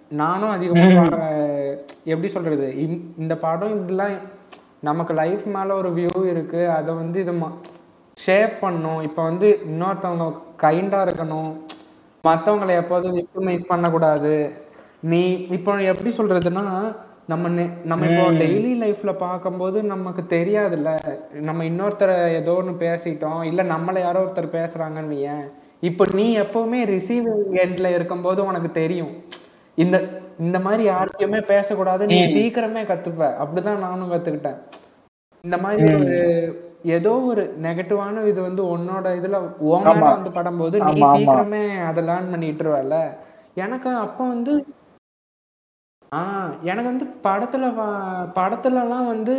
நானும் 0.08 0.48
அதிகமா 0.48 0.84
பா- 0.84 1.78
எப்படி 2.04 2.32
சொல்றது? 2.32 2.76
இந்த- 3.18 3.36
படம் 3.36 3.88
இப்படிலாம் 3.88 4.18
நமக்கு 4.80 5.14
லைஃப் 5.14 5.44
மேல 5.44 5.74
ஒரு 5.74 5.92
வியூ 5.92 6.28
இருக்கு. 6.28 6.70
அதை 6.70 6.94
வந்து 6.94 7.20
இது 7.20 7.32
ஷேப் 8.14 8.60
பண்ணும். 8.60 9.02
இப்போ 9.02 9.22
வந்து 9.22 9.60
இன்னொருத்தவங்க 9.70 10.38
கைண்டா 10.62 11.08
இருக்கணும். 11.08 11.56
மற்றவங்களை 12.28 12.74
எப்போதும் 12.82 13.18
விக்டிமைஸ் 13.20 13.70
பண்ணக்கூடாது. 13.72 14.34
நீ 15.12 15.22
இப்போ 15.56 15.72
எப்படி 15.92 16.10
சொல்றதுன்னா 16.18 16.64
நம்ம 17.32 17.48
நம்ம 17.90 18.06
இப்போ 18.06 18.24
டெய்லி 18.42 18.72
லைஃப்ல 18.82 19.12
பார்க்கும்போது 19.22 19.78
நமக்கு 19.92 20.22
தெரியாதுல்ல. 20.36 20.90
நம்ம 21.48 21.64
இன்னொருத்தரை 21.64 22.16
ஏதோ 22.40 22.52
ஒன்று 22.60 22.74
பேசிட்டோம். 22.84 23.40
இல்ல 23.50 23.62
நம்மளை 23.74 24.00
யாரோ 24.00 24.20
ஒருத்தர் 24.24 24.56
பேசுறாங்கன்னு 24.58 25.18
ஏன் 25.32 25.46
இப்போ 25.88 26.04
நீ 26.18 26.26
எப்பவுமே 26.38 26.80
ரிசீவிங் 26.92 27.42
எண்ட்ல 27.64 27.88
இருக்கும்போது 27.96 28.40
உனக்கு 28.44 28.70
தெரியும். 28.82 29.12
இந்த 29.78 29.96
இந்த 30.44 30.58
மாதிரி 30.60 30.82
யார்கிட்டயுமே 30.88 31.40
பேசக்கூடாது 31.50 32.06
நீ 32.06 32.18
சீக்கிரமே 32.34 32.82
கத்துப்ப. 32.90 33.22
அப்படிதான் 33.42 33.84
நானும் 33.86 34.12
கத்துக்கிட்டேன். 34.12 34.58
இந்த 35.44 35.56
மாதிரி 35.64 35.82
ஒரு 35.98 36.16
ஏதோ 36.92 37.12
ஒரு 37.26 37.42
நெகட்டிவான 37.62 38.24
இது 38.26 38.40
வந்து 38.42 38.62
உன்னோட 38.68 39.06
இதுல 39.18 39.36
ஆமா. 39.92 40.10
வந்து 40.12 40.30
படும்போது 40.30 40.76
நீ. 40.78 40.84
சீக்கிரமே 41.14 41.62
அதை 41.86 42.02
லேர்ன் 42.04 42.32
பண்ணிட்டுருவல 42.32 42.98
எனக்கு 43.56 43.90
அப்போ 43.98 44.22
வந்து 44.28 44.54
ஆஹ் 46.12 46.50
எனக்கு 46.62 46.88
வந்து 46.88 47.06
படத்துல 47.24 47.64
வ- 47.74 47.86
படத்துலலாம் 48.34 49.06
வந்து 49.06 49.32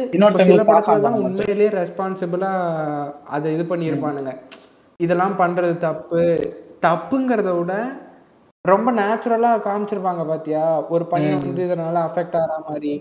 சில 0.48 0.64
படத்துல 0.70 1.04
தான் 1.06 1.20
உண்மையிலேயே 1.22 1.70
ரெஸ்பான்சிபிளா 1.76 2.52
அதை 3.30 3.54
இது 3.54 3.64
பண்ணியிருப்பானுங்க 3.66 4.34
இதெல்லாம் 5.00 5.36
பண்றது 5.40 5.74
தப்பு. 5.80 6.24
தப்புங்கிறத 6.84 7.52
விட 7.56 7.74
ரொம்ப 8.66 8.92
நேச்சுரலா 8.94 9.52
காமிச்சிருப்பாங்க 9.64 10.24
பாத்தியா? 10.28 10.64
ஒரு 10.90 11.04
பையன் 11.06 11.42
வந்து 11.44 11.62
இதனால 11.68 11.98
அஃபெக்ட் 12.08 12.38
ஆகிற 12.40 12.58
மாதிரி. 12.66 12.94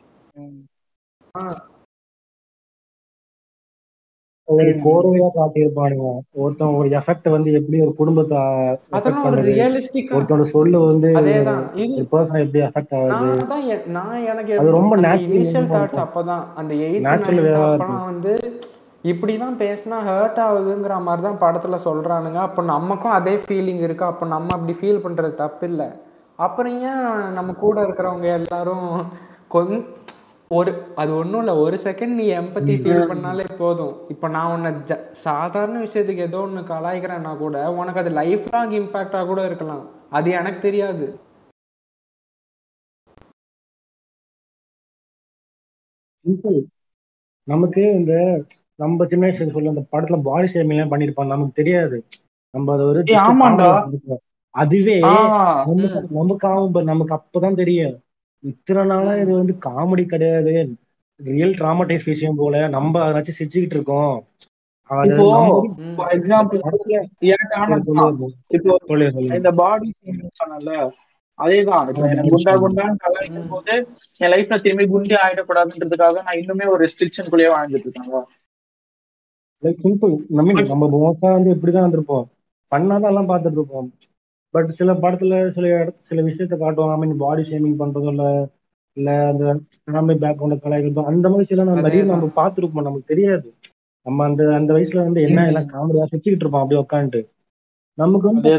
ஒரு 4.55 4.73
கோர்வையா 4.85 5.29
காட்டியிருப்பானுங்க. 5.37 6.09
ஒருத்தன் 6.43 6.77
ஒரு 6.81 6.89
எஃபெக்ட் 6.99 7.29
வந்து 7.35 7.51
எப்படி 7.59 7.79
ஒரு 7.87 7.93
குடும்பத்தை 8.01 8.39
அதெல்லாம் 8.97 9.27
ஒரு 9.31 9.43
ஒருத்தனோட 10.17 10.45
சொல்லு 10.57 10.79
வந்து 10.91 11.09
ஒரு 11.21 12.05
பர்சன் 12.13 12.43
எப்படி 12.45 12.63
எஃபெக்ட் 12.69 12.95
ஆகுது? 12.99 13.79
நான் 13.97 14.23
எனக்கு 14.33 14.55
அது 14.61 14.77
ரொம்ப 14.79 14.97
இனிஷியல் 15.27 15.69
தாட்ஸ் 15.75 16.01
அப்பதான். 16.05 16.45
அந்த 16.61 16.73
வந்து 18.11 18.35
இப்படிலாம் 19.11 19.59
பேசினா 19.65 19.99
ஹர்ட் 20.09 20.41
ஆகுதுங்கிற 20.47 20.95
மாதிரி 21.09 21.23
தான் 21.27 21.43
படத்துல 21.45 21.77
சொல்றானுங்க. 21.89 22.39
அப்போ 22.47 22.63
நமக்கும் 22.75 23.17
அதே 23.19 23.35
ஃபீலிங் 23.45 23.83
இருக்கு. 23.87 24.05
அப்போ 24.13 24.25
நம்ம 24.35 24.49
அப்படி 24.57 24.75
ஃபீல் 24.81 25.05
பண்றது 25.05 25.35
தப்பு 25.43 25.67
இல்லை 25.73 25.89
அப்புறம் 26.47 26.75
ஏன் 26.89 27.05
நம்ம 27.37 27.51
கூட 27.65 27.77
இருக்கிறவங்க 27.87 28.29
எல்லாரும் 28.41 28.89
கொஞ் 29.55 29.77
ஒரு 30.51 30.71
அது 30.95 31.11
ஒன்றும் 31.15 31.41
இல்லை 31.41 31.55
ஒரு 31.65 31.77
செகண்ட் 31.85 32.15
நீ 32.19 32.27
எம்பத்தி 32.33 32.75
ஃபீல் 32.81 33.09
பண்ணாலே 33.11 33.47
போதும். 33.59 33.95
இப்போ 34.13 34.27
நான் 34.29 34.53
உன்னை 34.55 34.71
ஜ 34.89 34.93
சாதாரண 35.25 35.77
விஷயத்துக்கு 35.81 36.27
ஏதோ 36.29 36.41
ஒன்று 36.47 36.63
கலாய்க்கிறேன்னா 36.73 37.33
கூட 37.39 37.57
உனக்கு 37.81 38.03
அது 38.03 38.13
லைஃப் 38.21 38.47
லாங் 38.55 38.77
இம்பேக்டாக 38.81 39.27
கூட 39.27 39.43
இருக்கலாம். 39.49 39.85
அது 40.11 40.31
எனக்கு 40.41 40.61
தெரியாது. 40.61 41.07
நமக்கு 47.49 47.83
இந்த 47.99 48.13
நம்ம 48.79 49.07
சின்ன 49.11 49.27
வயசுல 49.27 49.53
சொல்ல 49.53 49.75
அந்த 49.75 49.85
படத்துல 49.93 50.17
பாடி 50.23 50.49
ஷேமிங் 50.53 50.75
எல்லாம் 50.77 50.93
பண்ணிருப்பாங்க. 50.93 51.33
நமக்கு 51.35 51.61
தெரியாது. 51.61 51.99
நம்ம 52.55 52.73
அதை 52.75 52.85
ஒரு. 52.87 53.03
அதுவே 54.55 54.99
நமக்கு 55.69 55.89
நமக்கு 56.19 56.47
ஆகும் 56.49 56.91
நமக்கு 56.91 57.15
அப்பதான் 57.19 57.61
தெரியும். 57.63 57.95
இத்தனை 58.45 58.85
நாளா 58.85 59.17
இது 59.17 59.33
வந்து 59.35 59.55
காமெடி 59.67 60.05
கிடையாது. 60.07 60.55
ரியல் 61.21 61.55
டிராமடைஸ் 61.61 62.05
விஷயம் 62.05 62.37
போல. 62.37 62.69
நம்ம 62.69 63.01
அதை 63.01 63.13
வச்சு 63.13 63.33
சிரிச்சுக்கிட்டு 63.39 63.77
இருக்கோம். 63.79 64.17
இந்த 69.37 69.51
பாடி 69.53 69.89
சொன்னல 70.41 70.73
அதேதான். 71.39 71.89
குண்டா 72.27 72.53
குண்டான்னு 72.63 73.03
கலாய்க்கும் 73.05 73.49
போது 73.49 73.75
என் 74.19 74.33
லைஃப்ல 74.35 74.59
திரும்பி 74.61 74.85
குண்டி 74.85 75.15
ஆயிடக்கூடாதுன்றதுக்காக 75.23 76.23
நான் 76.23 76.41
இன்னுமே 76.43 76.67
ஒரு 76.67 76.85
ரெஸ்ட்ரிக்ஷன் 76.85 77.31
குள்ளேயே 77.33 77.51
வாழ்ந்துட்டு 77.55 77.87
இருக்கேன் 77.87 78.27
லைக் 79.63 79.83
சிம்பிள் 79.85 80.15
நம்ம 80.29 80.63
நம்ம 80.73 80.87
மோஸ்டா 80.95 81.33
வந்து 81.33 81.53
இப்படிதான் 81.55 81.85
இருந்திருப்போம். 81.85 82.27
பண்ணாதான் 82.73 83.11
எல்லாம் 83.13 83.29
பார்த்துட்டு 83.29 83.59
இருப்போம். 83.59 83.89
பட் 84.57 84.71
சில 84.79 84.91
படத்துல 84.97 85.35
சில 85.51 85.67
இடத்து 85.75 86.09
சில 86.11 86.21
விஷயத்த 86.23 86.55
காட்டுவாங்க. 86.57 86.97
மீன் 87.03 87.17
பாடி 87.19 87.43
ஷேமிங் 87.49 87.81
பண்றதோ 87.81 88.11
இல்ல 88.13 88.27
இல்ல 88.97 89.11
அந்த 89.31 89.45
ஃபேமிலி 89.85 90.17
பேக்ரவுண்ட் 90.23 90.63
கலாய்க்கிறதோ 90.63 91.05
அந்த 91.11 91.27
மாதிரி 91.29 91.49
சில 91.49 91.65
நம்ம 91.65 91.83
நிறைய 91.83 92.05
நம்ம 92.07 92.29
பார்த்துருப்போம். 92.37 92.87
நமக்கு 92.87 93.13
தெரியாது. 93.13 93.49
நம்ம 94.07 94.25
அந்த 94.25 94.43
அந்த 94.59 94.71
வயசுல 94.75 95.05
வந்து 95.05 95.21
என்ன 95.29 95.47
எல்லாம் 95.47 95.71
காமெடியா 95.73 96.05
சுத்திக்கிட்டு 96.07 96.45
இருப்போம் 96.45 96.63
அப்படியே 96.63 96.83
உட்காந்துட்டு 96.83 97.23
நமக்கு 97.99 98.27
வந்து 98.31 98.51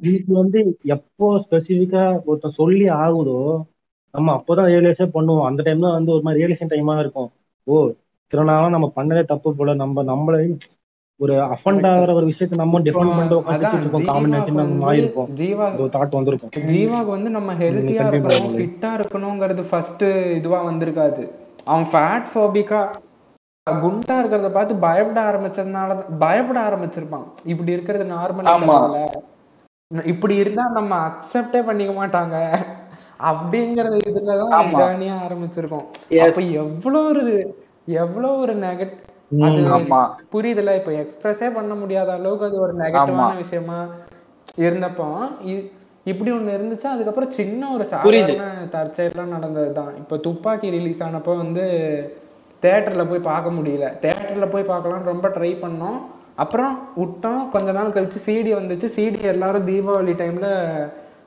இன்னைக்கு 0.00 0.32
வந்து 0.34 0.60
எப்போ 0.94 1.26
ஸ்பெசிபிக்கா 1.44 2.02
ஒருத்தன் 2.24 2.58
சொல்லி 2.58 2.86
ஆகுதோ 2.98 3.38
நம்ம 4.14 4.28
அப்போதான் 4.38 4.68
ரியலைஸே 4.68 5.06
பண்ணுவோம். 5.14 5.46
அந்த 5.48 5.60
டைம் 5.62 5.80
தான் 5.80 5.96
வந்து 5.98 6.12
ஒரு 6.12 6.22
மாதிரி 6.22 6.40
ரியலைசேஷன் 6.40 6.72
டைமா 6.72 6.94
இருக்கும். 7.00 7.30
ஓ 7.66 7.76
நாளா 8.32 8.68
நம்ம 8.68 8.86
பண்ணதே 8.96 9.22
தப்பு 9.24 9.48
போல. 9.56 9.70
நம்ம 9.76 10.02
நம்மளே 10.04 10.40
ஒரு 11.20 11.34
அஃபண்ட் 11.54 11.84
ஆகிற 11.88 12.10
ஒரு 12.18 12.26
விஷயத்தை 12.30 12.56
நம்ம 12.60 12.78
டிஃபெண்ட் 12.86 13.12
பண்ணிட்டு 13.16 13.36
உட்காந்து 13.40 13.66
அதான் 13.66 13.82
இருக்கோம் 13.82 14.06
காமெடி 14.08 14.30
ஜீவாக்கு 14.30 14.54
நம்ம 14.60 14.62
வந்து 14.62 14.86
ஆயிருப்போம் 14.90 15.28
ஜீவா 15.40 15.66
தாட் 15.96 16.16
வந்திருக்கும். 16.18 16.52
ஜீவாக்கு 16.72 17.10
வந்து 17.16 17.30
நம்ம 17.36 17.54
ஹெல்த்தியா 17.60 18.06
இருக்கணும். 18.10 18.54
ஃபிட்டா 18.56 18.90
இருக்கணுங்கிறது 18.98 19.64
ஃபர்ஸ்ட் 19.70 20.04
இதுவா 20.38 20.60
வந்திருக்காது. 20.70 21.24
அவன் 21.70 21.86
ஃபேட் 21.92 22.26
ஃபோபிக்கா 22.32 22.80
குண்டா 23.66 24.16
இருக்கிறத 24.22 24.48
பார்த்து 24.56 24.74
பயப்பட 24.86 25.20
ஆரம்பிச்சதுனால 25.28 25.94
தான் 26.00 26.18
பயப்பட 26.24 26.58
ஆரம்பிச்சிருப்பான். 26.68 27.26
இப்படி 27.52 27.72
இருக்கிறது 27.76 28.06
நார்மல். 28.16 28.50
இப்படி 30.12 30.34
இருந்தா 30.42 30.64
நம்ம 30.78 30.92
அக்செப்டே 31.08 31.60
பண்ணிக்க 31.70 31.92
மாட்டாங்க. 32.00 32.36
அப்படிங்கறது 33.30 33.98
இதுலதான். 34.10 34.76
ஜேர்னியா 34.82 35.16
ஆரம்பிச்சிருக்கோம். 35.26 35.86
அப்ப 36.26 36.42
எவ்வளவு 36.62 37.08
ஒரு 37.12 37.24
எவ்வளவு 38.02 38.34
ஒரு 38.44 38.54
நெகட் 38.66 38.94
அது 39.40 39.60
புரியுதுல 40.32 40.74
இப்ப 40.74 40.92
எக்ஸ்பிரஸே 40.92 41.54
பண்ண 41.54 41.74
முடியாத 41.74 42.12
அளவுக்கு 42.12 42.46
அது 42.46 42.60
ஒரு 42.60 42.76
நெகட்டிவான 42.76 43.36
விஷயமா 43.36 43.86
இருந்தப்போ 44.56 45.30
இ- 45.46 45.70
இப்படி 46.04 46.32
ஒண்ணு 46.32 46.34
இருந்துச்சு 46.34 46.80
அதுக்கப்புறம் 46.80 47.30
சின்ன 47.30 47.70
ஒரு. 47.70 47.84
சாதாரண 47.84 48.68
தற்செயலாம் 48.72 49.34
நடந்ததுதான். 49.38 49.96
இப்ப 49.96 50.16
துப்பாக்கி 50.16 50.70
ரிலீஸ் 50.70 51.02
ஆனப்போ 51.02 51.36
வந்து 51.36 51.62
தேட்டர்ல 52.62 53.08
போய் 53.08 53.18
பார்க்க 53.18 53.50
முடியல. 53.50 53.98
தேட்டர்ல 54.00 54.50
போய் 54.50 54.62
பார்க்கலாம்னு 54.62 55.02
ரொம்ப 55.02 55.28
ட்ரை 55.28 55.64
பண்ணோம். 55.64 56.00
அப்புறம் 56.34 56.88
விட்டோம். 56.96 57.48
கொஞ்ச 57.48 57.72
நாள் 57.72 57.88
கழிச்சு 57.88 58.16
சிடி 58.26 58.56
வந்துச்சு. 58.56 58.88
சிடி 58.96 59.20
எல்லாரும் 59.20 59.68
தீபாவளி 59.68 60.10
டைம்ல 60.10 60.78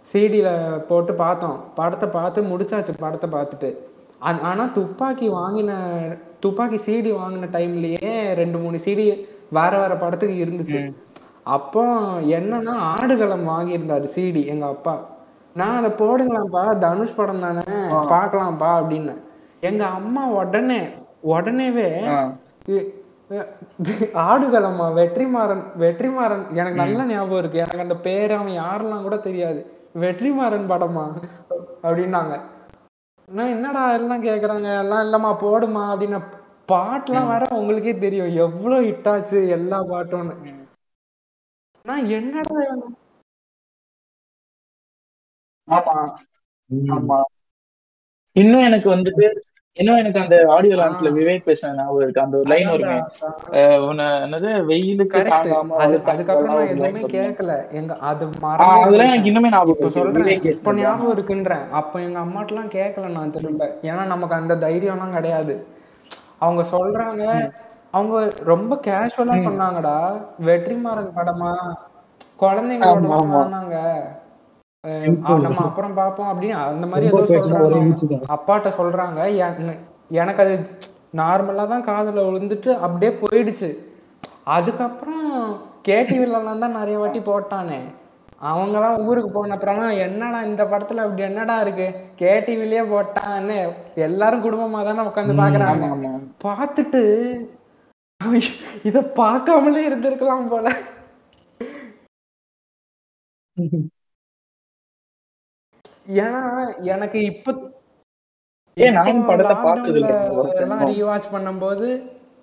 சிடியில் 0.02 0.82
போட்டு 0.88 1.14
பார்த்தோம். 1.14 1.64
படத்தை 1.76 2.10
பார்த்து 2.10 2.42
முடிச்சாச்சு 2.42 2.94
படத்தை 3.00 3.30
பார்த்துட்டு. 3.30 3.76
ஆனா 4.20 4.70
துப்பாக்கி 4.74 5.30
வாங்கின 5.30 5.74
துப்பாக்கி 6.40 6.76
சிடி 6.76 7.16
வாங்கின 7.16 7.48
டைம்லயே 7.52 8.34
ரெண்டு 8.34 8.58
மூணு 8.58 8.80
சிடி 8.86 9.28
வேற 9.50 9.80
வேற 9.80 9.96
படத்துக்கு 9.96 10.46
இருந்துச்சு. 10.46 10.94
அப்போ 11.44 11.86
என்னன்னா 12.20 12.70
ஆடுகளம் 12.70 13.48
வாங்கியிருந்தாரு 13.48 14.08
சிடி 14.16 14.46
எங்க 14.46 14.66
அப்பா. 14.66 15.06
நான் 15.54 15.84
அதை 15.84 15.90
போடுங்களாம்ப்பா 15.90 16.78
தனுஷ் 16.78 17.16
படம் 17.16 17.40
தானே 17.40 17.60
பார்க்கலாம்ப்பா 17.90 18.86
அப்படின்னு. 18.86 19.14
எங்க 19.60 19.86
அம்மா 19.86 20.26
உடனே 20.26 20.82
உடனேவே 21.24 22.08
ஆ. 22.08 22.32
இ- 22.68 22.88
அஹ் 23.30 23.48
ஆடுகளமா 24.14 24.94
வெற்றிமாறன் 24.94 25.64
வெற்றிமாறன் 25.80 26.50
எனக்கு 26.50 26.76
நல்ல 26.76 27.04
ஞாபகம் 27.04 27.38
இருக்கு. 27.38 27.58
எனக்கு 27.58 27.80
அந்த 27.80 27.96
பேர் 27.96 28.32
அவன் 28.32 28.60
யாரெல்லாம் 28.60 29.02
கூட 29.02 29.18
தெரியாது. 29.18 29.72
வெற்றிமாறன் 30.00 30.70
படமா 30.70 31.12
அப்படின்னாங்க. 31.84 32.40
நான் 33.28 33.50
என்னடா 33.50 33.82
எல்லாம் 33.94 34.24
கேக்குறாங்க? 34.24 34.68
எல்லாம் 34.80 35.04
இல்லம்மா 35.06 35.32
போடுமா 35.42 35.84
அப்படின்னு 35.90 36.20
பாட்டுலாம் 36.70 37.30
வேற 37.30 37.44
உங்களுக்கே 37.58 37.94
தெரியும். 38.00 38.32
எவ்வளவு 38.44 38.86
ஹிட் 38.86 39.10
ஆச்சு 39.10 39.40
எல்லா 39.52 39.80
பாட்டும்னு 39.90 40.36
நான் 41.86 42.06
என்னடா 42.14 42.58
ஆமா. 45.68 45.96
ஆமா. 46.96 47.20
இன்னும் 48.36 48.66
எனக்கு 48.66 48.90
வந்துட்டு 48.90 49.28
இன்னும் 49.78 49.98
எனக்கு 49.98 50.20
அந்த 50.20 50.36
ஆடியோ 50.50 50.76
லான்ச்ல 50.78 51.10
விவேக் 51.16 51.48
பேசின 51.48 51.74
ஞாபகம் 51.76 52.02
இருக்கு. 52.02 52.22
அந்த 52.22 52.38
ஒரு 52.38 52.50
லைன் 52.50 52.70
வருமே. 52.70 52.98
என்னது 54.24 54.50
வெயிலுக்கு 54.66 55.20
தாங்காம 55.28 55.78
அதுக்கப்புறம் 56.06 56.62
எதுவுமே. 56.66 57.02
கேட்கல 57.16 57.52
எங்க 57.72 57.94
அது 58.04 58.26
அதெல்லாம் 58.68 59.10
எனக்கு. 59.10 59.30
இன்னுமே 59.30 59.50
ஞாபகம். 59.50 59.96
சொல்றேன். 59.98 60.32
இப்ப. 60.52 60.74
ஞாபகம் 60.76 61.14
இருக்குன்றேன். 61.16 61.66
அப்ப 61.80 62.02
எங்க 62.02 62.20
அம்மாட்டெல்லாம் 62.20 62.72
கேட்கல 62.72 63.10
நான் 63.10 63.32
திரும்ப. 63.32 63.62
ஏன்னா 63.84 64.04
நமக்கு 64.06 64.36
அந்த 64.36 64.56
தைரியம்லாம் 64.58 65.14
கிடையாது. 65.14 65.56
அவங்க 66.40 66.64
சொல்றாங்க 66.72 67.24
அவங்க 67.94 68.16
ரொம்ப 68.46 68.74
கேஷுவலா 68.88 69.36
சொன்னாங்கடா. 69.44 69.98
வெற்றிமாறன் 70.46 71.16
படமா? 71.16 71.54
குழந்தைங்களோட 72.40 73.00
அஹ் 73.78 74.08
நம்ம 75.42 75.58
அப்புறம் 75.58 75.94
பார்ப்போம் 75.94 76.28
அப்படின்னு 76.28 76.50
அந்த 76.50 76.88
மாதிரி 76.88 77.06
ஏதோ 77.06 77.24
சொல்றாங்க. 77.40 77.84
அப்பாட்ட 78.28 78.72
சொல்றாங்க. 78.78 79.36
என- 79.36 79.78
எனக்கு 80.10 80.44
அது 80.44 80.60
நார்மலா 81.16 81.68
தான் 81.68 81.86
காதுல 81.86 82.20
விழுந்துட்டு 82.20 82.80
அப்படியே 82.80 83.12
போயிடுச்சு. 83.12 83.78
அதுக்கப்புறம் 84.44 85.58
கேடிவிலலாம் 85.88 86.60
தான் 86.60 86.72
நிறைய 86.72 86.98
வாட்டி 86.98 87.20
போட்டானே. 87.20 87.80
அவங்கலாம் 88.44 89.04
ஊருக்கு 89.04 89.32
போன 89.32 89.54
அப்புறம் 89.54 89.90
என்னடா 89.90 90.44
இந்த 90.44 90.64
படத்துல 90.64 90.96
அப்படி 90.96 91.22
என்னடா 91.22 91.62
இருக்கு? 91.62 91.96
கேடிவிலேயே 92.18 92.88
போட்டான்னு 92.88 93.74
எல்லாரும் 93.96 94.44
குடும்பமா 94.44 94.84
தானே 94.84 95.00
உட்காந்து 95.00 95.36
பாக்குறாங்க. 95.36 96.22
பார்த்துட்டு 96.44 97.02
இத 98.84 99.02
பார்க்காமலே 99.02 99.90
இருந்திருக்கலாம் 99.90 100.48
போல. 100.48 100.76
ஏன்னா 106.08 106.42
எனக்கு 106.80 107.24
இப்ப. 107.24 107.54
ரீவாட்ச் 110.90 111.34
பண்ணும்போது 111.34 111.88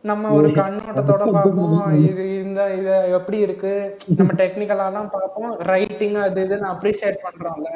நம்ம 0.03 0.31
ஒரு 0.31 0.49
கண்ணோட்டத்தோட 0.49 1.25
பார்ப்போம். 1.33 1.77
இது 2.09 2.43
இந்த 2.45 2.75
இத 2.75 3.09
எப்படி 3.09 3.39
இருக்கு? 3.39 3.97
நம்ம 4.17 4.33
டெக்னிக்கலாலாம் 4.33 5.11
பார்ப்போம். 5.11 5.57
ரைட்டிங் 5.59 6.15
அது 6.15 6.45
இதுன்னு 6.45 6.73
அப்ரிஷியேட் 6.75 7.25
பண்றோம்ல. 7.27 7.71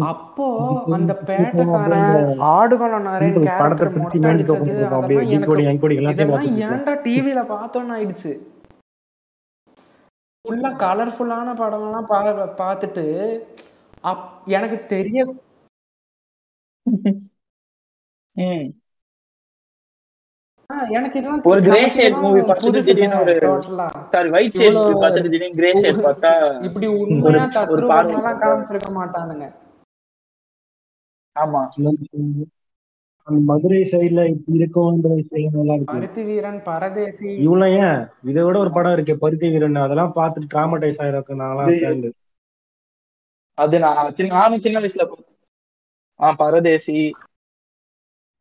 அப்போ 0.00 0.46
அந்த 0.92 1.12
பேட்டைக்காரன் 1.26 2.38
ஆடுகளம் 2.38 3.02
நிறைய 3.02 3.32
கேரக்டர் 3.46 3.92
மொட்டை 3.98 4.20
அடிச்சது 4.30 4.74
அதெல்லாம் 4.86 5.30
எனக்கு 5.36 5.64
இதெல்லாம். 6.14 6.46
ஏன்டா 6.68 6.94
டிவில 7.06 7.42
பார்த்தோன்னு 7.54 7.94
ஆயிடுச்சு. 7.98 8.32
ஃபுல்லா 10.44 10.70
கலர்ஃபுல்லான 10.80 11.54
படம்லாம் 11.58 12.08
பா 12.08 12.18
பார்த்துட்டு 12.58 13.04
அப் 14.04 14.24
எனக்கு 14.54 14.78
தெரிய 14.88 15.18
எனக்கு 20.94 21.18
இதெல்லாம் 21.20 21.42
ஒரு 21.50 21.60
கிரே 21.68 21.80
ஷேட் 21.96 22.18
மூவி 22.24 22.40
பார்த்துட்டு 22.50 22.80
திடீர்னு 22.88 23.18
ஒரு 23.22 23.34
சாரி 24.12 24.30
ஒயிட் 24.34 24.58
ஷேட் 24.58 24.78
பார்த்துட்டு 25.02 25.24
திடீர்னு 25.26 25.58
கிரே 25.58 25.70
ஷேட் 25.82 26.06
பார்த்தா 26.06 26.32
இப்படி 26.68 26.86
உண்மையா 26.96 27.44
ஒரு 27.72 27.84
தத்ரூபமெல்லாம் 27.84 28.24
பார்வை 28.24 28.42
காமிச்சிருக்க 28.42 28.90
மாட்டானுங்க. 28.98 29.46
ஆமா. 31.36 31.62
அந்த 33.26 33.40
மதுரை 33.44 33.88
சைடுல 33.92 34.26
இப்படி 34.28 34.58
இருக்கும்ன்ற 34.58 35.14
விஷயம் 35.14 35.52
நல்லா 35.52 35.74
இருக்கு. 35.74 35.94
பருத்தி 35.94 36.24
வீரன் 36.24 36.62
பரதேசி. 36.62 37.36
இவ்வளவு 37.36 37.76
ஏன்? 37.76 38.06
இதை 38.24 38.42
விட 38.42 38.58
ஒரு 38.58 38.70
படம் 38.70 38.92
இருக்கு 38.92 39.18
பருத்தி 39.18 39.50
வீரன். 39.50 39.74
அதெல்லாம் 39.74 40.12
பார்த்துட்டு 40.16 40.54
டிராமடைஸ் 40.54 41.00
ஆயிருக்கு 41.02 41.34
நான்லாம். 41.34 42.10
அது 43.54 43.78
நான் 43.78 44.14
சின்ன 44.14 44.34
நானும் 44.34 44.60
சின்ன 44.60 44.80
வயசுல 44.80 45.04
பார்த்தேன். 45.04 45.36
ஆ 46.20 46.32
பரதேசி. 46.32 47.12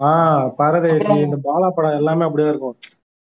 ஆஹ் 0.03 0.53
பரதேசி 0.57 1.13
இந்த 1.13 1.35
பாலா 1.35 1.69
படம் 1.69 1.91
எல்லாமே 1.91 2.25
அப்படிதான் 2.25 2.49
இருக்கும். 2.49 2.75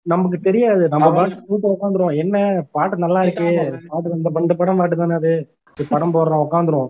நமக்கு 0.02 0.40
தெரியாது. 0.40 0.88
நம்ம 0.88 1.14
பாட்டு 1.14 1.46
கூட்ட 1.46 1.78
உட்காந்துருவோம். 1.82 2.18
என்ன? 2.18 2.66
பாட்டு 2.72 2.98
நல்லா 2.98 3.22
இருக்கே. 3.22 3.80
பாட்டு 3.88 4.12
இந்த 4.12 4.54
படம் 4.54 4.78
பாட்டு 4.78 4.96
தானே 4.96 5.14
அது? 5.14 5.56
படம் 5.90 6.14
போடுறோம் 6.14 6.46
உட்காந்துரும் 6.52 6.90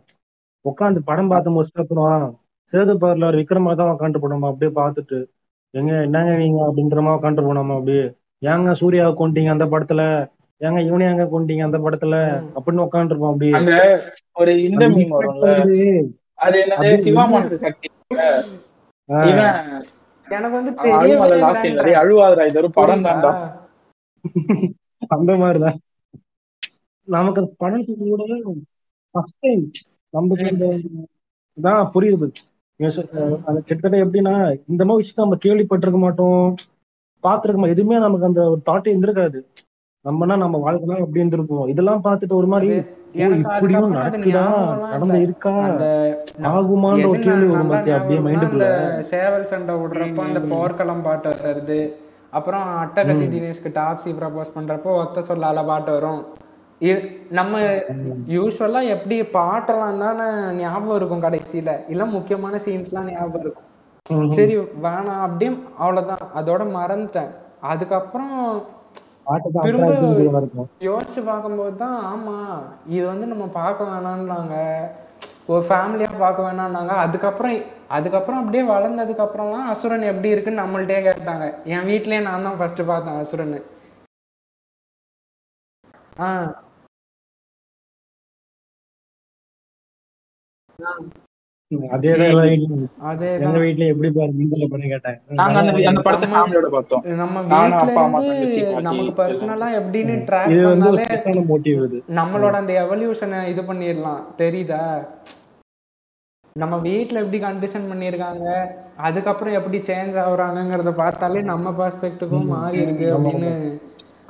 உட்காந்து 0.65 0.99
படம் 1.05 1.27
பார்த்து 1.27 1.63
முடிச்சுட்டு 1.63 2.31
சேது 2.73 2.93
பவர்ல 3.01 3.29
ஒரு 3.29 3.37
விக்ரமா 3.41 3.73
தான் 3.79 3.91
உட்காந்து 3.93 4.21
போனோம் 4.23 4.49
அப்படியே 4.49 4.71
பார்த்துட்டு 4.79 5.17
எங்க 5.73 5.91
என்னங்க 6.05 6.31
நீங்க? 6.37 6.59
அப்படின்ற 6.67 6.99
மாதிரி 7.05 7.17
உட்காந்து 7.19 7.45
போனோம் 7.47 7.77
அப்படியே 7.77 8.03
ஏங்க 8.41 8.71
சூர்யாவை 8.79 9.11
கொண்டீங்க 9.19 9.49
அந்த 9.53 9.65
படத்துல? 9.65 10.01
ஏங்க 10.61 10.79
இவனை 10.87 11.05
ஏங்க 11.07 11.25
கொண்டீங்க 11.33 11.63
அந்த 11.67 11.79
படத்துல. 11.85 12.15
அப்படின்னு 12.55 12.85
உட்காந்துருப்போம் 12.85 13.31
அப்படியே. 13.33 13.53
அங்க 13.59 13.73
ஒரு 14.35 14.51
இந்த 14.67 14.83
வந்து 14.85 15.51
அது 16.39 16.57
என்னது? 16.63 16.75
அப்படியே 16.75 16.97
சிவா 17.05 17.23
மனசு 17.33 17.57
சக்தி. 17.65 17.87
எனக்கு 20.27 20.55
வந்து 20.57 20.71
அவன் 20.81 20.95
அழுவாத 20.99 21.35
லாஸ்ட் 21.43 21.63
சீன்ல 21.63 21.83
டேய் 21.87 21.99
அழுவாதடா 22.01 22.45
இது 22.49 22.59
ஒரு 22.61 22.69
படம் 22.77 23.05
தான்டா. 23.07 23.31
அந்த 25.15 25.31
மாதிரிதான். 25.41 25.77
நமக்கு 27.07 27.41
படம் 27.61 27.85
கூட 28.11 28.23
ஃபர்ஸ்ட் 29.15 29.37
டைம் 29.45 29.63
நமக்கு 30.13 30.47
இதான் 31.57 31.91
புரியுது. 31.93 32.27
அது 32.79 33.59
கிட்டத்தட்ட 33.67 33.97
எப்படின்னா 34.05 34.33
இந்த 34.71 34.81
மாதிரி 34.85 35.01
விஷயத்த 35.01 35.25
நம்ம 35.25 35.37
கேள்விப்பட்டிருக்க 35.45 35.99
மாட்டோம். 36.03 36.43
பார்த்திருக்க 37.23 37.73
எதுவுமே 37.75 37.97
நமக்கு 38.03 38.29
அந்த 38.29 38.41
ஒரு 38.51 38.61
தாட்டே 38.69 38.91
இருந்திருக்காது. 38.93 39.39
நம்மனா 40.05 40.35
நம்ம 40.43 40.57
வாழ்க்கைலாம் 40.65 41.03
அப்படி 41.05 41.21
இருந்திருப்போம்? 41.23 41.65
இதெல்லாம் 41.71 42.03
பார்த்துட்டு 42.05 42.35
ஒரு 42.41 42.47
மாதிரி 42.47 42.69
இப்படியும் 43.21 43.95
நடக்குதா? 43.97 44.43
நடந்து. 44.91 45.17
இருக்கா? 45.25 45.53
அந்த 45.67 45.85
ஆகுமான்ற 46.51 47.07
ஒரு 47.11 47.21
கேள்வி 47.27 47.47
வரும் 47.51 47.71
பார்த்தியா 47.73 47.97
அப்படியே 47.99 48.19
மைண்டுக்குள்ள 48.25 48.67
சேவல் 49.11 49.49
சண்டை 49.51 49.75
விடுறப்போ 49.81 50.23
அந்த 50.29 50.41
போர்க்களம் 50.53 51.05
பாட்டு 51.07 51.29
வர்றது 51.33 51.79
அப்புறம் 52.37 52.65
அட்டகத்தி 52.83 53.27
தினேஷ்க்கு 53.33 53.69
டாப்ஸி 53.79 54.11
ப்ரப்போஸ் 54.19 54.55
பண்றப்போ 54.57 54.91
ஒத்த 55.03 55.23
சொல்லால 55.29 55.65
பாட்டு 55.65 55.91
வரும். 55.91 56.21
நம்ம 57.37 57.53
யூஸ்வலா 58.35 58.81
எப்படி 58.95 59.15
பாட்டெல்லாம் 59.35 60.01
தானே 60.03 60.25
ஞாபகம் 60.59 60.97
இருக்கும் 60.97 61.25
கடைசியில. 61.25 61.71
இல்ல 61.93 62.05
முக்கியமான 62.15 62.59
சீன்ஸ்லாம் 62.65 63.09
ஞாபகம் 63.11 63.43
இருக்கும். 63.43 63.63
சரி 64.37 64.53
வேணாம் 64.85 65.23
அப்படியே 65.25 65.51
அவ்வளவுதான். 65.79 66.25
அதோட 66.39 66.63
மறந்துட்டேன். 66.75 67.31
அதுக்கப்புறம் 67.71 68.35
திரும்ப 69.65 69.87
யோசிச்சு 70.87 71.21
பார்க்கும்போது 71.29 71.73
தான் 71.81 71.97
ஆமா 72.11 72.35
இது 72.95 73.05
வந்து 73.11 73.25
நம்ம 73.31 73.45
பார்க்க 73.57 73.89
வேணாம்னாங்க. 73.89 74.55
ஒரு 75.51 75.63
ஃபேமிலியா 75.67 76.11
பார்க்க 76.21 76.45
வேணாம்னாங்க. 76.47 76.93
அதுக்கப்புறம் 77.05 77.57
அதுக்கப்புறம் 77.97 78.39
அப்படியே 78.41 78.63
வளர்ந்ததுக்கு 78.71 79.25
அப்புறம்லாம் 79.25 79.69
அசுரன் 79.73 80.09
எப்படி 80.11 80.31
இருக்குன்னு 80.33 80.61
நம்மள்ட்டே 80.63 80.99
கேட்டாங்க. 81.07 81.45
என் 81.73 81.87
வீட்லயே 81.89 82.21
நான் 82.27 82.47
தான் 82.47 82.59
ஃபர்ஸ்ட் 82.61 82.83
பார்த்தேன் 82.91 83.19
அசுரன் 83.23 83.57
ஆ. 86.19 86.29
அதேதான் 91.95 92.29
எல்லா 92.31 92.43
வீட்லயும் 92.49 92.83
அதே 93.09 93.29
எங்க 93.45 93.57
வீட்ல 93.63 93.87
எப்படி 93.93 94.09
பாரு 94.17 94.31
நீங்கள 94.39 94.67
பண்ணி 94.73 94.87
கேட்டேன். 94.91 95.17
நாங்க 95.39 95.57
அந்த 95.61 95.71
அந்த 95.91 96.01
படத்தை 96.05 96.27
ஃபேமிலியோட 96.33 96.67
பார்த்தோம். 96.75 97.01
நம்ம 97.21 97.41
நானும் 97.53 97.73
வீட்ல 97.73 97.91
அப்பா, 97.93 98.03
அம்மா, 98.03 98.19
இருந்து 98.19 98.35
தங்கச்சி, 98.35 98.61
பாட்டி 98.67 98.85
நமக்கு 98.87 99.13
பர்சனலா 99.19 99.67
எப்படின்னு 99.79 100.15
ட்ராக் 100.29 100.53
இது 100.53 100.61
வந்து 100.67 100.87
ஒரு 100.91 100.97
பண்ணாலே 100.97 101.09
பெருசான 101.11 101.43
மோட்டிவ் 101.49 101.81
இது. 101.87 101.99
நம்மளோட 102.19 102.55
அந்த 102.61 102.73
எவல்யூஷனை 102.83 103.39
இது 103.53 103.63
பண்ணிடலாம். 103.69 104.21
தெரியுதா? 104.41 104.83
நம்ம 106.55 106.77
வீட்ல 106.87 107.21
எப்படி 107.23 107.39
கண்டிஷன் 107.47 107.89
பண்ணியிருக்காங்க? 107.89 108.45
அதுக்கப்புறம் 109.07 109.57
எப்படி 109.59 109.79
சேஞ்ச் 109.89 110.15
ஆகுறாங்கங்கிறத 110.23 110.93
பார்த்தாலே 111.03 111.41
நம்ம 111.51 111.73
பெர்ஸ்பெக்டிவும் 111.81 112.51
மாறி 112.53 112.79
இருக்கு 112.85 113.09
அப்படின்னு 113.17 113.51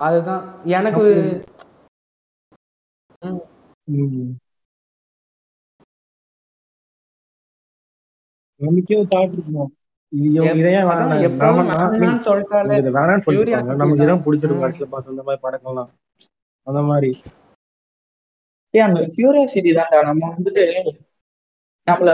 அதுதான். 0.08 0.44
எனக்கு 0.80 1.06
நமக்கு 8.62 8.96
தான். 9.06 9.32
இதான் 14.02 14.24
பிடிச்சிருக்கும் 14.26 14.60
ம். 14.60 14.64
கடைசியில 14.64 14.88
பார்த்து 14.88 15.14
இந்த 15.14 15.24
மாதிரி 15.24 15.42
படங்கள்லாம். 15.44 15.90
அந்த 16.68 16.82
மாதிரி. 16.82 17.10
ஏய் 18.74 18.86
அந்த 18.88 19.02
கியூரியாசிட்டி 19.16 19.72
தான்டா. 19.78 20.00
நம்ம 20.04 20.32
வந்துட்டு 20.34 20.64
நம்மள 21.88 22.12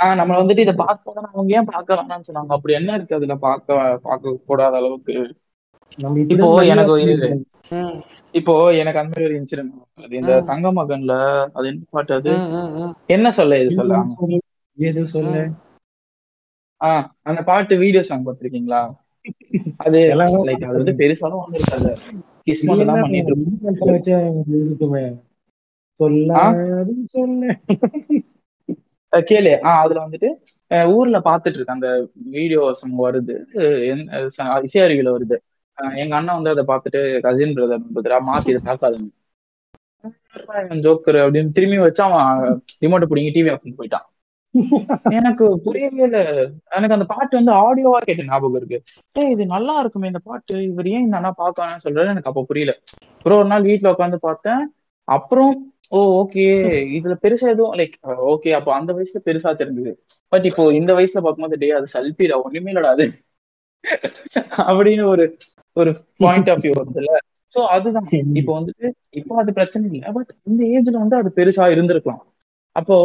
ஆஹ் 0.00 0.16
நம்மள 0.18 0.36
வந்துட்டு 0.40 0.58
இதை 0.58 0.74
பார்க்க 0.74 1.12
அவங்க 1.28 1.52
ஏன் 1.56 1.64
பார்க்க 1.64 1.98
வேணாம்னு 1.98 2.28
சொன்னாங்க? 2.28 2.52
அப்படி 2.56 2.72
என்ன 2.74 2.94
இருக்கு 2.94 3.14
அதுல? 3.14 3.34
பார்க்க 3.44 3.76
பார்க்க 4.02 4.36
கூடாத 4.46 4.76
அளவுக்கு. 4.76 5.14
இப்போ 6.32 6.46
எனக்கு 6.64 6.94
இப்போ 8.34 8.52
எனக்கு 8.72 9.00
அந்த 9.00 9.10
மாதிரி 9.10 9.26
ஒரு 9.28 9.36
இன்சிடென்ட் 9.40 9.74
அது 9.98 10.14
இந்த. 10.16 10.32
தங்க 10.42 10.72
மகன்ல 10.72 11.14
அது 11.52 11.66
என்ன 11.68 11.82
பாட்டு 11.90 12.14
அது. 12.14 12.32
என்ன 13.08 13.30
சொல்ல 13.30 13.58
இது 13.58 13.72
சொல்ல? 13.72 13.98
ஏது 14.78 15.02
சொல்ல 15.06 15.34
ஆஹ் 16.82 17.08
அந்த 17.22 17.42
பாட்டு 17.42 17.76
வீடியோ 17.76 18.02
சாங் 18.02 18.24
பார்த்திருக்கீங்களா 18.24 18.94
அது 19.76 19.98
லைக் 20.44 20.64
அது 20.64 20.84
வந்து 20.84 20.92
பெருசாலும் 20.92 21.40
ஒண்ணு 21.40 21.54
இருக்காது. 21.54 21.98
கிஸ் 22.46 22.62
மட்டும் 22.62 22.86
தான் 22.86 23.00
பண்ணிட்டு 23.00 23.36
இருக்கும். 23.36 24.00
கேளு. 29.12 29.56
ஆஹ் 29.56 29.58
அதுல 29.60 30.08
வந்துட்டு 30.08 30.86
ஊர்ல 30.86 31.18
பாத்துட்டு 31.18 31.40
இருக்கேன். 31.44 31.64
அந்த 31.64 32.08
வீடியோ 32.14 32.72
சாங் 32.72 32.98
வருது. 32.98 33.44
அஹ் 33.54 33.92
என்- 33.92 34.08
அஹ் 34.08 34.28
ச- 34.42 34.62
இசை 34.62 34.82
அருவியில 34.82 35.16
வருது. 35.16 35.36
எங்க 35.94 36.16
அண்ணன் 36.16 36.42
வந்து 36.42 36.50
அதை 36.50 36.64
பார்த்துட்டு 36.64 37.20
கசின் 37.20 37.54
பிரதர் 37.54 37.82
பதிலா 37.94 38.18
மாத்தி 38.26 38.48
இதை 38.48 38.74
பார்க்காதுங்க. 38.74 39.08
ஜோக்கர் 40.68 41.18
அப்படின்னு 41.18 41.50
திரும்பி 41.50 41.78
வச்சு 41.78 42.02
அவன் 42.02 42.62
ரிமோட்டை 42.80 43.08
பிடிங்கி 43.10 43.34
டிவி 43.34 43.50
ஆஃப் 43.50 43.66
போயிட்டான். 43.66 44.11
எனக்கு 45.18 45.44
புரியவே 45.64 46.02
இல்ல. 46.06 46.18
எனக்கு 46.76 46.96
அந்த 46.96 47.06
பாட்டு 47.12 47.34
வந்து 47.38 47.52
ஆடியோவா 47.62 48.00
கேட்ட 48.02 48.26
ஞாபகம் 48.26 48.58
இருக்கு. 48.60 48.78
ஏய் 49.16 49.32
இது 49.34 49.44
நல்லா 49.54 49.74
இருக்குமே 49.82 50.10
இந்த 50.10 50.20
பாட்டு. 50.24 50.56
இவர் 50.68 50.90
ஏன் 50.94 51.04
இந்த 51.04 51.16
அண்ணா 51.16 51.32
பார்க்கலாம்னு 51.38 51.84
சொல்றாரு 51.86 52.12
எனக்கு 52.12 52.30
அப்ப 52.32 52.44
புரியல. 52.50 52.74
அப்புறம் 53.16 53.40
ஒரு 53.40 53.48
நாள் 53.48 53.68
வீட்ல 53.68 53.92
உட்காந்து 53.94 54.18
பார்த்தேன். 54.22 54.62
அப்புறம் 55.08 55.52
ஓ 55.92 56.00
ஓகே 56.18 56.44
இதுல 56.96 57.14
பெருசா 57.22 57.46
எதுவும் 57.48 57.76
லைக் 57.78 57.96
ஓகே 58.32 58.50
அப்போ 58.50 58.70
அந்த 58.74 58.90
வயசுல 58.92 59.20
பெருசா 59.26 59.50
தெரிஞ்சது. 59.60 59.92
பட் 60.32 60.46
இப்போ 60.50 60.64
இந்த 60.72 60.90
வயசுல 60.94 61.22
பார்க்கும்போது 61.22 61.58
டே 61.58 61.70
அது 61.72 61.88
சல்பிடா 61.94 62.38
ஒண்ணுமே 62.44 62.72
இல்லடா 62.72 62.92
அது. 62.96 63.06
அப்படின்னு 64.64 65.04
ஒரு 65.06 65.24
ஒரு 65.76 65.90
பாயிண்ட் 66.20 66.50
ஆஃப் 66.50 66.62
வியூ 66.64 66.72
வருதுல்ல. 66.78 67.12
சோ 67.52 67.60
அதுதான். 67.74 68.06
இப்போ 68.40 68.52
வந்துட்டு 68.58 68.86
இப்போ 69.12 69.34
அது 69.36 69.50
பிரச்சனை 69.52 69.86
இல்லை. 69.90 70.10
பட் 70.12 70.30
இந்த 70.42 70.62
ஏஜ்ல 70.74 70.96
வந்து 70.98 71.16
அது 71.16 71.30
பெருசா 71.36 71.64
இருந்திருக்கலாம். 71.74 72.22
அப்போ 72.76 72.96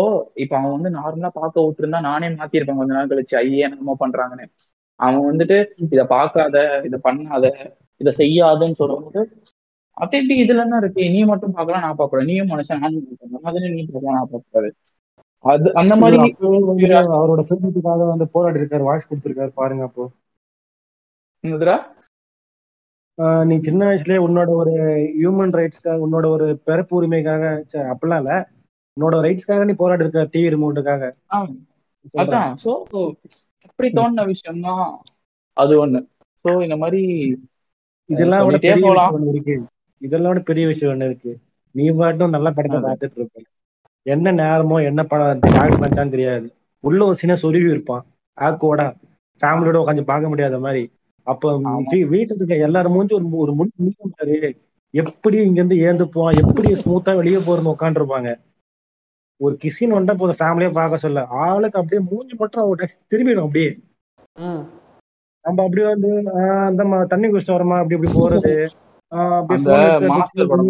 இப்ப 0.44 0.54
அவன் 0.58 0.76
வந்து 0.76 0.90
நார்மலா 0.96 1.30
பார்க்க 1.34 1.66
விட்டுருந்தா 1.66 2.00
நானே 2.08 2.28
மாத்திருப்பேன் 2.34 2.80
கொஞ்ச 2.80 2.94
நாள் 2.94 3.12
கழிச்சு. 3.12 3.36
ஐயே 3.42 3.64
என்னமோ 3.68 3.96
பண்றாங்கன்னு. 4.04 4.46
அவன் 5.00 5.28
வந்துட்டு 5.30 5.58
இத 5.88 6.04
பார்க்காத 6.12 6.56
இத 6.88 6.96
பண்ணாத 7.04 7.46
இத 8.02 8.10
செய்யாதன்னு 8.20 8.80
சொல்லும்போது 8.82 9.22
அது 9.98 10.16
எப்படி 10.18 10.36
இதுல 10.42 10.64
என்ன 10.64 10.80
இருக்கு? 10.82 11.04
நீ 11.14 11.22
மட்டும் 11.30 11.56
பார்க்கலாம் 11.56 11.86
நான் 11.86 12.00
பார்க்கறேன் 12.00 12.30
நீயும் 12.30 12.52
மனுஷன் 12.52 12.82
நானும் 12.84 13.06
மனுஷன். 13.06 13.32
மாதிரி 13.46 13.72
நீ 13.74 13.84
பார்க்கலாம் 13.88 14.18
நான் 14.18 14.30
பார்க்கக்கூடாது. 14.32 14.70
அது 15.46 15.68
அந்த 15.82 15.94
மாதிரி 16.02 16.18
அவரோட 17.18 17.42
ஃபிலிமுக்காக 17.48 18.08
வந்து 18.12 18.26
போராடி 18.36 18.62
இருக்காரு 18.62 18.88
வாய்ஸ் 18.88 19.10
கொடுத்திருக்காரு 19.10 19.52
பாருங்க 19.56 19.84
அப்போ. 19.84 20.06
என்னதுடா? 21.44 21.76
ஆஹ் 23.18 23.46
நீ 23.46 23.56
சின்ன 23.62 23.82
வயசுலயே 23.88 24.20
உன்னோட 24.26 24.50
ஒரு 24.58 24.74
ஹியூமன் 25.16 25.56
ரைட்ஸ்க்காக 25.56 26.06
உன்னோட 26.06 26.26
ஒரு 26.36 26.48
பிறப்பு 26.68 26.94
உரிமைக்காக 26.98 27.44
அப்படிலாம் 27.92 28.22
இல்ல. 28.24 28.34
உன்னோட 28.98 29.16
ரைட்ஸ்க்காக 29.26 29.66
நீ 29.70 29.74
போராடி 29.82 30.06
இருக்க 30.06 30.24
டிவி 30.34 30.54
ரிமோட்டுக்காக 30.54 31.04
அதான். 32.16 32.52
சோ 32.64 32.72
அப்படி 33.68 33.88
தோணுன 33.98 34.26
விஷயம் 34.30 34.64
தான் 34.68 34.84
அது 35.58 35.74
ஒண்ணு. 35.84 36.00
சோ 36.46 36.52
இந்த 36.66 36.76
மாதிரி 36.84 37.02
இதெல்லாம் 38.10 38.46
விட 38.48 38.58
பெரிய 38.64 38.92
ஒண்ணு 39.16 39.32
இருக்கு. 39.34 39.56
இதெல்லாம் 40.02 40.32
விட 40.34 40.42
பெரிய 40.50 40.66
விஷயம் 40.72 40.94
ஒண்ணு 40.94 41.08
இருக்கு. 41.10 41.32
நீ 41.76 41.86
பாட்டும் 42.00 42.36
நல்ல 42.36 42.50
படத்தை. 42.58 42.80
பார்த்துட்டு 42.86 43.18
இருப்ப. 43.20 43.42
என்ன 44.06 44.32
நேரமோ 44.42 44.78
என்ன 44.90 45.02
படம் 45.12 45.42
டாக்டர் 45.48 45.82
பண்ணிச்சான்னு 45.82 46.16
தெரியாது. 46.16 46.48
உள்ள 46.84 47.00
ஒரு 47.10 47.18
சின்ன 47.22 47.34
சொருவி 47.44 47.70
இருப்பான். 47.74 48.04
ஆக்கோட. 48.38 48.82
ஃபேமிலியோட 49.42 49.78
உட்காந்து 49.82 50.12
பார்க்க 50.12 50.32
முடியாத 50.32 50.58
மாதிரி. 50.66 50.84
அப்ப 51.28 51.54
வீட்டுல 52.14 52.38
இருக்க 52.38 52.68
எல்லாரும் 52.68 52.96
மூஞ்சி 52.96 53.14
ஒரு 53.18 53.28
ஒரு 53.44 53.54
முடி 53.58 53.72
முடிக்கும் 53.78 54.14
பாரு 54.18 54.38
எப்படி 54.94 55.38
இங்க 55.48 55.60
இருந்து 55.62 55.78
ஏந்து 55.88 56.06
போவான் 56.14 56.40
எப்படி 56.44 56.70
ஸ்மூத்தா 56.82 57.12
வெளியே 57.20 57.40
போறன்னு 57.48 57.74
உட்காந்துருப்பாங்க 57.74 58.30
ஒரு 59.40 59.58
கிசின் 59.64 59.96
வந்தா 59.98 60.14
போதும் 60.14 60.40
ஃபேமிலியா 60.40 60.72
பார்க்க 60.72 60.98
சொல்ல. 60.98 61.26
ஆளுக்கு 61.44 61.80
அப்படியே 61.80 62.08
மூஞ்சி 62.12 62.36
மட்டும் 62.36 62.64
அவட்ட 62.64 62.84
திரும்பிடும் 63.10 63.46
அப்படியே. 63.46 63.72
நம்ம 65.46 65.64
அப்படியே 65.64 65.88
வந்து 65.88 66.10
அந்த 66.68 67.06
தண்ணி 67.08 67.28
குடிச்சிட்டு 67.28 67.58
வரமா? 67.58 67.78
அப்படி 67.78 67.96
இப்படி 67.96 68.12
போறது. 68.18 68.54
மாஸ்டர் 70.08 70.48
படம் 70.48 70.70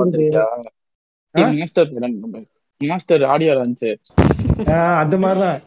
ஆடியோ 3.26 3.53
இருந்துச்சு 3.53 3.91
ஆஹ் 4.72 4.97
அந்த 4.97 5.18
மாதிரிதான். 5.18 5.59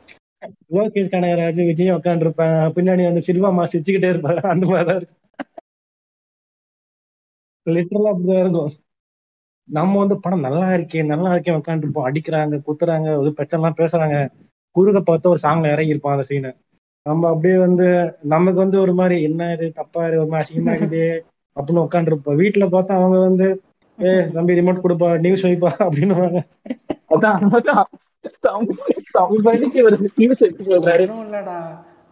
லோகேஷ் 0.70 1.12
கனகராஜ் 1.12 1.66
விஜய் 1.66 1.92
உட்காந்துருப்பேன் 1.92 2.70
பின்னாடி 2.76 3.06
அந்த 3.08 3.20
சில்வா 3.26 3.52
மா 3.52 3.64
சிரிச்சுக்கிட்டே 3.64 4.10
இருப்பாங்க 4.12 4.40
அந்த 4.54 4.66
மாதிரிதான் 4.66 4.96
இருக்கும் 4.96 5.18
லிட்டரலா 7.66 8.10
அப்படிதான் 8.12 8.40
இருக்கும். 8.40 8.70
நம்ம 9.70 9.98
வந்து 9.98 10.16
படம் 10.20 10.46
நல்லா 10.46 10.68
இருக்கே 10.76 11.02
நல்லா 11.06 11.30
இருக்கே 11.32 11.56
உட்காந்துருப்போம் 11.56 12.06
அடிக்கிறாங்க 12.06 12.60
குத்துறாங்க 12.66 13.08
ஒரு 13.18 13.30
பிரச்சனை 13.32 13.70
பேசுறாங்க. 13.80 14.16
குறுக 14.76 14.98
பார்த்து 15.02 15.30
ஒரு 15.30 15.40
சாங்ல 15.42 15.72
இறங்கி 15.72 15.94
இருப்பான் 15.94 16.16
அந்த 16.16 16.26
சீனை 16.28 16.50
நம்ம 17.06 17.28
அப்படியே 17.28 17.56
வந்து 17.58 17.86
நமக்கு 18.26 18.58
வந்து 18.58 18.78
ஒரு 18.80 18.92
மாதிரி 18.94 19.16
என்ன 19.22 19.42
இது 19.54 19.66
தப்பா 19.72 20.00
இது 20.08 20.20
ஒரு 20.20 20.30
மாதிரி 20.30 20.44
அசிங்கமா 20.44 20.72
இருக்குது 20.74 21.04
அப்படின்னு 21.56 21.84
உட்காந்துருப்போம் 21.84 22.40
வீட்டுல 22.42 22.66
பார்த்தா 22.74 22.98
அவங்க 22.98 23.18
வந்து 23.20 23.46
ஏ 23.98 24.12
தம்பி 24.34 24.58
ரிமோட் 24.58 24.84
கொடுப்பா 24.84 25.08
நியூஸ் 25.24 25.46
வைப்பா 25.46 25.70
அப்படின்னு 25.80 26.16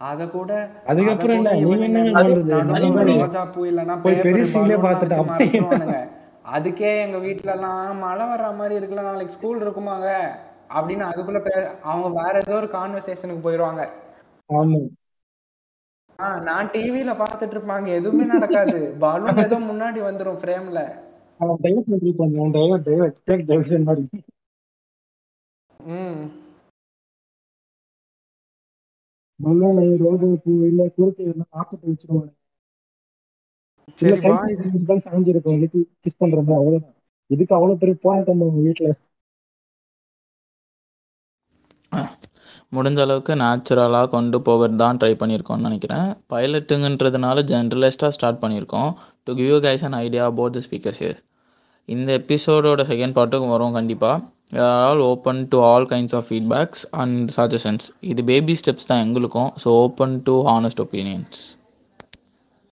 அத 0.01 0.25
கூட 0.27 0.51
அதுக்கப்புறம் 0.89 1.47
அத 1.47 1.53
என்ன? 1.87 2.03
போய் 4.03 4.21
பெரிய 4.25 4.43
screen 4.45 4.67
லயே 4.69 4.77
அதுக்கே 6.53 7.01
எங்க 7.01 7.17
வீட்ல 7.17 7.51
எல்லாம் 7.51 7.97
மழை 7.97 8.25
வர்ற 8.25 8.55
மாதிரி 8.55 8.75
இருக்கலாம் 8.75 9.05
நாளைக்கு 9.05 9.33
ஸ்கூல் 9.33 9.61
இருக்குமாங்க. 9.61 10.09
அப்படின்னு 10.69 11.03
அதுக்குள்ள 11.09 11.39
அவங்க 11.83 12.21
வேற 12.21 12.39
ஏதோ 12.39 12.55
ஒரு 12.55 12.67
கான்வர்சேஷனுக்கு 12.67 13.41
போயிருவாங்க. 13.41 13.83
ஆமா. 14.49 14.79
ஆஹ் 16.19 16.41
நான் 16.41 16.69
டிவில 16.69 17.11
பாத்துட்டு 17.15 17.55
இருப்பாங்க 17.55 17.87
எதுவுமே 17.89 18.25
நடக்காது. 18.25 18.79
பலூன் 18.99 19.37
ஏதோ 19.37 19.59
முன்னாடி 19.59 19.99
வந்துரும் 20.03 20.39
ஃப்ரேம்ல 20.41 20.81
ம். 25.91 26.21
பலூன் 29.39 29.79
ரோஜா 29.97 30.27
பூ 30.43 30.51
இல்ல 30.63 30.81
இல்ல 31.17 31.43
ஆப்பத்தை 31.53 31.85
வச்சிருவாங்க. 31.85 32.31
சரி 33.99 34.17
கை 34.23 34.31
பாய்ஸ் 34.37 34.65
தான் 34.89 35.03
சாஞ்சிருக்கும் 35.05 35.61
கிஸ் 36.03 36.19
பண்றது? 36.23 36.51
அவ்வளவுதான். 36.59 36.95
இதுக்கு 37.35 37.55
அவ்வளவு 37.57 37.81
பெரிய 37.83 37.95
போராட்டம் 38.05 38.41
உங்க 38.47 38.61
வீட்டுல 38.67 38.95
முடிஞ்ச 42.75 42.99
அளவுக்கு 43.03 43.33
நேச்சுரலாக 43.41 44.07
கொண்டு 44.15 44.37
போகிறது 44.47 44.75
தான் 44.81 44.97
ட்ரை 45.01 45.11
பண்ணியிருக்கோம்னு 45.21 45.67
நினைக்கிறேன். 45.67 46.07
பைலட்டுங்கன்றதுனால 46.31 47.43
ஜென்ரலிஸ்ட்டாக 47.51 48.15
ஸ்டார்ட் 48.17 48.41
பண்ணியிருக்கோம். 48.43 48.91
To 49.25 49.33
give 49.39 49.49
you 49.53 49.57
guys 49.67 49.85
an 49.87 49.97
idea 50.05 50.25
about 50.31 50.55
the 50.57 50.61
speakers 50.67 51.01
years 51.03 51.23
இந்த 51.89 52.09
எபிசோடோட 52.21 52.81
செகண்ட் 52.91 53.15
பார்ட்டுக்கு 53.17 53.47
வரும் 53.53 53.77
கண்டிப்பாக 53.77 54.67
all 54.89 55.01
open 55.11 55.41
to 55.53 55.57
all 55.71 55.87
kinds 55.93 56.15
of 56.19 56.27
feedbacks 56.29 56.83
and 57.03 57.31
suggestions 57.37 57.87
இது 58.11 58.23
பேபி 58.31 58.55
ஸ்டெப்ஸ் 58.61 58.89
தான் 58.91 59.03
எங்களுக்கும். 59.05 59.49
So 59.63 59.71
open 59.85 60.15
to 60.27 60.35
honest 60.51 60.83
opinions 60.85 61.41